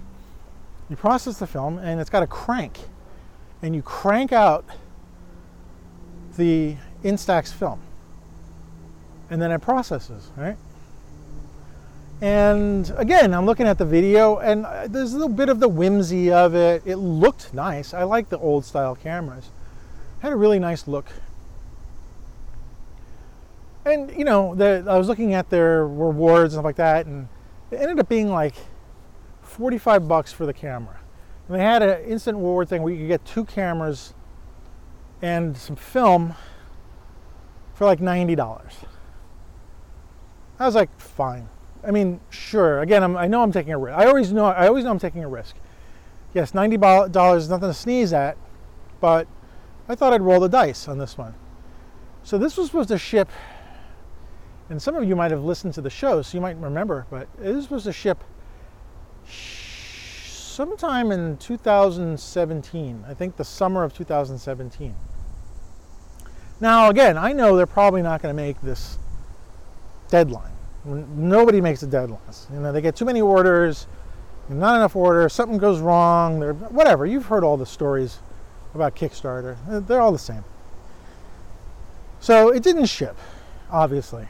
you 0.88 0.96
process 0.96 1.38
the 1.38 1.46
film, 1.46 1.76
and 1.76 2.00
it's 2.00 2.08
got 2.08 2.22
a 2.22 2.26
crank. 2.26 2.78
And 3.60 3.74
you 3.74 3.82
crank 3.82 4.32
out 4.32 4.64
the 6.38 6.76
Instax 7.04 7.52
film. 7.52 7.82
And 9.28 9.42
then 9.42 9.50
it 9.50 9.60
processes, 9.60 10.30
right? 10.34 10.56
And 12.20 12.92
again, 12.96 13.32
I'm 13.32 13.46
looking 13.46 13.66
at 13.66 13.78
the 13.78 13.84
video, 13.84 14.38
and 14.38 14.66
uh, 14.66 14.88
there's 14.88 15.12
a 15.12 15.18
little 15.18 15.32
bit 15.32 15.48
of 15.48 15.60
the 15.60 15.68
whimsy 15.68 16.32
of 16.32 16.54
it. 16.54 16.82
It 16.84 16.96
looked 16.96 17.54
nice. 17.54 17.94
I 17.94 18.02
like 18.02 18.28
the 18.28 18.38
old 18.38 18.64
style 18.64 18.96
cameras 18.96 19.50
had 20.20 20.32
a 20.32 20.36
really 20.36 20.58
nice 20.58 20.86
look. 20.86 21.06
And 23.84 24.10
you 24.16 24.24
know, 24.24 24.54
the, 24.54 24.84
I 24.88 24.98
was 24.98 25.08
looking 25.08 25.34
at 25.34 25.48
their 25.50 25.86
rewards 25.86 26.54
and 26.54 26.58
stuff 26.58 26.64
like 26.64 26.76
that, 26.76 27.06
and 27.06 27.28
it 27.70 27.76
ended 27.76 28.00
up 28.00 28.08
being 28.08 28.28
like 28.28 28.54
45 29.42 30.08
bucks 30.08 30.32
for 30.32 30.44
the 30.44 30.52
camera. 30.52 30.98
And 31.46 31.58
they 31.58 31.62
had 31.62 31.82
an 31.82 32.04
instant 32.04 32.36
reward 32.36 32.68
thing 32.68 32.82
where 32.82 32.92
you 32.92 33.00
could 33.00 33.08
get 33.08 33.24
two 33.24 33.44
cameras 33.44 34.12
and 35.22 35.56
some 35.56 35.76
film 35.76 36.34
for 37.74 37.86
like 37.86 38.00
$90. 38.00 38.74
I 40.58 40.66
was 40.66 40.74
like, 40.74 41.00
fine. 41.00 41.48
I 41.84 41.90
mean, 41.90 42.20
sure. 42.30 42.80
Again, 42.80 43.02
I'm, 43.02 43.16
i 43.16 43.26
know 43.26 43.42
I'm 43.42 43.52
taking 43.52 43.72
a 43.72 43.78
risk. 43.78 43.98
I 43.98 44.06
always 44.06 44.32
know. 44.32 44.46
I 44.46 44.66
always 44.66 44.84
know 44.84 44.90
I'm 44.90 44.98
taking 44.98 45.24
a 45.24 45.28
risk. 45.28 45.56
Yes, 46.34 46.54
ninety 46.54 46.76
dollars 46.76 47.44
is 47.44 47.48
nothing 47.48 47.68
to 47.68 47.74
sneeze 47.74 48.12
at, 48.12 48.36
but 49.00 49.26
I 49.88 49.94
thought 49.94 50.12
I'd 50.12 50.22
roll 50.22 50.40
the 50.40 50.48
dice 50.48 50.88
on 50.88 50.98
this 50.98 51.16
one. 51.16 51.34
So 52.22 52.36
this 52.36 52.56
was 52.56 52.66
supposed 52.66 52.90
to 52.90 52.98
ship, 52.98 53.30
and 54.68 54.82
some 54.82 54.96
of 54.96 55.04
you 55.04 55.16
might 55.16 55.30
have 55.30 55.44
listened 55.44 55.74
to 55.74 55.80
the 55.80 55.90
show, 55.90 56.20
so 56.20 56.36
you 56.36 56.42
might 56.42 56.56
remember, 56.58 57.06
but 57.10 57.28
it 57.42 57.54
was 57.54 57.64
supposed 57.64 57.86
to 57.86 57.92
ship 57.92 58.22
sometime 59.24 61.10
in 61.12 61.38
2017. 61.38 63.04
I 63.08 63.14
think 63.14 63.36
the 63.36 63.44
summer 63.44 63.84
of 63.84 63.94
2017. 63.94 64.94
Now, 66.60 66.90
again, 66.90 67.16
I 67.16 67.32
know 67.32 67.56
they're 67.56 67.66
probably 67.66 68.02
not 68.02 68.20
going 68.20 68.36
to 68.36 68.42
make 68.42 68.60
this 68.60 68.98
deadline. 70.08 70.57
Nobody 70.88 71.60
makes 71.60 71.80
the 71.80 71.86
deadlines. 71.86 72.52
You 72.52 72.60
know, 72.60 72.72
they 72.72 72.80
get 72.80 72.96
too 72.96 73.04
many 73.04 73.20
orders, 73.20 73.86
not 74.48 74.76
enough 74.76 74.96
order, 74.96 75.28
something 75.28 75.58
goes 75.58 75.80
wrong, 75.80 76.40
there, 76.40 76.54
whatever. 76.54 77.04
You've 77.04 77.26
heard 77.26 77.44
all 77.44 77.56
the 77.56 77.66
stories 77.66 78.18
about 78.74 78.96
Kickstarter. 78.96 79.56
They're 79.86 80.00
all 80.00 80.12
the 80.12 80.18
same. 80.18 80.44
So 82.20 82.48
it 82.48 82.62
didn't 82.62 82.86
ship, 82.86 83.16
obviously. 83.70 84.26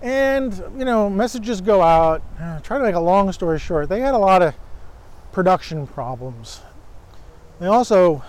And, 0.00 0.52
you 0.76 0.84
know, 0.84 1.08
messages 1.08 1.60
go 1.60 1.82
out. 1.82 2.22
Uh, 2.40 2.58
try 2.60 2.78
to 2.78 2.84
make 2.84 2.94
a 2.94 3.00
long 3.00 3.30
story 3.32 3.58
short, 3.58 3.88
they 3.88 4.00
had 4.00 4.14
a 4.14 4.18
lot 4.18 4.42
of 4.42 4.54
production 5.32 5.86
problems. 5.86 6.60
They 7.60 7.66
also, 7.66 8.22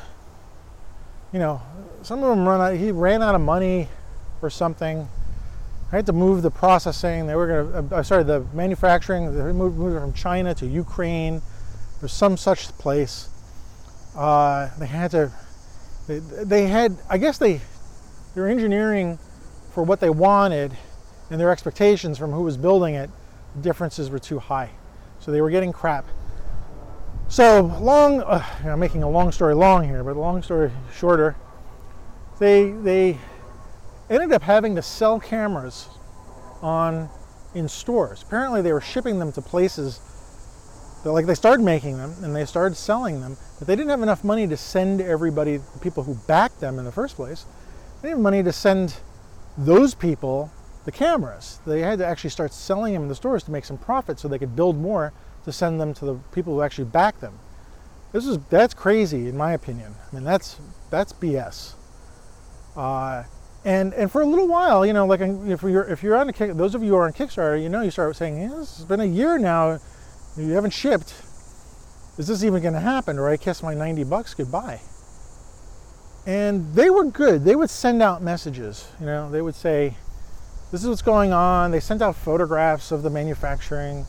you 1.31 1.39
know, 1.39 1.61
some 2.03 2.21
of 2.21 2.29
them 2.29 2.47
run 2.47 2.61
out, 2.61 2.77
he 2.77 2.91
ran 2.91 3.23
out 3.23 3.33
of 3.33 3.41
money 3.41 3.87
or 4.41 4.49
something. 4.49 5.07
I 5.93 5.97
had 5.97 6.07
to 6.07 6.13
move 6.13 6.41
the 6.41 6.49
processing. 6.49 7.27
They 7.27 7.35
were 7.35 7.47
going 7.47 7.89
to, 7.89 7.95
uh, 7.97 8.01
sorry, 8.01 8.23
the 8.23 8.43
manufacturing, 8.51 9.37
they 9.37 9.51
moved, 9.51 9.77
moved 9.77 10.01
from 10.01 10.11
China 10.11 10.55
to 10.55 10.65
Ukraine 10.65 11.39
or 12.01 12.07
some 12.07 12.35
such 12.35 12.69
place. 12.79 13.29
Uh, 14.15 14.71
they 14.79 14.87
had 14.87 15.11
to, 15.11 15.31
they, 16.07 16.17
they 16.17 16.65
had, 16.65 16.97
I 17.11 17.19
guess 17.19 17.37
they, 17.37 17.61
their 18.33 18.49
engineering 18.49 19.19
for 19.71 19.83
what 19.83 19.99
they 19.99 20.09
wanted 20.09 20.75
and 21.29 21.39
their 21.39 21.51
expectations 21.51 22.17
from 22.17 22.31
who 22.31 22.41
was 22.41 22.57
building 22.57 22.95
it, 22.95 23.11
differences 23.61 24.09
were 24.09 24.17
too 24.17 24.39
high. 24.39 24.71
So 25.19 25.31
they 25.31 25.41
were 25.41 25.51
getting 25.51 25.71
crap. 25.71 26.07
So 27.27 27.65
long, 27.79 28.21
uh, 28.21 28.43
I'm 28.63 28.79
making 28.79 29.03
a 29.03 29.09
long 29.09 29.31
story 29.31 29.53
long 29.53 29.87
here, 29.87 30.03
but 30.03 30.17
long 30.17 30.41
story 30.41 30.71
shorter, 30.91 31.35
they 32.39 32.71
they 32.71 33.19
ended 34.09 34.31
up 34.31 34.41
having 34.41 34.75
to 34.75 34.81
sell 34.81 35.19
cameras 35.19 35.87
on 36.61 37.09
in 37.53 37.67
stores. 37.67 38.23
Apparently, 38.23 38.61
they 38.61 38.73
were 38.73 38.81
shipping 38.81 39.19
them 39.19 39.31
to 39.31 39.41
places 39.41 39.99
that, 41.03 41.11
like, 41.11 41.25
they 41.25 41.35
started 41.35 41.63
making 41.63 41.97
them 41.97 42.13
and 42.23 42.35
they 42.35 42.45
started 42.45 42.75
selling 42.75 43.21
them, 43.21 43.37
but 43.59 43.67
they 43.67 43.75
didn't 43.75 43.89
have 43.89 44.01
enough 44.01 44.23
money 44.23 44.47
to 44.47 44.57
send 44.57 45.01
everybody, 45.01 45.57
the 45.57 45.79
people 45.81 46.03
who 46.03 46.15
backed 46.27 46.59
them 46.59 46.79
in 46.79 46.85
the 46.85 46.91
first 46.91 47.15
place, 47.15 47.45
they 48.01 48.09
didn't 48.09 48.19
have 48.19 48.23
money 48.23 48.43
to 48.43 48.51
send 48.51 48.95
those 49.57 49.93
people 49.93 50.51
the 50.85 50.91
cameras. 50.91 51.59
They 51.65 51.81
had 51.81 51.99
to 51.99 52.05
actually 52.05 52.31
start 52.31 52.53
selling 52.53 52.93
them 52.93 53.03
in 53.03 53.07
the 53.07 53.15
stores 53.15 53.43
to 53.43 53.51
make 53.51 53.65
some 53.65 53.77
profit 53.77 54.19
so 54.19 54.27
they 54.27 54.39
could 54.39 54.55
build 54.55 54.77
more 54.77 55.13
to 55.45 55.51
send 55.51 55.79
them 55.79 55.93
to 55.95 56.05
the 56.05 56.15
people 56.33 56.53
who 56.53 56.61
actually 56.61 56.85
backed 56.85 57.21
them. 57.21 57.39
This 58.11 58.27
is 58.27 58.37
that's 58.49 58.73
crazy 58.73 59.27
in 59.27 59.37
my 59.37 59.53
opinion. 59.53 59.95
I 60.11 60.15
mean 60.15 60.23
that's 60.23 60.57
that's 60.89 61.13
BS. 61.13 61.73
Uh, 62.75 63.23
and 63.65 63.93
and 63.93 64.11
for 64.11 64.21
a 64.21 64.25
little 64.25 64.47
while, 64.47 64.85
you 64.85 64.93
know, 64.93 65.05
like 65.05 65.21
if 65.21 65.61
you're 65.63 65.83
if 65.83 66.03
you're 66.03 66.15
on 66.15 66.31
kick, 66.33 66.53
those 66.53 66.75
of 66.75 66.83
you 66.83 66.89
who 66.89 66.95
are 66.95 67.05
on 67.05 67.13
Kickstarter, 67.13 67.61
you 67.61 67.69
know, 67.69 67.81
you 67.81 67.91
start 67.91 68.15
saying, 68.15 68.41
yeah, 68.41 68.49
"This 68.49 68.77
has 68.77 68.85
been 68.85 68.99
a 68.99 69.05
year 69.05 69.37
now. 69.37 69.79
You 70.35 70.51
haven't 70.51 70.71
shipped. 70.71 71.13
Is 72.17 72.27
this 72.27 72.43
even 72.43 72.61
going 72.61 72.73
to 72.73 72.79
happen?" 72.79 73.17
Or 73.19 73.29
I 73.29 73.37
kiss 73.37 73.63
my 73.63 73.73
90 73.73 74.03
bucks 74.03 74.33
goodbye. 74.33 74.81
And 76.25 76.73
they 76.73 76.89
were 76.89 77.03
good. 77.03 77.43
They 77.43 77.55
would 77.55 77.69
send 77.69 78.01
out 78.01 78.21
messages. 78.21 78.87
You 78.99 79.07
know, 79.07 79.29
they 79.29 79.41
would 79.41 79.55
say, 79.55 79.95
this 80.71 80.81
is 80.81 80.89
what's 80.89 81.01
going 81.01 81.33
on. 81.33 81.71
They 81.71 81.79
sent 81.79 82.01
out 82.01 82.15
photographs 82.15 82.91
of 82.91 83.03
the 83.03 83.09
manufacturing. 83.09 84.05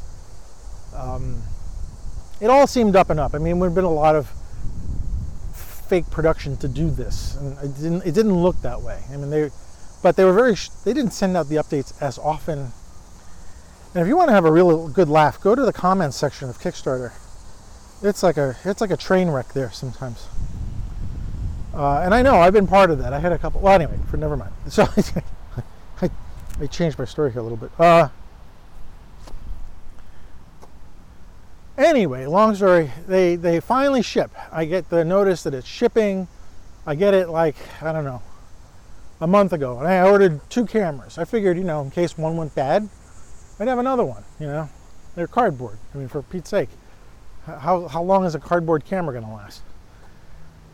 Um, 0.97 1.43
it 2.41 2.49
all 2.49 2.67
seemed 2.67 2.95
up 2.95 3.11
and 3.11 3.19
up. 3.19 3.35
I 3.35 3.39
mean, 3.39 3.59
there 3.59 3.69
been 3.71 3.85
a 3.85 3.91
lot 3.91 4.15
of 4.15 4.31
fake 5.89 6.11
production 6.11 6.57
to 6.59 6.68
do 6.68 6.91
this, 6.91 7.37
and 7.37 7.59
it 7.59 7.74
didn't. 7.76 8.03
It 8.07 8.12
didn't 8.12 8.35
look 8.35 8.61
that 8.62 8.82
way. 8.82 9.03
I 9.12 9.16
mean, 9.16 9.30
they, 9.30 9.51
but 10.03 10.16
they 10.16 10.24
were 10.24 10.32
very. 10.32 10.57
They 10.85 10.93
didn't 10.93 11.12
send 11.12 11.37
out 11.37 11.49
the 11.49 11.57
updates 11.57 12.01
as 12.03 12.18
often. 12.18 12.72
And 13.95 14.03
if 14.03 14.09
you 14.09 14.16
want 14.16 14.28
to 14.28 14.35
have 14.35 14.45
a 14.45 14.51
real 14.51 14.89
good 14.89 15.09
laugh, 15.09 15.41
go 15.41 15.55
to 15.55 15.62
the 15.62 15.72
comments 15.72 16.16
section 16.16 16.49
of 16.49 16.59
Kickstarter. 16.59 17.12
It's 18.03 18.22
like 18.22 18.37
a 18.37 18.57
it's 18.64 18.80
like 18.80 18.91
a 18.91 18.97
train 18.97 19.28
wreck 19.30 19.53
there 19.53 19.70
sometimes. 19.70 20.26
Uh, 21.72 22.01
and 22.01 22.14
I 22.14 22.22
know 22.22 22.37
I've 22.37 22.53
been 22.53 22.66
part 22.66 22.91
of 22.91 22.99
that. 22.99 23.12
I 23.12 23.18
had 23.18 23.32
a 23.32 23.39
couple. 23.39 23.61
Well, 23.61 23.74
anyway, 23.74 23.99
for 24.11 24.16
never 24.16 24.37
mind. 24.37 24.53
So 24.68 24.87
I 26.03 26.11
I 26.61 26.66
changed 26.66 26.99
my 26.99 27.05
story 27.05 27.32
here 27.32 27.41
a 27.41 27.43
little 27.43 27.59
bit. 27.59 27.70
Uh, 27.78 28.09
anyway, 31.79 32.27
long 32.27 32.55
story. 32.55 32.91
They 33.07 33.37
they 33.37 33.61
finally 33.61 34.03
ship. 34.03 34.31
I 34.53 34.64
get 34.64 34.91
the 34.91 35.05
notice 35.05 35.43
that 35.45 35.55
it's 35.55 35.66
shipping. 35.66 36.29
I 36.87 36.95
get 36.95 37.14
it 37.14 37.29
like 37.29 37.57
I 37.83 37.93
don't 37.93 38.05
know 38.05 38.22
a 39.20 39.27
month 39.27 39.53
ago, 39.53 39.79
and 39.79 39.89
I 39.89 40.09
ordered 40.09 40.41
two 40.51 40.66
cameras. 40.66 41.18
I 41.18 41.25
figured, 41.25 41.57
you 41.57 41.64
know, 41.64 41.81
in 41.83 41.91
case 41.91 42.18
one 42.18 42.37
went 42.37 42.55
bad, 42.55 42.89
I'd 43.59 43.68
have 43.68 43.79
another 43.79 44.05
one. 44.05 44.25
You 44.39 44.47
know, 44.47 44.68
they're 45.14 45.27
cardboard. 45.27 45.79
I 45.95 45.99
mean, 45.99 46.09
for 46.09 46.22
Pete's 46.22 46.51
sake, 46.51 46.68
how 47.47 47.89
how 47.89 48.03
long 48.03 48.25
is 48.25 48.35
a 48.35 48.41
cardboard 48.41 48.85
camera 48.85 49.12
going 49.12 49.25
to 49.25 49.33
last? 49.33 49.62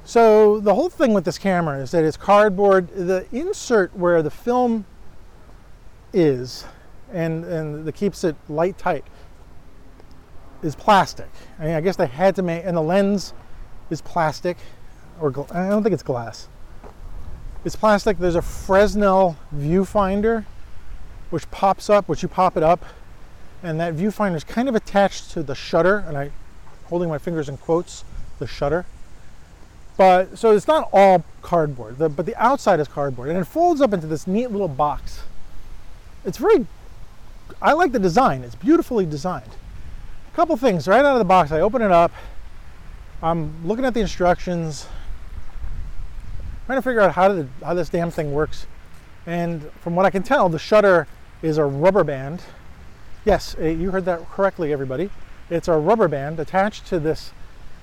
So 0.05 0.61
the 0.61 0.74
whole 0.74 0.88
thing 0.88 1.12
with 1.12 1.24
this 1.24 1.38
camera 1.38 1.78
is 1.78 1.90
that 1.92 2.05
it's 2.05 2.16
cardboard. 2.16 2.88
The 2.88 3.26
insert 3.32 3.94
where 3.94 4.22
the 4.22 4.30
film 4.30 4.86
is, 6.12 6.64
and, 7.12 7.44
and 7.44 7.84
that 7.84 7.94
keeps 7.94 8.24
it 8.24 8.34
light 8.48 8.78
tight, 8.78 9.05
is 10.62 10.74
plastic. 10.74 11.28
I 11.58 11.64
mean, 11.64 11.74
I 11.74 11.80
guess 11.80 11.96
they 11.96 12.06
had 12.06 12.36
to 12.36 12.42
make, 12.42 12.64
and 12.64 12.76
the 12.76 12.82
lens 12.82 13.32
is 13.90 14.00
plastic, 14.00 14.56
or 15.20 15.28
I 15.52 15.68
don't 15.68 15.82
think 15.82 15.92
it's 15.92 16.02
glass. 16.02 16.48
It's 17.64 17.76
plastic. 17.76 18.18
There's 18.18 18.36
a 18.36 18.42
Fresnel 18.42 19.36
viewfinder, 19.54 20.44
which 21.30 21.50
pops 21.50 21.90
up, 21.90 22.08
which 22.08 22.22
you 22.22 22.28
pop 22.28 22.56
it 22.56 22.62
up, 22.62 22.84
and 23.62 23.78
that 23.80 23.94
viewfinder 23.94 24.36
is 24.36 24.44
kind 24.44 24.68
of 24.68 24.74
attached 24.74 25.30
to 25.32 25.42
the 25.42 25.54
shutter, 25.54 26.04
and 26.06 26.16
I, 26.16 26.30
holding 26.86 27.08
my 27.08 27.18
fingers 27.18 27.48
in 27.48 27.56
quotes, 27.56 28.04
the 28.38 28.46
shutter. 28.46 28.86
But 29.96 30.38
so 30.38 30.52
it's 30.52 30.66
not 30.66 30.88
all 30.92 31.24
cardboard, 31.42 31.98
the, 31.98 32.08
but 32.08 32.24
the 32.24 32.34
outside 32.42 32.80
is 32.80 32.88
cardboard, 32.88 33.28
and 33.28 33.38
it 33.38 33.44
folds 33.44 33.80
up 33.80 33.92
into 33.92 34.06
this 34.06 34.26
neat 34.26 34.50
little 34.50 34.68
box 34.68 35.22
it's 36.24 36.38
very, 36.38 36.66
I 37.62 37.72
like 37.72 37.92
the 37.92 37.98
design. 37.98 38.42
It's 38.42 38.54
beautifully 38.54 39.06
designed. 39.06 39.50
Couple 40.41 40.57
things 40.57 40.88
right 40.88 41.05
out 41.05 41.12
of 41.12 41.18
the 41.18 41.26
box. 41.26 41.53
I 41.53 41.61
open 41.61 41.82
it 41.82 41.91
up. 41.91 42.11
I'm 43.22 43.53
looking 43.68 43.84
at 43.84 43.93
the 43.93 44.01
instructions, 44.01 44.86
trying 46.64 46.78
to 46.78 46.82
figure 46.82 47.03
out 47.03 47.12
how, 47.12 47.28
to, 47.28 47.47
how 47.62 47.74
this 47.74 47.91
damn 47.91 48.11
thing 48.11 48.32
works. 48.32 48.66
And 49.26 49.70
from 49.82 49.95
what 49.95 50.07
I 50.07 50.11
can 50.11 50.22
tell, 50.22 50.49
the 50.49 50.59
shutter 50.59 51.07
is 51.43 51.59
a 51.59 51.64
rubber 51.66 52.05
band. 52.05 52.43
Yes, 53.26 53.55
eh, 53.61 53.68
you 53.68 53.91
heard 53.91 54.07
that 54.07 54.30
correctly, 54.30 54.72
everybody. 54.72 55.11
It's 55.51 55.68
a 55.68 55.76
rubber 55.76 56.09
band 56.09 56.41
attached 56.41 56.86
to 56.86 56.99
this 56.99 57.32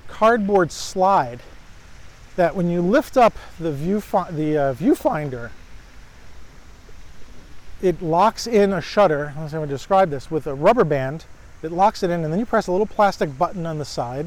cardboard 0.08 0.72
slide 0.72 1.38
that 2.34 2.56
when 2.56 2.68
you 2.68 2.82
lift 2.82 3.16
up 3.16 3.34
the, 3.60 3.70
the 3.70 4.58
uh, 4.58 4.74
viewfinder 4.74 5.50
it 7.80 8.02
locks 8.02 8.48
in 8.48 8.72
a 8.72 8.80
shutter. 8.80 9.32
See 9.46 9.54
how 9.54 9.60
to 9.60 9.66
describe 9.68 10.10
this 10.10 10.28
with 10.28 10.48
a 10.48 10.54
rubber 10.56 10.82
band. 10.82 11.24
It 11.62 11.72
locks 11.72 12.02
it 12.02 12.10
in, 12.10 12.22
and 12.24 12.32
then 12.32 12.38
you 12.38 12.46
press 12.46 12.66
a 12.66 12.72
little 12.72 12.86
plastic 12.86 13.36
button 13.36 13.66
on 13.66 13.78
the 13.78 13.84
side, 13.84 14.26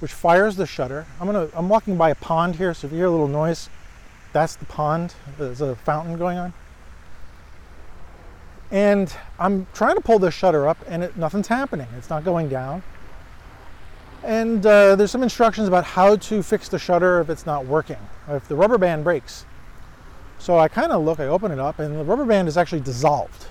which 0.00 0.12
fires 0.12 0.56
the 0.56 0.66
shutter. 0.66 1.06
I'm 1.20 1.26
gonna. 1.26 1.48
I'm 1.54 1.68
walking 1.68 1.96
by 1.96 2.10
a 2.10 2.14
pond 2.14 2.56
here, 2.56 2.72
so 2.72 2.86
if 2.86 2.92
you 2.92 2.98
hear 2.98 3.06
a 3.06 3.10
little 3.10 3.28
noise, 3.28 3.68
that's 4.32 4.56
the 4.56 4.64
pond. 4.64 5.14
There's 5.36 5.60
a 5.60 5.76
fountain 5.76 6.16
going 6.16 6.38
on. 6.38 6.52
And 8.70 9.14
I'm 9.38 9.66
trying 9.72 9.96
to 9.96 10.00
pull 10.00 10.18
this 10.18 10.34
shutter 10.34 10.68
up, 10.68 10.78
and 10.88 11.02
it, 11.02 11.16
nothing's 11.16 11.48
happening. 11.48 11.86
It's 11.96 12.10
not 12.10 12.24
going 12.24 12.48
down. 12.48 12.82
And 14.22 14.64
uh, 14.66 14.96
there's 14.96 15.10
some 15.10 15.22
instructions 15.22 15.68
about 15.68 15.84
how 15.84 16.16
to 16.16 16.42
fix 16.42 16.68
the 16.68 16.78
shutter 16.78 17.20
if 17.20 17.30
it's 17.30 17.46
not 17.46 17.66
working, 17.66 17.96
if 18.28 18.48
the 18.48 18.56
rubber 18.56 18.76
band 18.76 19.04
breaks. 19.04 19.44
So 20.38 20.58
I 20.58 20.68
kind 20.68 20.92
of 20.92 21.04
look, 21.04 21.20
I 21.20 21.26
open 21.26 21.50
it 21.50 21.58
up, 21.58 21.78
and 21.78 21.98
the 21.98 22.04
rubber 22.04 22.24
band 22.24 22.48
is 22.48 22.56
actually 22.56 22.80
dissolved. 22.80 23.46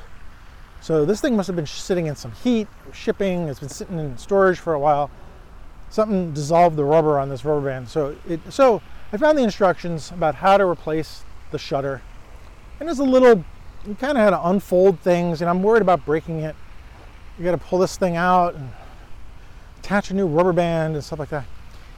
So 0.82 1.06
this 1.06 1.22
thing 1.22 1.36
must 1.36 1.48
have 1.48 1.56
been 1.56 1.66
sitting 1.66 2.08
in 2.08 2.16
some 2.16 2.32
heat, 2.32 2.68
shipping, 2.94 3.48
it's 3.48 3.60
been 3.60 3.70
sitting 3.70 4.00
in 4.00 4.18
storage 4.18 4.60
for 4.60 4.74
a 4.74 4.80
while. 4.80 5.10
Something 5.90 6.34
dissolved 6.34 6.76
the 6.76 6.84
rubber 6.84 7.20
on 7.20 7.30
this 7.30 7.44
rubber 7.46 7.70
band. 7.70 7.90
So 7.90 8.16
it 8.28 8.40
so 8.50 8.82
I 9.12 9.18
found 9.18 9.38
the 9.38 9.44
instructions 9.44 10.12
about 10.12 10.36
how 10.36 10.58
to 10.58 10.66
replace 10.66 11.24
the 11.52 11.58
shutter. 11.58 12.02
And 12.80 12.88
there's 12.88 13.00
a 13.00 13.04
little 13.04 13.44
you 13.86 13.96
kind 13.96 14.18
of 14.18 14.24
had 14.24 14.32
to 14.32 14.50
unfold 14.50 15.00
things, 15.00 15.42
and 15.42 15.50
I'm 15.50 15.64
worried 15.64 15.82
about 15.82 16.06
breaking 16.06 16.42
it. 16.42 16.56
You 17.38 17.46
got 17.46 17.52
to 17.52 17.58
pull 17.58 17.80
this 17.80 17.96
thing 17.96 18.16
out 18.16 18.56
and 18.56 18.70
attach 19.80 20.12
a 20.12 20.14
new 20.14 20.28
rubber 20.28 20.54
band 20.54 20.96
and 20.96 21.04
stuff 21.04 21.20
like 21.20 21.30
that. 21.30 21.46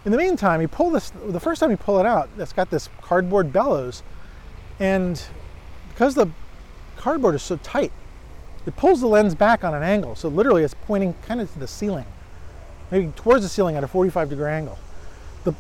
In 0.06 0.12
the 0.12 0.18
meantime, 0.18 0.62
you 0.62 0.68
pull 0.68 0.92
this 0.92 1.12
the 1.28 1.40
first 1.40 1.60
time 1.60 1.72
you 1.72 1.78
pull 1.78 2.00
it 2.00 2.06
out, 2.06 2.30
it's 2.38 2.54
got 2.54 2.70
this 2.70 2.90
cardboard 3.02 3.52
bellows 3.52 4.04
and 4.80 5.22
because 5.90 6.16
the 6.16 6.28
cardboard 6.96 7.36
is 7.36 7.44
so 7.44 7.58
tight, 7.58 7.92
it 8.66 8.76
pulls 8.76 9.02
the 9.02 9.08
lens 9.08 9.36
back 9.36 9.64
on 9.64 9.74
an 9.74 9.84
angle. 9.84 10.16
So 10.16 10.30
literally 10.30 10.64
it's 10.64 10.74
pointing 10.74 11.16
kind 11.26 11.42
of 11.42 11.52
to 11.54 11.60
the 11.60 11.68
ceiling, 11.68 12.06
maybe 12.92 13.12
towards 13.16 13.44
the 13.44 13.50
ceiling 13.50 13.76
at 13.76 13.84
a 13.84 13.88
45 13.88 14.30
degree 14.30 14.50
angle. 14.50 14.78
The, 15.44 15.54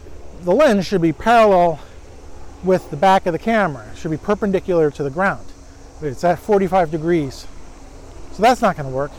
the 0.43 0.51
lens 0.51 0.85
should 0.85 1.01
be 1.01 1.13
parallel 1.13 1.79
with 2.63 2.89
the 2.91 2.97
back 2.97 3.25
of 3.25 3.33
the 3.33 3.39
camera. 3.39 3.85
It 3.91 3.97
should 3.97 4.11
be 4.11 4.17
perpendicular 4.17 4.91
to 4.91 5.03
the 5.03 5.09
ground. 5.09 5.45
But 5.99 6.07
it's 6.07 6.23
at 6.23 6.39
45 6.39 6.91
degrees. 6.91 7.47
So 8.33 8.41
that's 8.41 8.61
not 8.61 8.75
going 8.75 8.89
to 8.89 8.95
work. 8.95 9.11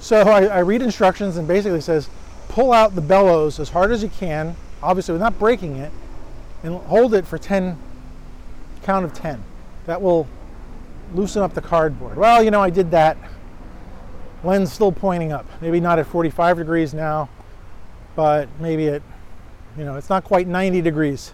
So 0.00 0.22
I, 0.22 0.44
I 0.44 0.58
read 0.60 0.82
instructions 0.82 1.36
and 1.36 1.46
basically 1.48 1.80
says, 1.80 2.08
pull 2.48 2.72
out 2.72 2.94
the 2.94 3.00
bellows 3.00 3.60
as 3.60 3.68
hard 3.68 3.90
as 3.90 4.02
you 4.02 4.08
can, 4.08 4.56
obviously 4.82 5.12
without 5.12 5.38
breaking 5.38 5.76
it, 5.76 5.92
and 6.62 6.74
hold 6.74 7.14
it 7.14 7.26
for 7.26 7.38
10, 7.38 7.78
count 8.82 9.04
of 9.04 9.12
10. 9.12 9.42
That 9.86 10.00
will 10.00 10.26
loosen 11.14 11.42
up 11.42 11.54
the 11.54 11.60
cardboard. 11.60 12.16
Well, 12.16 12.42
you 12.42 12.50
know, 12.50 12.62
I 12.62 12.70
did 12.70 12.90
that. 12.90 13.16
Lens 14.44 14.72
still 14.72 14.92
pointing 14.92 15.32
up. 15.32 15.46
Maybe 15.60 15.80
not 15.80 15.98
at 15.98 16.06
45 16.06 16.58
degrees 16.58 16.94
now, 16.94 17.28
but 18.14 18.48
maybe 18.60 18.88
at, 18.88 19.02
you 19.76 19.84
know, 19.84 19.96
it's 19.96 20.08
not 20.08 20.24
quite 20.24 20.46
90 20.46 20.80
degrees. 20.80 21.32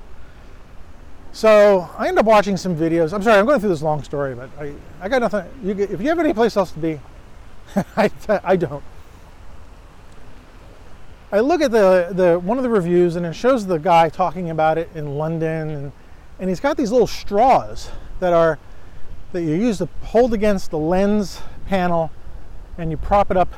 So 1.33 1.91
I 1.99 2.09
end 2.09 2.19
up 2.19 2.27
watching 2.27 2.57
some 2.57 2.77
videos. 2.77 3.13
I'm 3.13 3.23
sorry, 3.23 3.39
I'm 3.39 3.47
going 3.47 3.61
through 3.61 3.71
this 3.71 3.83
long 3.83 4.03
story, 4.05 4.35
but 4.35 4.51
I, 4.59 4.73
I 5.01 5.09
got 5.09 5.21
nothing. 5.21 5.45
You, 5.63 5.77
if 5.77 6.01
you 6.01 6.09
have 6.09 6.19
any 6.21 6.33
place 6.33 6.57
else 6.57 6.71
to 6.73 6.79
be, 6.79 7.01
I, 7.97 8.11
I 8.29 8.57
don't. 8.57 8.85
I 11.33 11.41
look 11.41 11.61
at 11.61 11.73
the, 11.73 12.11
the 12.13 12.39
one 12.39 12.59
of 12.59 12.63
the 12.63 12.71
reviews 12.71 13.17
and 13.17 13.27
it 13.27 13.33
shows 13.33 13.67
the 13.67 13.79
guy 13.79 14.09
talking 14.09 14.51
about 14.51 14.79
it 14.79 14.89
in 14.95 15.19
London 15.19 15.71
and, 15.71 15.93
and 16.39 16.49
he's 16.49 16.61
got 16.61 16.77
these 16.77 16.93
little 16.93 17.09
straws 17.09 17.91
that 18.21 18.33
are 18.33 18.61
that 19.35 19.43
you 19.43 19.55
use 19.55 19.79
to 19.79 19.89
hold 20.03 20.33
against 20.33 20.71
the 20.71 20.79
lens 20.79 21.43
panel 21.67 22.11
and 22.79 22.91
you 22.91 22.97
prop 22.97 23.31
it 23.31 23.37
up 23.37 23.53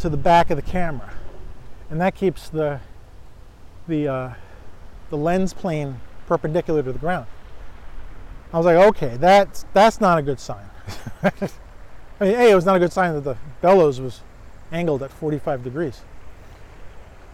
to 0.00 0.08
the 0.08 0.16
back 0.16 0.50
of 0.50 0.56
the 0.56 0.62
camera 0.62 1.12
and 1.90 2.00
that 2.00 2.14
keeps 2.14 2.48
the 2.48 2.80
the 3.86 4.08
uh, 4.08 4.34
the 5.10 5.16
lens 5.16 5.54
plane 5.54 6.00
perpendicular 6.26 6.82
to 6.82 6.92
the 6.92 6.98
ground. 6.98 7.26
I 8.52 8.56
was 8.58 8.66
like, 8.66 8.76
okay, 8.76 9.16
that's 9.16 9.64
that's 9.72 10.00
not 10.00 10.18
a 10.18 10.22
good 10.22 10.40
sign. 10.40 10.68
I 11.22 11.30
mean, 12.20 12.34
a 12.34 12.50
it 12.50 12.54
was 12.54 12.64
not 12.64 12.76
a 12.76 12.78
good 12.78 12.92
sign 12.92 13.14
that 13.14 13.24
the 13.24 13.36
bellows 13.60 14.00
was 14.00 14.20
angled 14.72 15.02
at 15.02 15.10
45 15.10 15.64
degrees. 15.64 16.02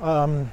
Um, 0.00 0.52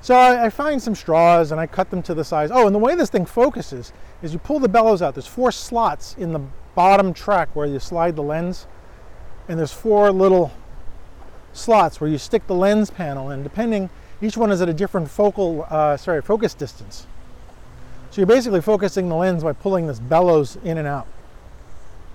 so 0.00 0.14
I, 0.14 0.46
I, 0.46 0.50
find 0.50 0.80
some 0.80 0.94
straws 0.94 1.50
and 1.50 1.60
I 1.60 1.66
cut 1.66 1.90
them 1.90 2.02
to 2.04 2.14
the 2.14 2.24
size. 2.24 2.50
Oh, 2.52 2.66
and 2.66 2.74
the 2.74 2.78
way 2.78 2.94
this 2.94 3.10
thing 3.10 3.26
focuses 3.26 3.92
is 4.22 4.32
you 4.32 4.38
pull 4.38 4.60
the 4.60 4.68
bellows 4.68 5.02
out. 5.02 5.14
There's 5.14 5.26
four 5.26 5.50
slots 5.52 6.14
in 6.18 6.32
the 6.32 6.40
bottom 6.74 7.12
track 7.12 7.48
where 7.54 7.66
you 7.66 7.80
slide 7.80 8.14
the 8.14 8.22
lens, 8.22 8.66
and 9.48 9.58
there's 9.58 9.72
four 9.72 10.12
little 10.12 10.52
slots 11.52 12.00
where 12.00 12.08
you 12.08 12.18
stick 12.18 12.46
the 12.46 12.54
lens 12.54 12.90
panel 12.90 13.30
in. 13.30 13.42
Depending, 13.42 13.90
each 14.22 14.36
one 14.36 14.52
is 14.52 14.60
at 14.62 14.68
a 14.68 14.72
different 14.72 15.10
focal, 15.10 15.66
uh, 15.68 15.96
sorry, 15.96 16.22
focus 16.22 16.54
distance. 16.54 17.06
So 18.10 18.20
you're 18.20 18.26
basically 18.26 18.60
focusing 18.60 19.08
the 19.08 19.16
lens 19.16 19.42
by 19.42 19.52
pulling 19.52 19.86
this 19.86 19.98
bellows 19.98 20.56
in 20.64 20.78
and 20.78 20.88
out. 20.88 21.06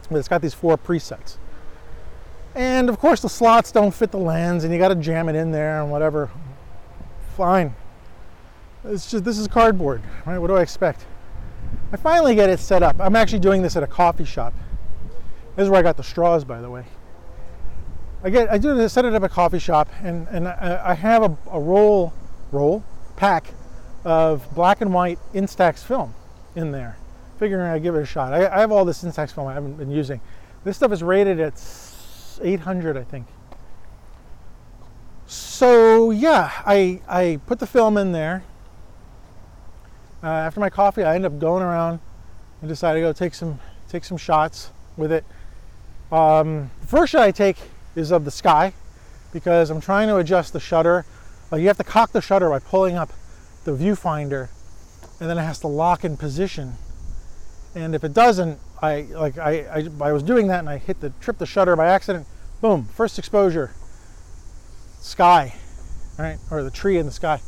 But 0.10 0.18
it's 0.18 0.28
got 0.28 0.42
these 0.42 0.54
four 0.54 0.78
presets. 0.78 1.38
And 2.56 2.90
of 2.90 3.00
course, 3.00 3.22
the 3.22 3.30
slots 3.30 3.72
don't 3.72 3.94
fit 3.94 4.12
the 4.12 4.18
lens, 4.18 4.64
and 4.64 4.74
you 4.74 4.80
got 4.80 4.90
to 4.90 4.96
jam 4.96 5.30
it 5.30 5.36
in 5.36 5.52
there 5.52 5.82
and 5.82 5.92
whatever. 5.92 6.30
Fine. 7.36 7.76
It's 8.86 9.10
just 9.10 9.24
this 9.24 9.38
is 9.40 9.48
cardboard, 9.48 10.02
right? 10.26 10.38
What 10.38 10.48
do 10.48 10.56
I 10.56 10.62
expect? 10.62 11.06
I 11.92 11.98
finally 11.98 12.36
get 12.36 12.50
it 12.50 12.60
set 12.60 12.84
up. 12.84 12.96
I'm 13.00 13.16
actually 13.16 13.40
doing 13.40 13.62
this 13.62 13.76
at 13.76 13.84
a 13.84 13.88
coffee 13.88 14.26
shop. 14.26 14.54
This 15.56 15.64
is 15.64 15.70
where 15.70 15.80
I 15.80 15.84
got 15.84 15.98
the 15.98 16.04
straws, 16.04 16.44
by 16.44 16.62
the 16.62 16.70
way. 16.70 16.86
I 18.24 18.30
get 18.30 18.52
I 18.52 18.58
do 18.58 18.76
this, 18.76 18.94
set 18.94 19.06
it 19.06 19.14
up 19.14 19.24
at 19.24 19.32
a 19.32 19.34
coffee 19.34 19.60
shop, 19.60 19.90
and 20.02 20.28
and 20.30 20.48
I, 20.48 20.94
have 20.94 21.24
a, 21.24 21.38
a 21.52 21.60
roll 21.60 22.14
roll 22.52 22.84
pack 23.16 23.48
of 24.06 24.54
black 24.54 24.82
and 24.82 24.94
white 24.94 25.20
Instax 25.34 25.84
film 25.84 26.14
in 26.56 26.72
there. 26.72 26.98
Figuring 27.40 27.66
I'd 27.66 27.84
give 27.84 27.96
it 27.96 28.02
a 28.02 28.06
shot. 28.06 28.34
I, 28.34 28.48
I 28.48 28.60
have 28.60 28.72
all 28.72 28.86
this 28.86 29.04
Instax 29.04 29.34
film 29.34 29.48
I 29.48 29.54
haven't 29.54 29.78
been 29.78 29.92
using. 29.92 30.22
This 30.64 30.78
stuff 30.78 30.92
is 30.92 31.04
rated 31.04 31.40
at 31.40 31.62
800, 32.42 32.96
I 32.96 33.04
think. 33.04 33.28
So 35.94 36.10
yeah, 36.10 36.50
I 36.66 37.02
I 37.08 37.40
put 37.46 37.60
the 37.60 37.68
film 37.68 37.98
in 37.98 38.14
there. 38.14 38.44
Uh, 40.24 40.28
after 40.28 40.60
my 40.60 40.72
coffee, 40.72 41.04
I 41.04 41.14
end 41.14 41.24
up 41.24 41.38
going 41.38 41.62
around 41.62 42.00
and 42.62 42.68
decide 42.68 42.96
to 42.96 43.00
go 43.00 43.14
take 43.14 43.36
some 43.36 43.60
take 43.88 44.04
some 44.04 44.18
shots 44.18 44.72
with 44.98 45.12
it. 45.12 45.24
Um, 46.12 46.72
the 46.82 46.88
first 46.88 47.12
shot 47.12 47.22
I 47.22 47.30
take 47.30 47.58
is 47.96 48.12
of 48.12 48.26
the 48.26 48.32
sky 48.32 48.74
because 49.32 49.70
I'm 49.70 49.82
trying 49.82 50.08
to 50.08 50.16
adjust 50.18 50.52
the 50.52 50.60
shutter. 50.60 51.06
Uh, 51.52 51.58
you 51.58 51.68
have 51.68 51.78
to 51.78 51.84
cock 51.84 52.12
the 52.12 52.22
shutter 52.22 52.50
by 52.50 52.58
pulling 52.58 52.96
up 52.96 53.14
the 53.64 53.74
viewfinder, 53.74 54.50
and 55.20 55.30
then 55.30 55.38
it 55.38 55.44
has 55.44 55.60
to 55.60 55.68
lock 55.68 56.04
in 56.04 56.18
position. 56.18 56.74
And 57.76 57.94
if 57.94 58.04
it 58.04 58.16
doesn't, 58.16 58.58
I 58.82 59.02
like 59.12 59.38
I, 59.38 59.52
I, 59.52 59.90
I 60.02 60.12
was 60.12 60.24
doing 60.24 60.48
that 60.48 60.58
and 60.58 60.70
I 60.70 60.80
hit 60.80 61.02
the 61.02 61.12
trip 61.22 61.38
the 61.38 61.46
shutter 61.46 61.76
by 61.76 61.86
accident. 61.86 62.26
Boom! 62.62 62.86
First 62.86 63.20
exposure. 63.20 63.76
Sky, 65.00 65.54
right, 66.18 66.38
or 66.52 66.64
the 66.64 66.72
tree 66.72 66.98
in 66.98 67.06
the 67.06 67.12
sky. 67.12 67.40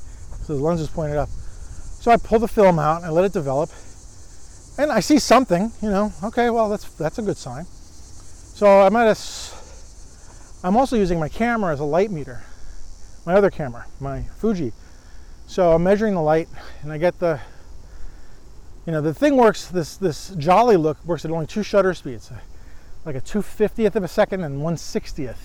So 0.43 0.55
the 0.55 0.63
lens 0.63 0.81
is 0.81 0.89
pointed 0.89 1.17
up. 1.17 1.29
So 1.29 2.11
I 2.11 2.17
pull 2.17 2.39
the 2.39 2.47
film 2.47 2.79
out 2.79 2.97
and 2.97 3.05
I 3.05 3.09
let 3.09 3.25
it 3.25 3.33
develop, 3.33 3.69
and 4.77 4.91
I 4.91 4.99
see 4.99 5.19
something. 5.19 5.71
You 5.81 5.89
know, 5.89 6.13
okay, 6.23 6.49
well 6.49 6.69
that's 6.69 6.85
that's 6.95 7.17
a 7.17 7.21
good 7.21 7.37
sign. 7.37 7.65
So 7.65 8.81
I'm 8.81 8.95
at 8.95 9.17
a. 9.17 9.19
I'm 10.65 10.77
also 10.77 10.95
using 10.95 11.19
my 11.19 11.29
camera 11.29 11.73
as 11.73 11.79
a 11.79 11.85
light 11.85 12.11
meter, 12.11 12.43
my 13.25 13.33
other 13.33 13.49
camera, 13.49 13.85
my 13.99 14.23
Fuji. 14.37 14.73
So 15.47 15.73
I'm 15.73 15.83
measuring 15.83 16.15
the 16.15 16.21
light, 16.21 16.49
and 16.81 16.91
I 16.91 16.97
get 16.97 17.19
the 17.19 17.39
you 18.85 18.91
know, 18.91 19.01
the 19.01 19.13
thing 19.13 19.35
works, 19.35 19.67
this, 19.67 19.97
this 19.97 20.29
Jolly 20.37 20.77
look 20.77 21.03
works 21.05 21.25
at 21.25 21.31
only 21.31 21.47
two 21.47 21.63
shutter 21.63 21.93
speeds, 21.95 22.31
like 23.03 23.15
a 23.15 23.21
250th 23.21 23.95
of 23.95 24.03
a 24.03 24.07
second 24.07 24.43
and 24.43 24.61
160th. 24.61 25.37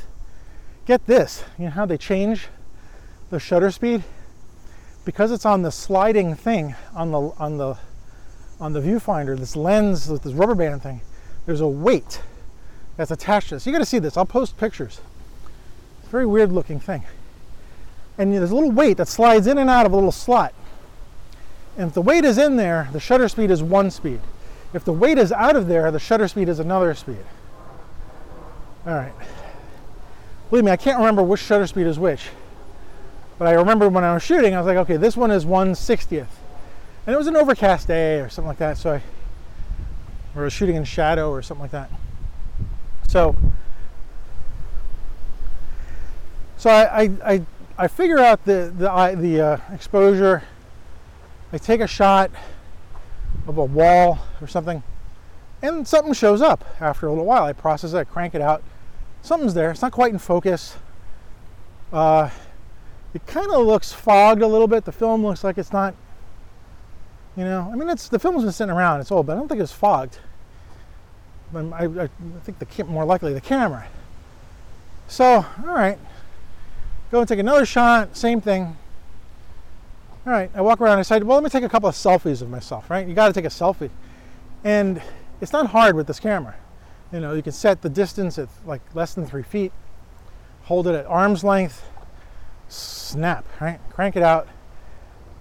Get 0.87 1.07
this, 1.07 1.45
you 1.59 1.65
know 1.65 1.71
how 1.71 1.87
they 1.87 1.97
change 1.97 2.49
the 3.31 3.41
shutter 3.41 3.71
speed? 3.71 4.03
Because 5.05 5.33
it's 5.33 5.47
on 5.47 5.63
the 5.63 5.71
sliding 5.71 6.35
thing 6.35 6.75
on 6.95 7.11
the, 7.11 7.21
on 7.39 7.57
the, 7.57 7.79
on 8.61 8.73
the 8.73 8.81
viewfinder, 8.81 9.39
this 9.39 9.57
lens 9.57 10.09
with 10.09 10.23
this 10.23 10.35
rubber 10.35 10.55
band 10.55 10.83
thing, 10.83 11.01
there's 11.47 11.61
a 11.61 11.69
weight 11.69 12.21
that's 12.97 13.11
attached 13.11 13.49
to 13.49 13.57
this. 13.57 13.67
You 13.67 13.73
gotta 13.73 13.87
see 13.87 13.99
this, 13.99 14.17
I'll 14.17 14.27
post 14.27 14.59
pictures. 14.59 15.01
It's 16.01 16.09
a 16.09 16.11
very 16.11 16.27
weird 16.27 16.53
looking 16.53 16.79
thing. 16.79 17.05
And 18.19 18.35
there's 18.35 18.51
a 18.51 18.55
little 18.55 18.71
weight 18.73 18.99
that 18.99 19.09
slides 19.09 19.47
in 19.47 19.57
and 19.57 19.71
out 19.71 19.87
of 19.87 19.93
a 19.93 19.95
little 19.95 20.13
slot. 20.13 20.53
And 21.79 21.89
if 21.89 21.95
the 21.95 22.03
weight 22.03 22.25
is 22.25 22.37
in 22.37 22.57
there, 22.57 22.89
the 22.93 23.01
shutter 23.01 23.29
speed 23.29 23.51
is 23.51 23.63
one 23.63 23.91
speed. 23.91 24.21
If 24.75 24.85
the 24.85 24.93
weight 24.93 25.17
is 25.17 25.33
out 25.33 25.57
of 25.57 25.67
there, 25.67 25.91
the 25.91 25.99
shutter 25.99 26.29
speed 26.29 26.49
is 26.49 26.59
another 26.59 26.95
speed. 26.95 27.25
All 28.87 28.95
right. 28.95 29.13
Believe 30.51 30.65
me, 30.65 30.71
I 30.71 30.77
can't 30.77 30.99
remember 30.99 31.23
which 31.23 31.41
shutter 31.41 31.67
speed 31.67 31.87
is 31.87 31.99
which. 31.99 32.29
But 33.41 33.49
I 33.49 33.53
remember 33.53 33.89
when 33.89 34.05
I 34.05 34.13
was 34.13 34.23
shooting, 34.23 34.55
I 34.55 34.59
was 34.59 34.67
like, 34.67 34.77
okay, 34.77 34.99
this 34.99 35.17
one 35.17 35.31
is 35.31 35.47
160th. 35.47 36.27
And 37.07 37.15
it 37.15 37.17
was 37.17 37.27
an 37.27 37.37
overcast 37.37 37.89
day 37.89 38.21
or 38.21 38.29
something 38.29 38.49
like 38.49 38.59
that, 38.59 38.77
so 38.77 38.93
I 38.93 39.03
or 40.35 40.43
I 40.43 40.45
was 40.45 40.53
shooting 40.53 40.77
in 40.77 40.85
shadow 40.85 41.31
or 41.31 41.41
something 41.41 41.63
like 41.63 41.71
that. 41.71 41.91
So 43.09 43.35
so 46.59 46.69
I 46.69 47.05
I, 47.05 47.11
I, 47.25 47.47
I 47.79 47.89
figure 47.89 48.19
out 48.19 48.45
the 48.45 48.75
the, 48.77 49.17
the 49.19 49.41
uh, 49.41 49.57
exposure 49.73 50.43
I 51.51 51.57
take 51.57 51.81
a 51.81 51.87
shot 51.87 52.31
of 53.47 53.57
a 53.57 53.65
wall 53.65 54.19
or 54.43 54.49
something, 54.49 54.83
and 55.63 55.89
something 55.89 56.13
shows 56.13 56.43
up 56.43 56.63
after 56.79 57.07
a 57.07 57.09
little 57.09 57.25
while. 57.25 57.45
I 57.45 57.55
process 57.55 57.95
it, 57.95 57.97
I 57.97 58.05
crank 58.05 58.35
it 58.35 58.43
out. 58.43 58.63
Something's 59.23 59.55
there. 59.55 59.71
It's 59.71 59.81
not 59.81 59.93
quite 59.93 60.13
in 60.13 60.19
focus. 60.19 60.77
Uh, 61.91 62.29
it 63.15 63.27
kind 63.27 63.51
of 63.51 63.67
looks 63.67 63.93
fogged 63.93 64.43
a 64.43 64.47
little 64.47 64.69
bit. 64.69 64.85
The 64.85 64.93
film 64.93 65.25
looks 65.25 65.43
like 65.43 65.59
it's 65.59 65.73
not, 65.73 65.95
you 67.37 67.45
know, 67.45 67.69
I 67.73 67.77
mean, 67.77 67.89
it's 67.89 68.09
the 68.09 68.19
film's 68.19 68.43
been 68.45 68.53
sitting 68.53 68.75
around. 68.75 69.01
It's 69.01 69.11
old, 69.11 69.27
but 69.27 69.33
I 69.33 69.37
don't 69.37 69.49
think 69.49 69.61
it's 69.61 69.73
fogged. 69.73 70.19
Um, 71.55 71.73
I, 71.73 71.85
I, 71.85 72.05
I 72.05 72.09
think 72.45 72.59
the 72.59 72.85
more 72.85 73.05
likely 73.05 73.33
the 73.33 73.41
camera. 73.41 73.89
So, 75.09 75.25
all 75.27 75.75
right, 75.75 75.99
go 77.11 77.19
and 77.19 77.29
take 77.29 77.41
another 77.41 77.67
shot. 77.67 78.17
Same 78.17 78.41
thing. 78.41 78.77
All 80.27 80.33
right, 80.33 80.51
I 80.55 80.61
walk 80.61 80.81
around. 80.81 80.99
I 80.99 81.01
decide, 81.01 81.25
well, 81.25 81.39
let 81.39 81.45
me 81.45 81.51
take 81.51 81.65
a 81.65 81.69
couple 81.69 81.89
of 81.89 81.95
selfies 81.97 82.43
of 82.43 82.51
myself, 82.51 82.91
right? 82.91 83.09
You 83.09 83.15
got 83.15 83.27
to 83.29 83.33
take 83.33 83.47
a 83.47 83.49
selfie. 83.49 83.91
And 84.63 85.03
it's 85.41 85.53
not 85.53 85.69
hard 85.69 85.97
with 85.97 86.07
this 86.07 86.21
camera. 86.21 86.55
You 87.13 87.19
know, 87.19 87.33
you 87.35 87.43
can 87.43 87.53
set 87.53 87.83
the 87.83 87.89
distance 87.89 88.39
at 88.39 88.49
like 88.65 88.83
less 88.95 89.15
than 89.15 89.27
three 89.27 89.43
feet, 89.43 89.73
hold 90.65 90.87
it 90.87 90.95
at 90.95 91.07
arm's 91.07 91.43
length, 91.43 91.83
snap, 92.71 93.45
right? 93.61 93.81
Crank 93.91 94.17
it 94.17 94.23
out. 94.23 94.49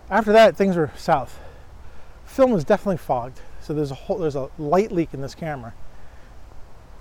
After 0.09 0.31
that, 0.33 0.57
things 0.57 0.75
were 0.75 0.91
south. 0.97 1.39
Film 2.25 2.51
was 2.51 2.63
definitely 2.63 2.97
fogged, 2.97 3.39
so 3.61 3.73
there's 3.73 3.91
a 3.91 3.95
whole, 3.95 4.17
there's 4.17 4.35
a 4.35 4.49
light 4.57 4.91
leak 4.91 5.13
in 5.13 5.21
this 5.21 5.35
camera. 5.35 5.73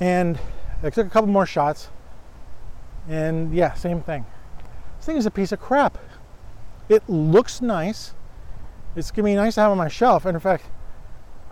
And 0.01 0.39
I 0.83 0.91
took 0.91 1.07
a 1.07 1.11
couple 1.11 1.29
more 1.29 1.47
shots, 1.47 1.89
and 3.09 3.55
yeah, 3.55 3.75
same 3.75 4.03
thing. 4.03 4.27
This 4.99 5.07
thing 5.07 5.17
is 5.17 5.27
a 5.27 5.31
piece 5.31 5.53
of 5.53 5.61
crap. 5.61 5.99
It 6.89 7.09
looks 7.09 7.61
nice. 7.61 8.15
It's 8.97 9.11
gonna 9.11 9.27
be 9.27 9.35
nice 9.35 9.55
to 9.55 9.63
have 9.63 9.71
on 9.71 9.79
my 9.79 9.89
shelf. 9.89 10.25
And 10.25 10.35
in 10.35 10.41
fact, 10.41 10.65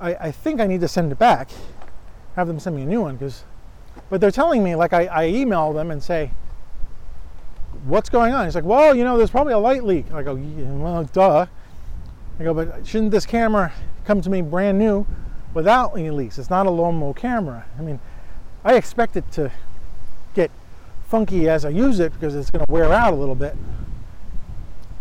I, 0.00 0.14
I 0.14 0.30
think 0.32 0.60
I 0.60 0.66
need 0.66 0.80
to 0.80 0.88
send 0.88 1.12
it 1.12 1.18
back. 1.18 1.50
Have 2.34 2.46
them 2.46 2.58
send 2.58 2.76
me 2.76 2.82
a 2.82 2.86
new 2.86 3.00
one 3.00 3.16
because 3.16 3.44
But 4.08 4.20
they're 4.20 4.30
telling 4.30 4.62
me, 4.62 4.74
like, 4.74 4.92
I, 4.92 5.06
I 5.06 5.26
email 5.26 5.72
them 5.72 5.90
and 5.90 6.02
say, 6.02 6.32
what's 7.86 8.08
going 8.08 8.34
on? 8.34 8.44
He's 8.44 8.54
like, 8.54 8.64
well, 8.64 8.94
you 8.94 9.04
know, 9.04 9.16
there's 9.16 9.30
probably 9.30 9.52
a 9.52 9.58
light 9.58 9.84
leak. 9.84 10.12
I 10.12 10.22
go, 10.22 10.34
well, 10.34 11.04
duh. 11.04 11.46
I 12.38 12.44
go, 12.44 12.52
but 12.52 12.86
shouldn't 12.86 13.12
this 13.12 13.24
camera 13.24 13.72
come 14.04 14.20
to 14.20 14.28
me 14.28 14.42
brand 14.42 14.78
new 14.78 15.06
without 15.54 15.96
any 15.96 16.10
leaks? 16.10 16.38
It's 16.38 16.50
not 16.50 16.66
a 16.66 16.70
Lomo 16.70 17.14
camera. 17.14 17.64
I 17.78 17.82
mean, 17.82 17.98
I 18.64 18.74
expect 18.74 19.16
it 19.16 19.30
to 19.32 19.50
get 20.34 20.50
funky 21.08 21.48
as 21.48 21.64
I 21.64 21.70
use 21.70 22.00
it 22.00 22.12
because 22.12 22.34
it's 22.34 22.50
going 22.50 22.64
to 22.64 22.70
wear 22.70 22.92
out 22.92 23.12
a 23.12 23.16
little 23.16 23.34
bit. 23.34 23.56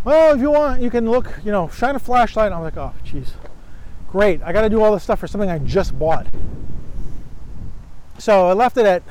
Well, 0.04 0.36
if 0.36 0.40
you 0.40 0.52
want, 0.52 0.82
you 0.82 0.92
can 0.92 1.10
look, 1.10 1.34
you 1.44 1.52
know, 1.52 1.68
shine 1.70 1.96
a 1.96 2.00
flashlight. 2.00 2.52
I'm 2.52 2.62
like, 2.62 2.78
oh, 2.78 2.94
jeez, 3.04 3.32
great. 4.10 4.42
I 4.44 4.54
got 4.54 4.62
to 4.62 4.70
do 4.70 4.82
all 4.82 4.94
this 4.94 5.04
stuff 5.04 5.20
for 5.20 5.28
something 5.28 5.50
I 5.50 5.58
just 5.58 5.98
bought. 5.98 6.28
So 8.20 8.48
I 8.48 8.54
left 8.54 8.78
it 8.78 8.86
at. 8.86 9.02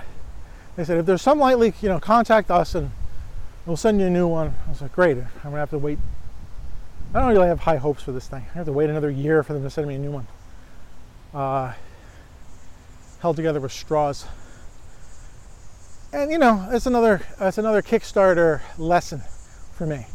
They 0.76 0.84
said 0.84 0.98
if 0.98 1.06
there's 1.06 1.22
some 1.22 1.38
light 1.38 1.58
leak, 1.58 1.82
you 1.82 1.88
know, 1.88 2.00
contact 2.00 2.50
us 2.50 2.74
and 2.74 2.90
we'll 3.66 3.76
send 3.76 4.00
you 4.00 4.06
a 4.06 4.10
new 4.10 4.26
one. 4.26 4.54
I 4.66 4.70
was 4.70 4.82
like, 4.82 4.92
great. 4.92 5.16
I'm 5.16 5.26
gonna 5.44 5.58
have 5.58 5.70
to 5.70 5.78
wait. 5.78 5.98
I 7.14 7.20
don't 7.20 7.32
really 7.32 7.46
have 7.46 7.60
high 7.60 7.76
hopes 7.76 8.02
for 8.02 8.12
this 8.12 8.26
thing. 8.28 8.44
I 8.54 8.58
have 8.58 8.66
to 8.66 8.72
wait 8.72 8.90
another 8.90 9.10
year 9.10 9.42
for 9.42 9.52
them 9.52 9.62
to 9.62 9.70
send 9.70 9.86
me 9.86 9.94
a 9.94 9.98
new 9.98 10.10
one. 10.10 10.26
Uh, 11.32 11.72
held 13.20 13.36
together 13.36 13.60
with 13.60 13.72
straws. 13.72 14.26
And 16.12 16.30
you 16.30 16.38
know, 16.38 16.68
it's 16.72 16.86
another 16.86 17.22
it's 17.40 17.58
another 17.58 17.82
Kickstarter 17.82 18.60
lesson 18.78 19.22
for 19.72 19.86
me. 19.86 20.06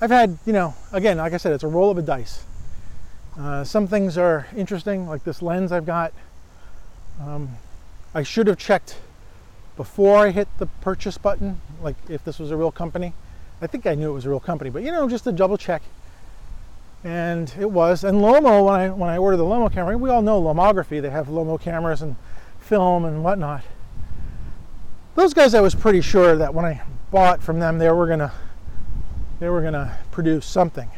I've 0.00 0.10
had, 0.10 0.38
you 0.44 0.52
know, 0.52 0.74
again, 0.92 1.16
like 1.16 1.32
I 1.32 1.38
said, 1.38 1.52
it's 1.52 1.64
a 1.64 1.68
roll 1.68 1.90
of 1.90 1.98
a 1.98 2.02
dice. 2.02 2.44
Uh, 3.38 3.64
some 3.64 3.86
things 3.86 4.18
are 4.18 4.46
interesting, 4.56 5.06
like 5.06 5.24
this 5.24 5.40
lens 5.42 5.72
I've 5.72 5.86
got. 5.86 6.12
Um, 7.20 7.56
I 8.14 8.22
should 8.22 8.46
have 8.46 8.58
checked 8.58 8.96
before 9.76 10.26
I 10.26 10.30
hit 10.30 10.48
the 10.58 10.66
purchase 10.66 11.18
button, 11.18 11.60
like 11.82 11.96
if 12.08 12.24
this 12.24 12.38
was 12.38 12.50
a 12.50 12.56
real 12.56 12.72
company. 12.72 13.12
I 13.60 13.66
think 13.66 13.86
I 13.86 13.94
knew 13.94 14.10
it 14.10 14.14
was 14.14 14.26
a 14.26 14.30
real 14.30 14.40
company, 14.40 14.70
but 14.70 14.82
you 14.82 14.90
know, 14.90 15.08
just 15.08 15.24
to 15.24 15.32
double 15.32 15.56
check. 15.56 15.82
And 17.04 17.52
it 17.58 17.70
was. 17.70 18.04
And 18.04 18.18
Lomo, 18.18 18.64
when 18.64 18.74
I 18.74 18.88
when 18.90 19.08
I 19.08 19.16
ordered 19.16 19.36
the 19.36 19.44
Lomo 19.44 19.72
camera, 19.72 19.96
we 19.96 20.10
all 20.10 20.22
know 20.22 20.40
Lomography. 20.42 21.00
They 21.00 21.10
have 21.10 21.28
Lomo 21.28 21.60
cameras 21.60 22.02
and 22.02 22.16
film 22.58 23.04
and 23.04 23.22
whatnot. 23.22 23.62
Those 25.14 25.32
guys, 25.32 25.54
I 25.54 25.60
was 25.60 25.74
pretty 25.74 26.00
sure 26.00 26.36
that 26.36 26.52
when 26.52 26.64
I 26.64 26.82
bought 27.10 27.42
from 27.42 27.60
them, 27.60 27.78
they 27.78 27.90
were 27.90 28.06
gonna 28.06 28.32
they 29.38 29.48
were 29.48 29.62
gonna 29.62 29.98
produce 30.10 30.46
something. 30.46 30.90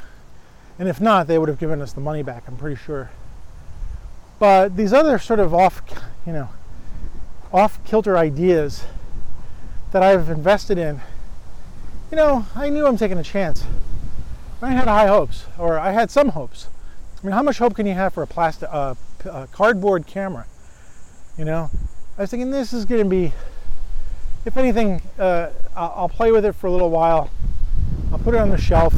And 0.78 0.88
if 0.88 1.00
not, 1.00 1.26
they 1.26 1.38
would 1.38 1.48
have 1.48 1.58
given 1.58 1.82
us 1.82 1.92
the 1.92 2.00
money 2.00 2.22
back. 2.22 2.44
I'm 2.46 2.56
pretty 2.56 2.76
sure. 2.76 3.10
But 4.38 4.76
these 4.76 4.92
other 4.92 5.18
sort 5.18 5.40
of 5.40 5.52
off, 5.52 5.82
you 6.24 6.32
know, 6.32 6.48
off 7.52 7.82
kilter 7.84 8.16
ideas 8.16 8.84
that 9.92 10.02
I've 10.02 10.28
invested 10.28 10.78
in, 10.78 11.00
you 12.10 12.16
know, 12.16 12.46
I 12.54 12.70
knew 12.70 12.86
I'm 12.86 12.96
taking 12.96 13.18
a 13.18 13.22
chance. 13.22 13.64
I 14.60 14.70
had 14.70 14.88
high 14.88 15.06
hopes, 15.06 15.46
or 15.58 15.78
I 15.78 15.92
had 15.92 16.10
some 16.10 16.30
hopes. 16.30 16.68
I 17.22 17.26
mean, 17.26 17.32
how 17.32 17.42
much 17.42 17.58
hope 17.58 17.74
can 17.74 17.86
you 17.86 17.94
have 17.94 18.14
for 18.14 18.22
a 18.22 18.26
plastic, 18.26 18.68
uh, 18.72 18.94
a 19.24 19.46
cardboard 19.48 20.06
camera? 20.06 20.46
You 21.36 21.44
know, 21.44 21.70
I 22.16 22.22
was 22.22 22.30
thinking 22.30 22.50
this 22.50 22.72
is 22.72 22.84
going 22.84 23.02
to 23.02 23.08
be, 23.08 23.32
if 24.44 24.56
anything, 24.56 25.02
uh, 25.18 25.50
I'll, 25.76 26.08
play 26.08 26.32
with 26.32 26.44
it 26.44 26.54
for 26.54 26.66
a 26.66 26.70
little 26.70 26.90
while. 26.90 27.30
I'll 28.10 28.18
put 28.18 28.34
it 28.34 28.40
on 28.40 28.50
the 28.50 28.58
shelf. 28.58 28.94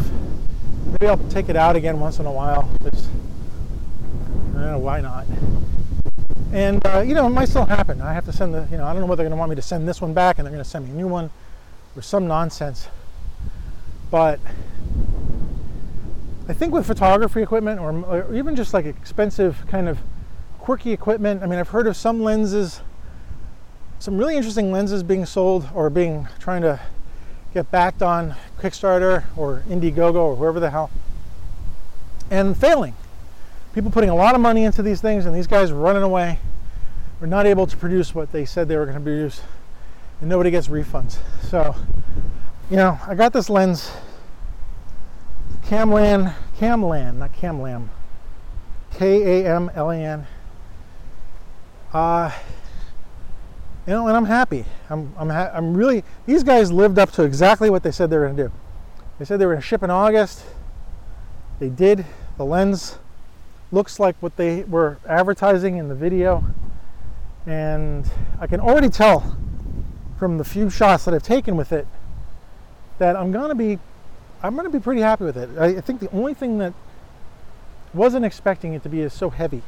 Maybe 0.87 1.07
I'll 1.07 1.29
take 1.29 1.49
it 1.49 1.57
out 1.57 1.77
again 1.77 2.01
once 2.01 2.19
in 2.19 2.27
a 2.27 2.33
while. 2.33 2.71
Just, 2.83 3.07
uh, 4.57 4.79
why 4.79 5.01
not? 5.01 5.27
And 6.53 6.85
uh, 6.87 7.01
you 7.01 7.15
know, 7.15 7.27
it 7.27 7.31
might 7.31 7.49
still 7.49 7.65
happen. 7.65 8.01
I 8.01 8.13
have 8.13 8.25
to 8.25 8.33
send 8.33 8.53
the, 8.53 8.67
you 8.71 8.77
know, 8.77 8.85
I 8.85 8.93
don't 8.93 9.01
know 9.01 9.07
whether 9.07 9.23
they're 9.23 9.31
going 9.31 9.37
to 9.37 9.41
want 9.41 9.51
me 9.51 9.57
to 9.57 9.63
send 9.63 9.89
this 9.89 10.01
one 10.01 10.13
back 10.13 10.39
and 10.39 10.47
they're 10.47 10.53
going 10.53 10.65
to 10.65 10.69
send 10.69 10.87
me 10.87 10.91
a 10.93 10.95
new 10.95 11.07
one 11.07 11.31
or 11.95 12.03
some 12.03 12.27
nonsense. 12.27 12.89
But 14.11 14.41
I 16.49 16.53
think 16.53 16.75
with 16.75 16.87
photography 16.87 17.43
equipment 17.43 17.79
or, 17.79 17.93
or 18.05 18.35
even 18.35 18.57
just 18.57 18.75
like 18.75 18.85
expensive 18.85 19.65
kind 19.69 19.89
of 19.89 19.99
quirky 20.59 20.93
equipment, 20.93 21.43
I 21.43 21.47
mean, 21.47 21.61
I've 21.61 21.69
heard 21.69 21.87
of 21.87 21.97
some 21.97 22.23
lenses, 22.23 22.81
some 24.01 24.19
really 24.19 24.37
interesting 24.37 24.73
lenses 24.73 25.05
being 25.05 25.27
sold 25.27 25.69
or 25.73 25.89
being 25.91 26.27
trying 26.41 26.63
to 26.63 26.81
get 27.55 27.71
backed 27.71 28.03
on 28.03 28.35
Kickstarter 28.59 29.25
or 29.37 29.63
Indiegogo 29.69 30.17
or 30.17 30.37
whoever 30.37 30.59
the 30.59 30.71
hell, 30.71 30.91
and 32.31 32.57
failing 32.57 32.95
people 33.73 33.91
putting 33.91 34.11
a 34.11 34.15
lot 34.15 34.35
of 34.35 34.41
money 34.41 34.65
into 34.65 34.83
these 34.83 35.01
things 35.01 35.27
and 35.27 35.35
these 35.35 35.47
guys 35.47 35.73
running 35.73 36.03
away 36.03 36.39
were 37.21 37.27
not 37.27 37.47
able 37.47 37.67
to 37.67 37.77
produce 37.77 38.15
what 38.15 38.33
they 38.33 38.45
said 38.45 38.67
they 38.69 38.77
were 38.77 38.85
going 38.85 38.97
to 38.97 39.03
produce 39.03 39.43
and 40.21 40.29
nobody 40.29 40.51
gets 40.51 40.69
refunds. 40.69 41.19
So 41.43 41.75
you 42.71 42.77
know 42.77 42.99
i 43.07 43.15
got 43.15 43.33
this 43.33 43.49
lens. 43.49 43.91
Kamlan 45.67 46.35
Kamlan 46.59 47.17
not 47.17 47.33
camlam 47.33 47.89
k-a-m-l-a-n 48.93 50.27
uh 51.93 52.31
you 53.87 53.93
know 53.93 54.09
and 54.09 54.17
i'm 54.17 54.25
happy. 54.25 54.65
I'm 54.89 55.13
i'm, 55.17 55.29
ha- 55.29 55.51
I'm 55.55 55.77
really 55.77 56.03
these 56.27 56.43
guys 56.43 56.73
lived 56.73 56.99
up 56.99 57.13
to 57.13 57.23
exactly 57.23 57.71
what 57.71 57.83
they 57.83 57.93
said 57.93 58.11
they 58.11 58.19
were 58.19 58.27
going 58.27 58.37
to 58.37 58.43
do. 58.45 58.53
They 59.19 59.25
said 59.25 59.39
they 59.39 59.47
were 59.47 59.53
going 59.53 59.63
to 59.63 59.67
ship 59.67 59.83
in 59.83 59.91
august. 59.91 60.45
They 61.61 61.69
did. 61.69 62.05
The 62.37 62.45
lens 62.45 62.99
looks 63.73 64.01
like 64.01 64.17
what 64.21 64.37
they 64.37 64.65
were 64.65 64.99
advertising 65.09 65.77
in 65.77 65.89
the 65.89 65.95
video. 65.95 66.45
And 67.47 68.09
I 68.41 68.47
can 68.47 68.61
already 68.61 68.89
tell 68.89 69.37
from 70.19 70.39
the 70.39 70.45
few 70.45 70.69
shots 70.71 71.05
that 71.05 71.15
I've 71.15 71.23
taken 71.23 71.57
with 71.57 71.73
it 71.73 71.87
that 72.99 73.17
I'm 73.17 73.33
gonna 73.33 73.55
be 73.55 73.79
I'm 74.43 74.57
gonna 74.57 74.71
be 74.71 74.81
pretty 74.81 75.01
happy 75.01 75.25
with 75.25 75.37
it. 75.37 75.51
I 75.59 75.81
think 75.81 76.01
the 76.01 76.11
only 76.11 76.35
thing 76.35 76.59
that 76.59 76.73
wasn't 77.93 78.25
expecting 78.25 78.75
it 78.75 78.83
to 78.83 78.89
be 78.89 79.01
is 79.01 79.13
so 79.13 79.31
heavy. 79.31 79.63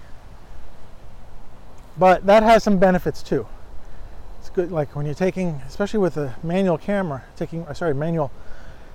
But 1.98 2.26
that 2.26 2.42
has 2.42 2.62
some 2.62 2.78
benefits 2.78 3.22
too. 3.22 3.46
It's 4.40 4.50
good 4.50 4.70
like 4.70 4.94
when 4.94 5.06
you're 5.06 5.14
taking 5.14 5.60
especially 5.66 6.00
with 6.00 6.16
a 6.16 6.34
manual 6.42 6.78
camera, 6.78 7.24
taking 7.36 7.66
uh, 7.66 7.74
sorry, 7.74 7.94
manual 7.94 8.30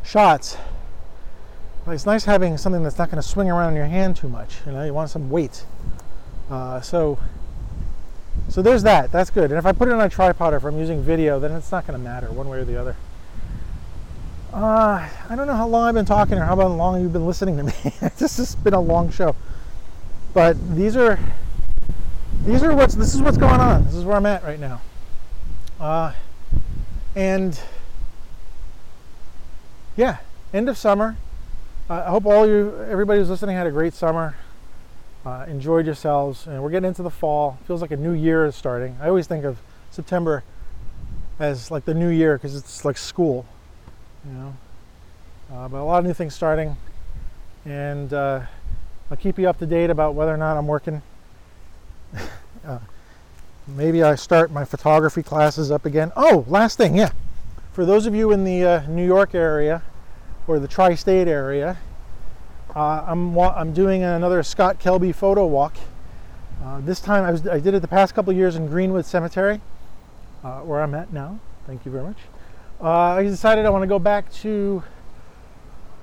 shots, 0.03 0.57
it's 1.93 2.05
nice 2.05 2.25
having 2.25 2.57
something 2.57 2.83
that's 2.83 2.97
not 2.97 3.09
going 3.09 3.21
to 3.21 3.27
swing 3.27 3.49
around 3.49 3.69
in 3.69 3.75
your 3.75 3.85
hand 3.85 4.15
too 4.15 4.27
much. 4.27 4.57
You 4.65 4.73
know, 4.73 4.83
you 4.83 4.93
want 4.93 5.09
some 5.09 5.29
weight. 5.29 5.65
Uh, 6.49 6.81
so, 6.81 7.19
so 8.49 8.61
there's 8.61 8.83
that. 8.83 9.11
That's 9.11 9.29
good. 9.29 9.51
And 9.51 9.57
if 9.57 9.65
I 9.65 9.71
put 9.71 9.87
it 9.87 9.93
on 9.93 10.01
a 10.01 10.09
tripod 10.09 10.53
or 10.53 10.57
if 10.57 10.63
I'm 10.63 10.77
using 10.77 11.01
video, 11.01 11.39
then 11.39 11.51
it's 11.51 11.71
not 11.71 11.87
going 11.87 11.97
to 11.97 12.03
matter 12.03 12.31
one 12.31 12.49
way 12.49 12.59
or 12.59 12.65
the 12.65 12.79
other. 12.79 12.95
Uh, 14.53 15.07
I 15.29 15.35
don't 15.35 15.47
know 15.47 15.55
how 15.55 15.67
long 15.67 15.87
I've 15.87 15.93
been 15.93 16.05
talking 16.05 16.37
or 16.37 16.45
how 16.45 16.55
long 16.55 17.01
you've 17.01 17.13
been 17.13 17.27
listening 17.27 17.57
to 17.57 17.63
me. 17.63 17.73
this 18.17 18.37
has 18.37 18.55
been 18.55 18.73
a 18.73 18.79
long 18.79 19.11
show, 19.11 19.35
but 20.33 20.55
these 20.75 20.95
are 20.95 21.19
these 22.45 22.63
are 22.63 22.73
what's 22.73 22.95
this 22.95 23.13
is 23.13 23.21
what's 23.21 23.37
going 23.37 23.59
on. 23.59 23.83
This 23.83 23.95
is 23.95 24.05
where 24.05 24.15
I'm 24.15 24.25
at 24.25 24.43
right 24.43 24.59
now. 24.59 24.81
Uh, 25.79 26.13
and 27.15 27.59
yeah, 29.97 30.17
end 30.53 30.69
of 30.69 30.77
summer 30.77 31.17
I 31.89 32.09
hope 32.09 32.25
all 32.25 32.45
you, 32.45 32.85
everybody 32.91 33.21
who's 33.21 33.29
listening, 33.29 33.55
had 33.55 33.65
a 33.65 33.71
great 33.71 33.93
summer. 33.93 34.35
Uh, 35.25 35.45
enjoyed 35.47 35.85
yourselves, 35.85 36.45
and 36.45 36.61
we're 36.61 36.69
getting 36.69 36.89
into 36.89 37.01
the 37.01 37.09
fall. 37.09 37.57
Feels 37.65 37.81
like 37.81 37.91
a 37.91 37.95
new 37.97 38.11
year 38.11 38.45
is 38.45 38.57
starting. 38.57 38.97
I 39.01 39.07
always 39.07 39.25
think 39.25 39.45
of 39.45 39.57
September 39.89 40.43
as 41.39 41.71
like 41.71 41.85
the 41.85 41.93
new 41.93 42.09
year 42.09 42.37
because 42.37 42.57
it's 42.57 42.83
like 42.83 42.97
school, 42.97 43.45
you 44.25 44.33
know. 44.33 44.57
Uh, 45.49 45.69
but 45.69 45.77
a 45.77 45.83
lot 45.83 45.99
of 45.99 46.05
new 46.05 46.13
things 46.13 46.35
starting, 46.35 46.75
and 47.63 48.11
uh, 48.11 48.41
I'll 49.09 49.17
keep 49.17 49.39
you 49.39 49.47
up 49.47 49.57
to 49.59 49.65
date 49.65 49.89
about 49.89 50.13
whether 50.13 50.33
or 50.33 50.37
not 50.37 50.57
I'm 50.57 50.67
working. 50.67 51.01
Uh, 52.65 52.79
maybe 53.65 54.03
I 54.03 54.15
start 54.15 54.51
my 54.51 54.65
photography 54.65 55.23
classes 55.23 55.71
up 55.71 55.85
again. 55.85 56.11
Oh, 56.17 56.43
last 56.49 56.77
thing, 56.77 56.97
yeah. 56.97 57.11
For 57.71 57.85
those 57.85 58.05
of 58.05 58.13
you 58.13 58.33
in 58.33 58.43
the 58.43 58.65
uh, 58.65 58.87
New 58.87 59.05
York 59.05 59.33
area 59.33 59.83
or 60.47 60.59
the 60.59 60.67
tri-state 60.67 61.27
area. 61.27 61.77
Uh, 62.75 63.03
I'm, 63.07 63.37
I'm 63.37 63.73
doing 63.73 64.03
another 64.03 64.43
Scott 64.43 64.79
Kelby 64.79 65.13
photo 65.13 65.45
walk. 65.45 65.75
Uh, 66.63 66.81
this 66.81 66.99
time 66.99 67.23
I, 67.23 67.31
was, 67.31 67.47
I 67.47 67.59
did 67.59 67.73
it 67.73 67.81
the 67.81 67.87
past 67.87 68.15
couple 68.15 68.33
years 68.33 68.55
in 68.55 68.67
Greenwood 68.67 69.05
Cemetery, 69.05 69.61
uh, 70.43 70.59
where 70.59 70.81
I'm 70.81 70.95
at 70.95 71.13
now. 71.13 71.39
Thank 71.65 71.85
you 71.85 71.91
very 71.91 72.03
much. 72.03 72.17
Uh, 72.81 72.89
I 72.89 73.23
decided 73.23 73.65
I 73.65 73.69
want 73.69 73.83
to 73.83 73.87
go 73.87 73.99
back 73.99 74.31
to 74.33 74.83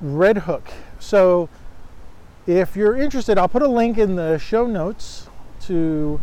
Red 0.01 0.39
Hook. 0.39 0.69
So 0.99 1.49
if 2.47 2.77
you're 2.77 2.97
interested, 2.97 3.39
I'll 3.39 3.49
put 3.49 3.63
a 3.63 3.69
link 3.69 3.99
in 3.99 4.17
the 4.17 4.39
show 4.39 4.67
notes 4.67 5.29
to 5.63 6.21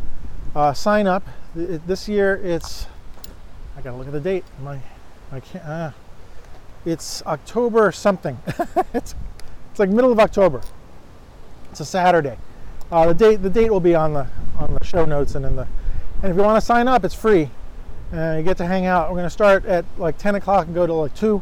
uh, 0.55 0.73
sign 0.73 1.07
up. 1.07 1.23
This 1.55 2.07
year 2.07 2.39
it's, 2.43 2.87
I 3.77 3.81
gotta 3.81 3.97
look 3.97 4.07
at 4.07 4.13
the 4.13 4.19
date. 4.19 4.43
My, 4.61 4.79
can't, 5.39 5.65
uh, 5.65 5.91
it's 6.85 7.23
October 7.25 7.91
something. 7.91 8.37
it's, 8.93 9.15
it's 9.71 9.79
like 9.79 9.89
middle 9.89 10.11
of 10.11 10.19
October. 10.19 10.61
It's 11.71 11.79
a 11.79 11.85
Saturday. 11.85 12.37
Uh, 12.91 13.07
the 13.07 13.13
date 13.13 13.37
the 13.37 13.49
date 13.49 13.71
will 13.71 13.79
be 13.79 13.95
on 13.95 14.13
the 14.13 14.27
on 14.57 14.73
the 14.73 14.83
show 14.83 15.05
notes 15.05 15.35
and 15.35 15.45
in 15.45 15.55
the 15.55 15.67
and 16.21 16.31
if 16.31 16.37
you 16.37 16.43
want 16.43 16.59
to 16.59 16.65
sign 16.65 16.87
up, 16.87 17.03
it's 17.03 17.15
free. 17.15 17.49
and 18.11 18.37
you 18.37 18.43
get 18.43 18.57
to 18.57 18.65
hang 18.67 18.85
out. 18.85 19.09
We're 19.09 19.15
going 19.15 19.25
to 19.25 19.29
start 19.29 19.65
at 19.65 19.85
like 19.97 20.17
10 20.19 20.35
o'clock 20.35 20.67
and 20.67 20.75
go 20.75 20.85
to 20.85 20.93
like 20.93 21.15
2. 21.15 21.41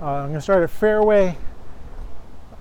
Uh, 0.00 0.04
I'm 0.04 0.26
going 0.28 0.34
to 0.34 0.40
start 0.40 0.62
at 0.62 0.70
Fairway, 0.70 1.36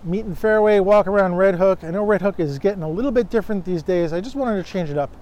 meet 0.03 0.25
in 0.25 0.35
Fairway, 0.35 0.79
walk 0.81 1.07
around 1.07 1.35
Red 1.35 1.55
Hook. 1.55 1.83
I 1.83 1.91
know 1.91 2.03
Red 2.03 2.21
Hook 2.21 2.39
is 2.39 2.59
getting 2.59 2.83
a 2.83 2.89
little 2.89 3.11
bit 3.11 3.29
different 3.29 3.63
these 3.63 3.81
days. 3.81 4.11
I 4.11 4.19
just 4.19 4.35
wanted 4.35 4.65
to 4.65 4.69
change 4.69 4.89
it 4.89 4.97
up. 4.97 5.15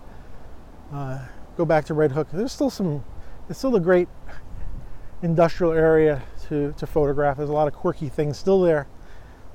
Uh, 0.91 1.19
go 1.57 1.65
back 1.65 1.85
to 1.85 1.93
Red 1.93 2.11
Hook. 2.13 2.29
There's 2.33 2.51
still 2.51 2.71
some, 2.71 3.03
it's 3.49 3.59
still 3.59 3.75
a 3.75 3.79
great 3.79 4.07
industrial 5.21 5.73
area 5.73 6.23
to, 6.49 6.73
to 6.77 6.87
photograph. 6.87 7.37
There's 7.37 7.49
a 7.49 7.53
lot 7.53 7.67
of 7.67 7.73
quirky 7.73 8.09
things 8.09 8.37
still 8.37 8.61
there. 8.61 8.87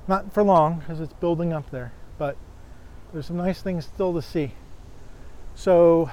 Not 0.08 0.32
for 0.32 0.42
long 0.42 0.80
because 0.80 1.00
it's 1.00 1.12
building 1.14 1.52
up 1.52 1.70
there, 1.70 1.92
but 2.18 2.36
there's 3.12 3.26
some 3.26 3.36
nice 3.36 3.62
things 3.62 3.84
still 3.84 4.12
to 4.14 4.22
see. 4.22 4.52
So, 5.54 6.10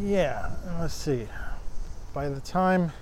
yeah, 0.00 0.50
let's 0.80 0.94
see. 0.94 1.26
By 2.14 2.28
the 2.28 2.40
time 2.40 2.92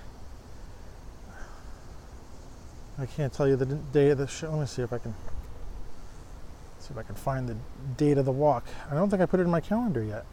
I 2.97 3.05
can't 3.05 3.33
tell 3.33 3.47
you 3.47 3.57
the 3.57 3.65
day 3.65 4.11
of 4.11 4.17
the 4.17 4.27
show. 4.27 4.49
Let 4.49 4.59
me 4.61 4.65
see 4.65 4.81
if 4.81 4.93
I 4.93 4.97
can 4.99 5.13
see 6.79 6.91
if 6.91 6.97
I 6.97 7.03
can 7.03 7.15
find 7.15 7.49
the 7.49 7.57
date 7.97 8.17
of 8.17 8.25
the 8.25 8.31
walk. 8.31 8.65
I 8.89 8.95
don't 8.95 9.09
think 9.09 9.21
I 9.21 9.25
put 9.25 9.39
it 9.39 9.43
in 9.43 9.49
my 9.49 9.59
calendar 9.59 10.03
yet. 10.03 10.25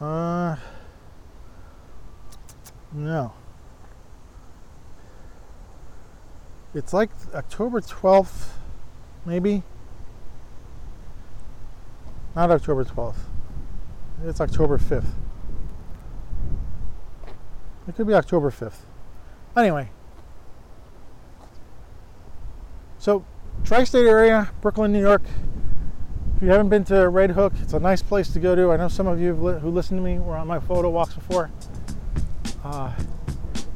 Uh, 0.00 0.56
no. 2.94 3.32
It's 6.74 6.92
like 6.92 7.10
October 7.34 7.80
12th, 7.80 8.48
maybe. 9.24 9.62
Not 12.34 12.50
October 12.50 12.84
12th. 12.84 13.16
It's 14.24 14.40
October 14.40 14.78
5th. 14.78 15.06
It 17.86 17.94
could 17.94 18.06
be 18.06 18.14
October 18.14 18.50
5th. 18.50 18.78
Anyway. 19.56 19.90
So, 22.98 23.24
tri 23.62 23.84
state 23.84 24.06
area, 24.06 24.50
Brooklyn, 24.60 24.92
New 24.92 25.00
York. 25.00 25.22
If 26.36 26.42
you 26.42 26.48
haven't 26.48 26.70
been 26.70 26.84
to 26.84 27.08
Red 27.08 27.32
Hook, 27.32 27.52
it's 27.60 27.72
a 27.72 27.78
nice 27.78 28.02
place 28.02 28.32
to 28.32 28.40
go 28.40 28.56
to. 28.56 28.72
I 28.72 28.76
know 28.76 28.88
some 28.88 29.06
of 29.06 29.20
you 29.20 29.34
who 29.34 29.70
listen 29.70 29.96
to 29.96 30.02
me 30.02 30.18
were 30.18 30.36
on 30.36 30.48
my 30.48 30.58
photo 30.58 30.90
walks 30.90 31.14
before. 31.14 31.50
Uh, 32.64 32.92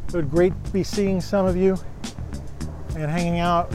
it 0.08 0.14
would 0.14 0.30
be 0.30 0.36
great 0.36 0.64
to 0.64 0.70
be 0.70 0.82
seeing 0.82 1.20
some 1.20 1.44
of 1.44 1.56
you 1.56 1.76
and 2.96 3.10
hanging 3.10 3.38
out. 3.38 3.70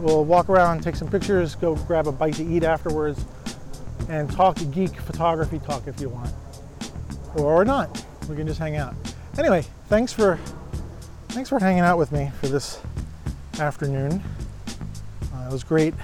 We'll 0.00 0.24
walk 0.24 0.48
around, 0.48 0.82
take 0.82 0.94
some 0.94 1.08
pictures, 1.08 1.54
go 1.54 1.74
grab 1.74 2.06
a 2.06 2.12
bite 2.12 2.34
to 2.34 2.44
eat 2.44 2.62
afterwards, 2.62 3.24
and 4.08 4.30
talk 4.30 4.58
geek 4.70 4.94
photography 5.00 5.58
talk 5.58 5.86
if 5.86 6.00
you 6.00 6.10
want, 6.10 6.30
or 7.36 7.64
not. 7.64 8.04
We 8.28 8.36
can 8.36 8.46
just 8.46 8.58
hang 8.58 8.76
out. 8.76 8.94
Anyway, 9.38 9.64
thanks 9.86 10.12
for 10.12 10.38
thanks 11.28 11.48
for 11.48 11.58
hanging 11.58 11.80
out 11.80 11.98
with 11.98 12.12
me 12.12 12.30
for 12.40 12.48
this 12.48 12.80
afternoon. 13.58 14.22
Uh, 15.34 15.46
it 15.48 15.52
was 15.52 15.64
great, 15.64 15.94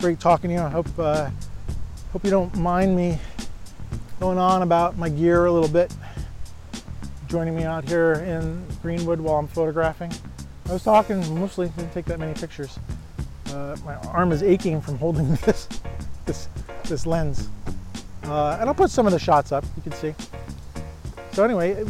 great 0.00 0.18
talking 0.18 0.50
to 0.50 0.56
you. 0.56 0.62
I 0.62 0.68
hope 0.68 0.88
uh, 0.98 1.30
hope 2.12 2.24
you 2.24 2.30
don't 2.30 2.54
mind 2.56 2.96
me 2.96 3.18
going 4.18 4.38
on 4.38 4.62
about 4.62 4.96
my 4.98 5.08
gear 5.08 5.46
a 5.46 5.52
little 5.52 5.68
bit. 5.68 5.94
Joining 7.28 7.56
me 7.56 7.64
out 7.64 7.88
here 7.88 8.12
in 8.12 8.64
Greenwood 8.82 9.20
while 9.20 9.36
I'm 9.36 9.48
photographing. 9.48 10.12
I 10.68 10.72
was 10.72 10.84
talking 10.84 11.18
mostly, 11.38 11.68
didn't 11.70 11.92
take 11.92 12.04
that 12.04 12.20
many 12.20 12.34
pictures. 12.34 12.78
Uh, 13.48 13.76
my 13.84 13.96
arm 13.96 14.30
is 14.30 14.44
aching 14.44 14.80
from 14.80 14.96
holding 14.96 15.34
this 15.44 15.68
this 16.24 16.48
this 16.84 17.04
lens. 17.04 17.48
Uh, 18.24 18.58
and 18.60 18.68
I'll 18.68 18.74
put 18.74 18.90
some 18.90 19.06
of 19.06 19.12
the 19.12 19.18
shots 19.18 19.50
up, 19.50 19.64
you 19.76 19.82
can 19.82 19.92
see. 19.92 20.14
So 21.32 21.44
anyway, 21.44 21.84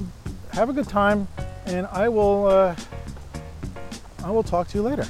have 0.53 0.71
a 0.71 0.73
good 0.73 0.89
time, 0.89 1.29
and 1.67 1.87
I 1.89 2.09
will 2.09 2.47
uh, 2.47 2.77
I 4.25 4.31
will 4.31 4.43
talk 4.43 4.69
to 4.69 4.79
you 4.79 4.83
later. 4.83 5.07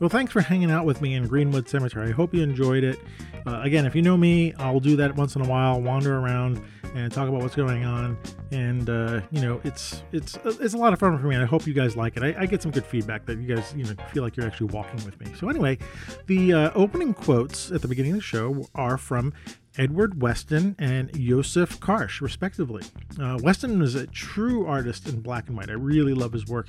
Well, 0.00 0.08
thanks 0.08 0.32
for 0.32 0.40
hanging 0.40 0.70
out 0.70 0.86
with 0.86 1.02
me 1.02 1.14
in 1.14 1.26
Greenwood 1.26 1.68
Cemetery. 1.68 2.08
I 2.08 2.12
hope 2.12 2.32
you 2.32 2.42
enjoyed 2.42 2.82
it. 2.82 2.98
Uh, 3.46 3.60
again, 3.62 3.84
if 3.84 3.94
you 3.94 4.00
know 4.00 4.16
me, 4.16 4.54
I'll 4.54 4.80
do 4.80 4.96
that 4.96 5.16
once 5.16 5.36
in 5.36 5.42
a 5.42 5.48
while, 5.48 5.80
wander 5.82 6.18
around 6.18 6.62
and 6.94 7.12
talk 7.12 7.28
about 7.28 7.42
what's 7.42 7.56
going 7.56 7.84
on. 7.84 8.18
And 8.50 8.88
uh, 8.88 9.20
you 9.30 9.40
know, 9.40 9.60
it's 9.64 10.02
it's 10.12 10.38
it's 10.44 10.74
a 10.74 10.78
lot 10.78 10.92
of 10.92 10.98
fun 10.98 11.18
for 11.18 11.26
me, 11.26 11.34
and 11.34 11.44
I 11.44 11.46
hope 11.46 11.66
you 11.66 11.74
guys 11.74 11.96
like 11.96 12.16
it. 12.16 12.22
I, 12.22 12.42
I, 12.42 12.46
get 12.46 12.62
some 12.62 12.70
good 12.70 12.86
feedback 12.86 13.26
that 13.26 13.38
you 13.38 13.54
guys 13.54 13.74
you 13.76 13.84
know 13.84 13.94
feel 14.12 14.22
like 14.22 14.36
you're 14.36 14.46
actually 14.46 14.68
walking 14.68 15.04
with 15.04 15.20
me. 15.20 15.32
So 15.38 15.48
anyway, 15.48 15.78
the 16.26 16.52
uh, 16.52 16.70
opening 16.74 17.14
quotes 17.14 17.70
at 17.70 17.82
the 17.82 17.88
beginning 17.88 18.12
of 18.12 18.18
the 18.18 18.22
show 18.22 18.66
are 18.74 18.96
from 18.96 19.32
Edward 19.78 20.20
Weston 20.20 20.74
and 20.78 21.10
Yousuf 21.12 21.78
Karsh, 21.78 22.20
respectively. 22.20 22.82
Uh, 23.18 23.38
Weston 23.42 23.80
is 23.80 23.94
a 23.94 24.06
true 24.08 24.66
artist 24.66 25.08
in 25.08 25.20
black 25.20 25.48
and 25.48 25.56
white. 25.56 25.70
I 25.70 25.74
really 25.74 26.14
love 26.14 26.32
his 26.32 26.46
work. 26.46 26.68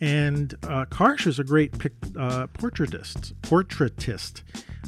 And 0.00 0.54
uh, 0.64 0.86
Karsh 0.86 1.26
is 1.26 1.38
a 1.38 1.44
great 1.44 1.78
pic, 1.78 1.92
uh, 2.18 2.46
portraitist. 2.48 3.34
Portraitist. 3.42 4.42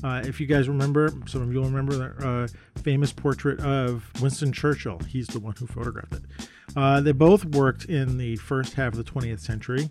Uh, 0.04 0.22
if 0.24 0.40
you 0.40 0.46
guys 0.46 0.68
remember, 0.68 1.10
some 1.26 1.42
of 1.42 1.52
you 1.52 1.60
will 1.60 1.68
remember 1.68 1.94
the 1.94 2.26
uh, 2.28 2.80
famous 2.82 3.12
portrait 3.12 3.60
of 3.60 4.10
Winston 4.20 4.52
Churchill. 4.52 4.98
He's 5.08 5.26
the 5.28 5.40
one 5.40 5.54
who 5.58 5.66
photographed 5.66 6.14
it. 6.14 6.22
Uh, 6.76 7.00
they 7.00 7.12
both 7.12 7.44
worked 7.46 7.86
in 7.86 8.18
the 8.18 8.36
first 8.36 8.74
half 8.74 8.92
of 8.94 9.02
the 9.02 9.10
20th 9.10 9.40
century, 9.40 9.88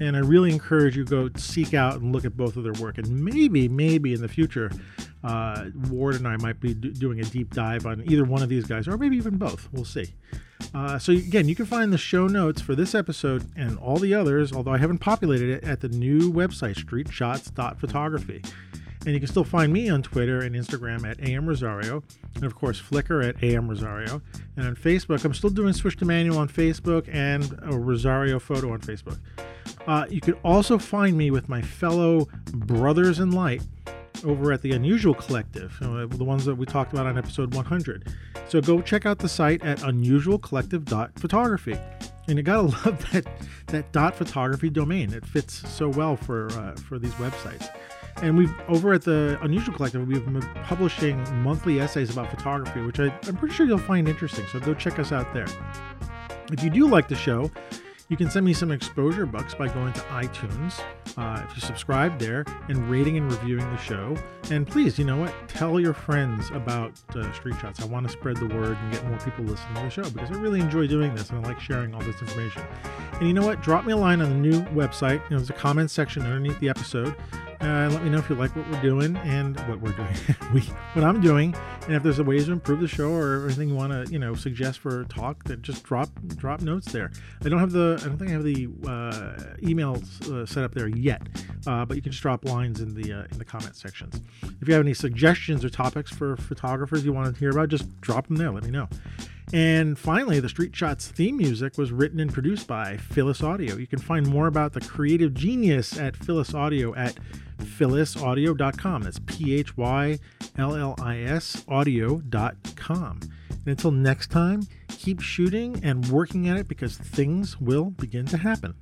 and 0.00 0.16
I 0.16 0.20
really 0.20 0.52
encourage 0.52 0.96
you 0.96 1.04
to 1.04 1.10
go 1.10 1.30
seek 1.36 1.74
out 1.74 2.00
and 2.00 2.12
look 2.12 2.24
at 2.24 2.36
both 2.36 2.56
of 2.56 2.62
their 2.62 2.74
work. 2.74 2.98
And 2.98 3.24
maybe, 3.24 3.68
maybe 3.68 4.12
in 4.12 4.20
the 4.20 4.28
future, 4.28 4.70
uh, 5.24 5.64
Ward 5.90 6.14
and 6.14 6.28
I 6.28 6.36
might 6.36 6.60
be 6.60 6.74
do- 6.74 6.92
doing 6.92 7.18
a 7.18 7.24
deep 7.24 7.52
dive 7.52 7.86
on 7.86 8.04
either 8.06 8.24
one 8.24 8.42
of 8.42 8.48
these 8.48 8.66
guys, 8.66 8.86
or 8.86 8.96
maybe 8.96 9.16
even 9.16 9.36
both. 9.36 9.68
We'll 9.72 9.84
see. 9.84 10.06
Uh, 10.74 10.98
so 10.98 11.12
again, 11.12 11.48
you 11.48 11.54
can 11.54 11.66
find 11.66 11.92
the 11.92 11.98
show 11.98 12.26
notes 12.26 12.60
for 12.60 12.74
this 12.74 12.94
episode 12.94 13.44
and 13.56 13.78
all 13.78 13.96
the 13.96 14.14
others, 14.14 14.52
although 14.52 14.72
I 14.72 14.78
haven't 14.78 14.98
populated 14.98 15.48
it, 15.48 15.64
at 15.64 15.80
the 15.80 15.88
new 15.88 16.32
website, 16.32 16.76
streetshots.photography. 16.76 18.42
And 19.04 19.14
you 19.14 19.20
can 19.20 19.28
still 19.28 19.44
find 19.44 19.72
me 19.72 19.88
on 19.88 20.02
Twitter 20.02 20.40
and 20.40 20.54
Instagram 20.54 21.08
at 21.08 21.20
AM 21.26 21.48
Rosario, 21.48 22.02
and 22.34 22.44
of 22.44 22.54
course 22.54 22.80
Flickr 22.80 23.26
at 23.26 23.42
AM 23.42 23.68
Rosario. 23.68 24.20
And 24.56 24.66
on 24.66 24.76
Facebook, 24.76 25.24
I'm 25.24 25.34
still 25.34 25.50
doing 25.50 25.72
Switch 25.72 25.96
to 25.98 26.04
Manual 26.04 26.38
on 26.38 26.48
Facebook 26.48 27.08
and 27.12 27.58
a 27.62 27.78
Rosario 27.78 28.38
photo 28.38 28.72
on 28.72 28.80
Facebook. 28.80 29.18
Uh, 29.86 30.04
you 30.10 30.20
can 30.20 30.34
also 30.44 30.78
find 30.78 31.16
me 31.16 31.30
with 31.30 31.48
my 31.48 31.62
fellow 31.62 32.28
brothers 32.52 33.20
in 33.20 33.30
light 33.30 33.62
over 34.24 34.52
at 34.52 34.62
the 34.62 34.72
Unusual 34.72 35.14
Collective, 35.14 35.76
uh, 35.82 36.06
the 36.06 36.24
ones 36.24 36.44
that 36.44 36.54
we 36.54 36.66
talked 36.66 36.92
about 36.92 37.06
on 37.06 37.16
episode 37.16 37.54
100. 37.54 38.14
So 38.48 38.60
go 38.60 38.80
check 38.80 39.06
out 39.06 39.18
the 39.18 39.28
site 39.28 39.64
at 39.64 39.78
unusualcollective.photography. 39.78 41.78
And 42.28 42.36
you 42.36 42.42
gotta 42.42 42.62
love 42.62 43.12
that 43.12 43.26
that 43.68 43.90
dot 43.92 44.14
photography 44.14 44.70
domain. 44.70 45.12
It 45.12 45.24
fits 45.24 45.68
so 45.68 45.88
well 45.88 46.16
for 46.16 46.50
uh, 46.52 46.74
for 46.76 46.98
these 46.98 47.14
websites. 47.14 47.68
And 48.22 48.36
we've 48.36 48.52
over 48.68 48.92
at 48.92 49.02
the 49.02 49.38
Unusual 49.42 49.74
Collective, 49.74 50.06
we've 50.06 50.24
been 50.24 50.42
publishing 50.64 51.22
monthly 51.42 51.80
essays 51.80 52.10
about 52.10 52.30
photography, 52.30 52.80
which 52.80 52.98
I, 52.98 53.06
I'm 53.26 53.36
pretty 53.36 53.54
sure 53.54 53.66
you'll 53.66 53.78
find 53.78 54.08
interesting. 54.08 54.46
So 54.48 54.60
go 54.60 54.74
check 54.74 54.98
us 54.98 55.12
out 55.12 55.32
there. 55.32 55.46
If 56.50 56.64
you 56.64 56.70
do 56.70 56.88
like 56.88 57.08
the 57.08 57.14
show, 57.14 57.50
you 58.08 58.16
can 58.16 58.30
send 58.30 58.46
me 58.46 58.54
some 58.54 58.70
exposure 58.70 59.26
bucks 59.26 59.54
by 59.54 59.68
going 59.68 59.92
to 59.92 60.00
iTunes. 60.00 60.80
Uh, 61.16 61.44
if 61.46 61.54
you 61.54 61.60
subscribe 61.60 62.18
there 62.18 62.44
and 62.68 62.88
rating 62.90 63.18
and 63.18 63.30
reviewing 63.30 63.68
the 63.70 63.76
show. 63.76 64.16
And 64.50 64.66
please, 64.66 64.98
you 64.98 65.04
know 65.04 65.18
what? 65.18 65.34
Tell 65.48 65.78
your 65.78 65.92
friends 65.92 66.50
about 66.50 66.92
uh, 67.14 67.30
Street 67.32 67.56
Shots. 67.60 67.82
I 67.82 67.84
want 67.84 68.06
to 68.06 68.12
spread 68.12 68.38
the 68.38 68.46
word 68.46 68.78
and 68.78 68.92
get 68.92 69.04
more 69.06 69.18
people 69.18 69.44
listening 69.44 69.74
to 69.74 69.82
the 69.82 69.90
show 69.90 70.10
because 70.10 70.30
I 70.30 70.40
really 70.40 70.60
enjoy 70.60 70.86
doing 70.86 71.14
this 71.14 71.28
and 71.30 71.44
I 71.44 71.48
like 71.48 71.60
sharing 71.60 71.94
all 71.94 72.00
this 72.00 72.20
information. 72.22 72.62
And 73.14 73.26
you 73.26 73.34
know 73.34 73.46
what? 73.46 73.60
Drop 73.62 73.84
me 73.84 73.92
a 73.92 73.96
line 73.96 74.22
on 74.22 74.30
the 74.30 74.36
new 74.36 74.62
website. 74.70 75.22
You 75.24 75.30
know, 75.30 75.36
there's 75.38 75.50
a 75.50 75.54
comment 75.54 75.90
section 75.90 76.22
underneath 76.22 76.58
the 76.60 76.70
episode. 76.70 77.14
Uh, 77.60 77.88
let 77.90 78.04
me 78.04 78.10
know 78.10 78.18
if 78.18 78.30
you 78.30 78.36
like 78.36 78.54
what 78.54 78.70
we're 78.70 78.80
doing 78.80 79.16
and 79.18 79.58
what 79.68 79.80
we're 79.80 79.92
doing, 79.92 80.14
we, 80.54 80.60
what 80.92 81.04
I'm 81.04 81.20
doing, 81.20 81.56
and 81.86 81.94
if 81.94 82.04
there's 82.04 82.20
a 82.20 82.24
ways 82.24 82.46
to 82.46 82.52
improve 82.52 82.78
the 82.80 82.86
show 82.86 83.10
or 83.10 83.46
anything 83.46 83.68
you 83.68 83.74
want 83.74 83.92
to, 83.92 84.12
you 84.12 84.18
know, 84.18 84.34
suggest 84.34 84.78
for 84.78 85.04
talk. 85.04 85.42
That 85.44 85.62
just 85.62 85.82
drop 85.82 86.08
drop 86.36 86.60
notes 86.60 86.92
there. 86.92 87.10
I 87.44 87.48
don't 87.48 87.58
have 87.58 87.72
the, 87.72 87.98
I 88.00 88.06
don't 88.06 88.18
think 88.18 88.30
I 88.30 88.34
have 88.34 88.44
the 88.44 88.66
uh, 88.84 89.56
emails 89.66 90.30
uh, 90.30 90.46
set 90.46 90.62
up 90.62 90.72
there 90.72 90.88
yet, 90.88 91.22
uh, 91.66 91.84
but 91.84 91.96
you 91.96 92.02
can 92.02 92.12
just 92.12 92.22
drop 92.22 92.44
lines 92.44 92.80
in 92.80 92.94
the 92.94 93.12
uh, 93.12 93.26
in 93.32 93.38
the 93.38 93.44
comment 93.44 93.74
sections. 93.74 94.20
If 94.60 94.68
you 94.68 94.74
have 94.74 94.84
any 94.84 94.94
suggestions 94.94 95.64
or 95.64 95.70
topics 95.70 96.12
for 96.12 96.36
photographers 96.36 97.04
you 97.04 97.12
want 97.12 97.34
to 97.34 97.38
hear 97.38 97.50
about, 97.50 97.70
just 97.70 98.00
drop 98.00 98.28
them 98.28 98.36
there. 98.36 98.50
Let 98.52 98.62
me 98.62 98.70
know. 98.70 98.88
And 99.52 99.98
finally, 99.98 100.40
the 100.40 100.48
Street 100.48 100.76
Shots 100.76 101.08
theme 101.08 101.36
music 101.38 101.78
was 101.78 101.90
written 101.90 102.20
and 102.20 102.32
produced 102.32 102.66
by 102.66 102.96
Phyllis 102.98 103.42
Audio. 103.42 103.76
You 103.76 103.86
can 103.86 103.98
find 103.98 104.26
more 104.26 104.46
about 104.46 104.74
the 104.74 104.80
creative 104.80 105.32
genius 105.32 105.98
at 105.98 106.16
Phyllis 106.16 106.52
Audio 106.54 106.94
at 106.94 107.18
phyllisaudio.com. 107.58 109.02
That's 109.02 109.20
P 109.26 109.54
H 109.54 109.76
Y 109.76 110.18
L 110.58 110.76
L 110.76 110.94
I 111.00 111.20
S 111.20 111.64
audio.com. 111.66 113.20
And 113.50 113.66
until 113.66 113.90
next 113.90 114.30
time, 114.30 114.62
keep 114.88 115.20
shooting 115.20 115.80
and 115.82 116.06
working 116.06 116.48
at 116.48 116.56
it 116.56 116.68
because 116.68 116.96
things 116.96 117.60
will 117.60 117.90
begin 117.90 118.26
to 118.26 118.36
happen. 118.36 118.74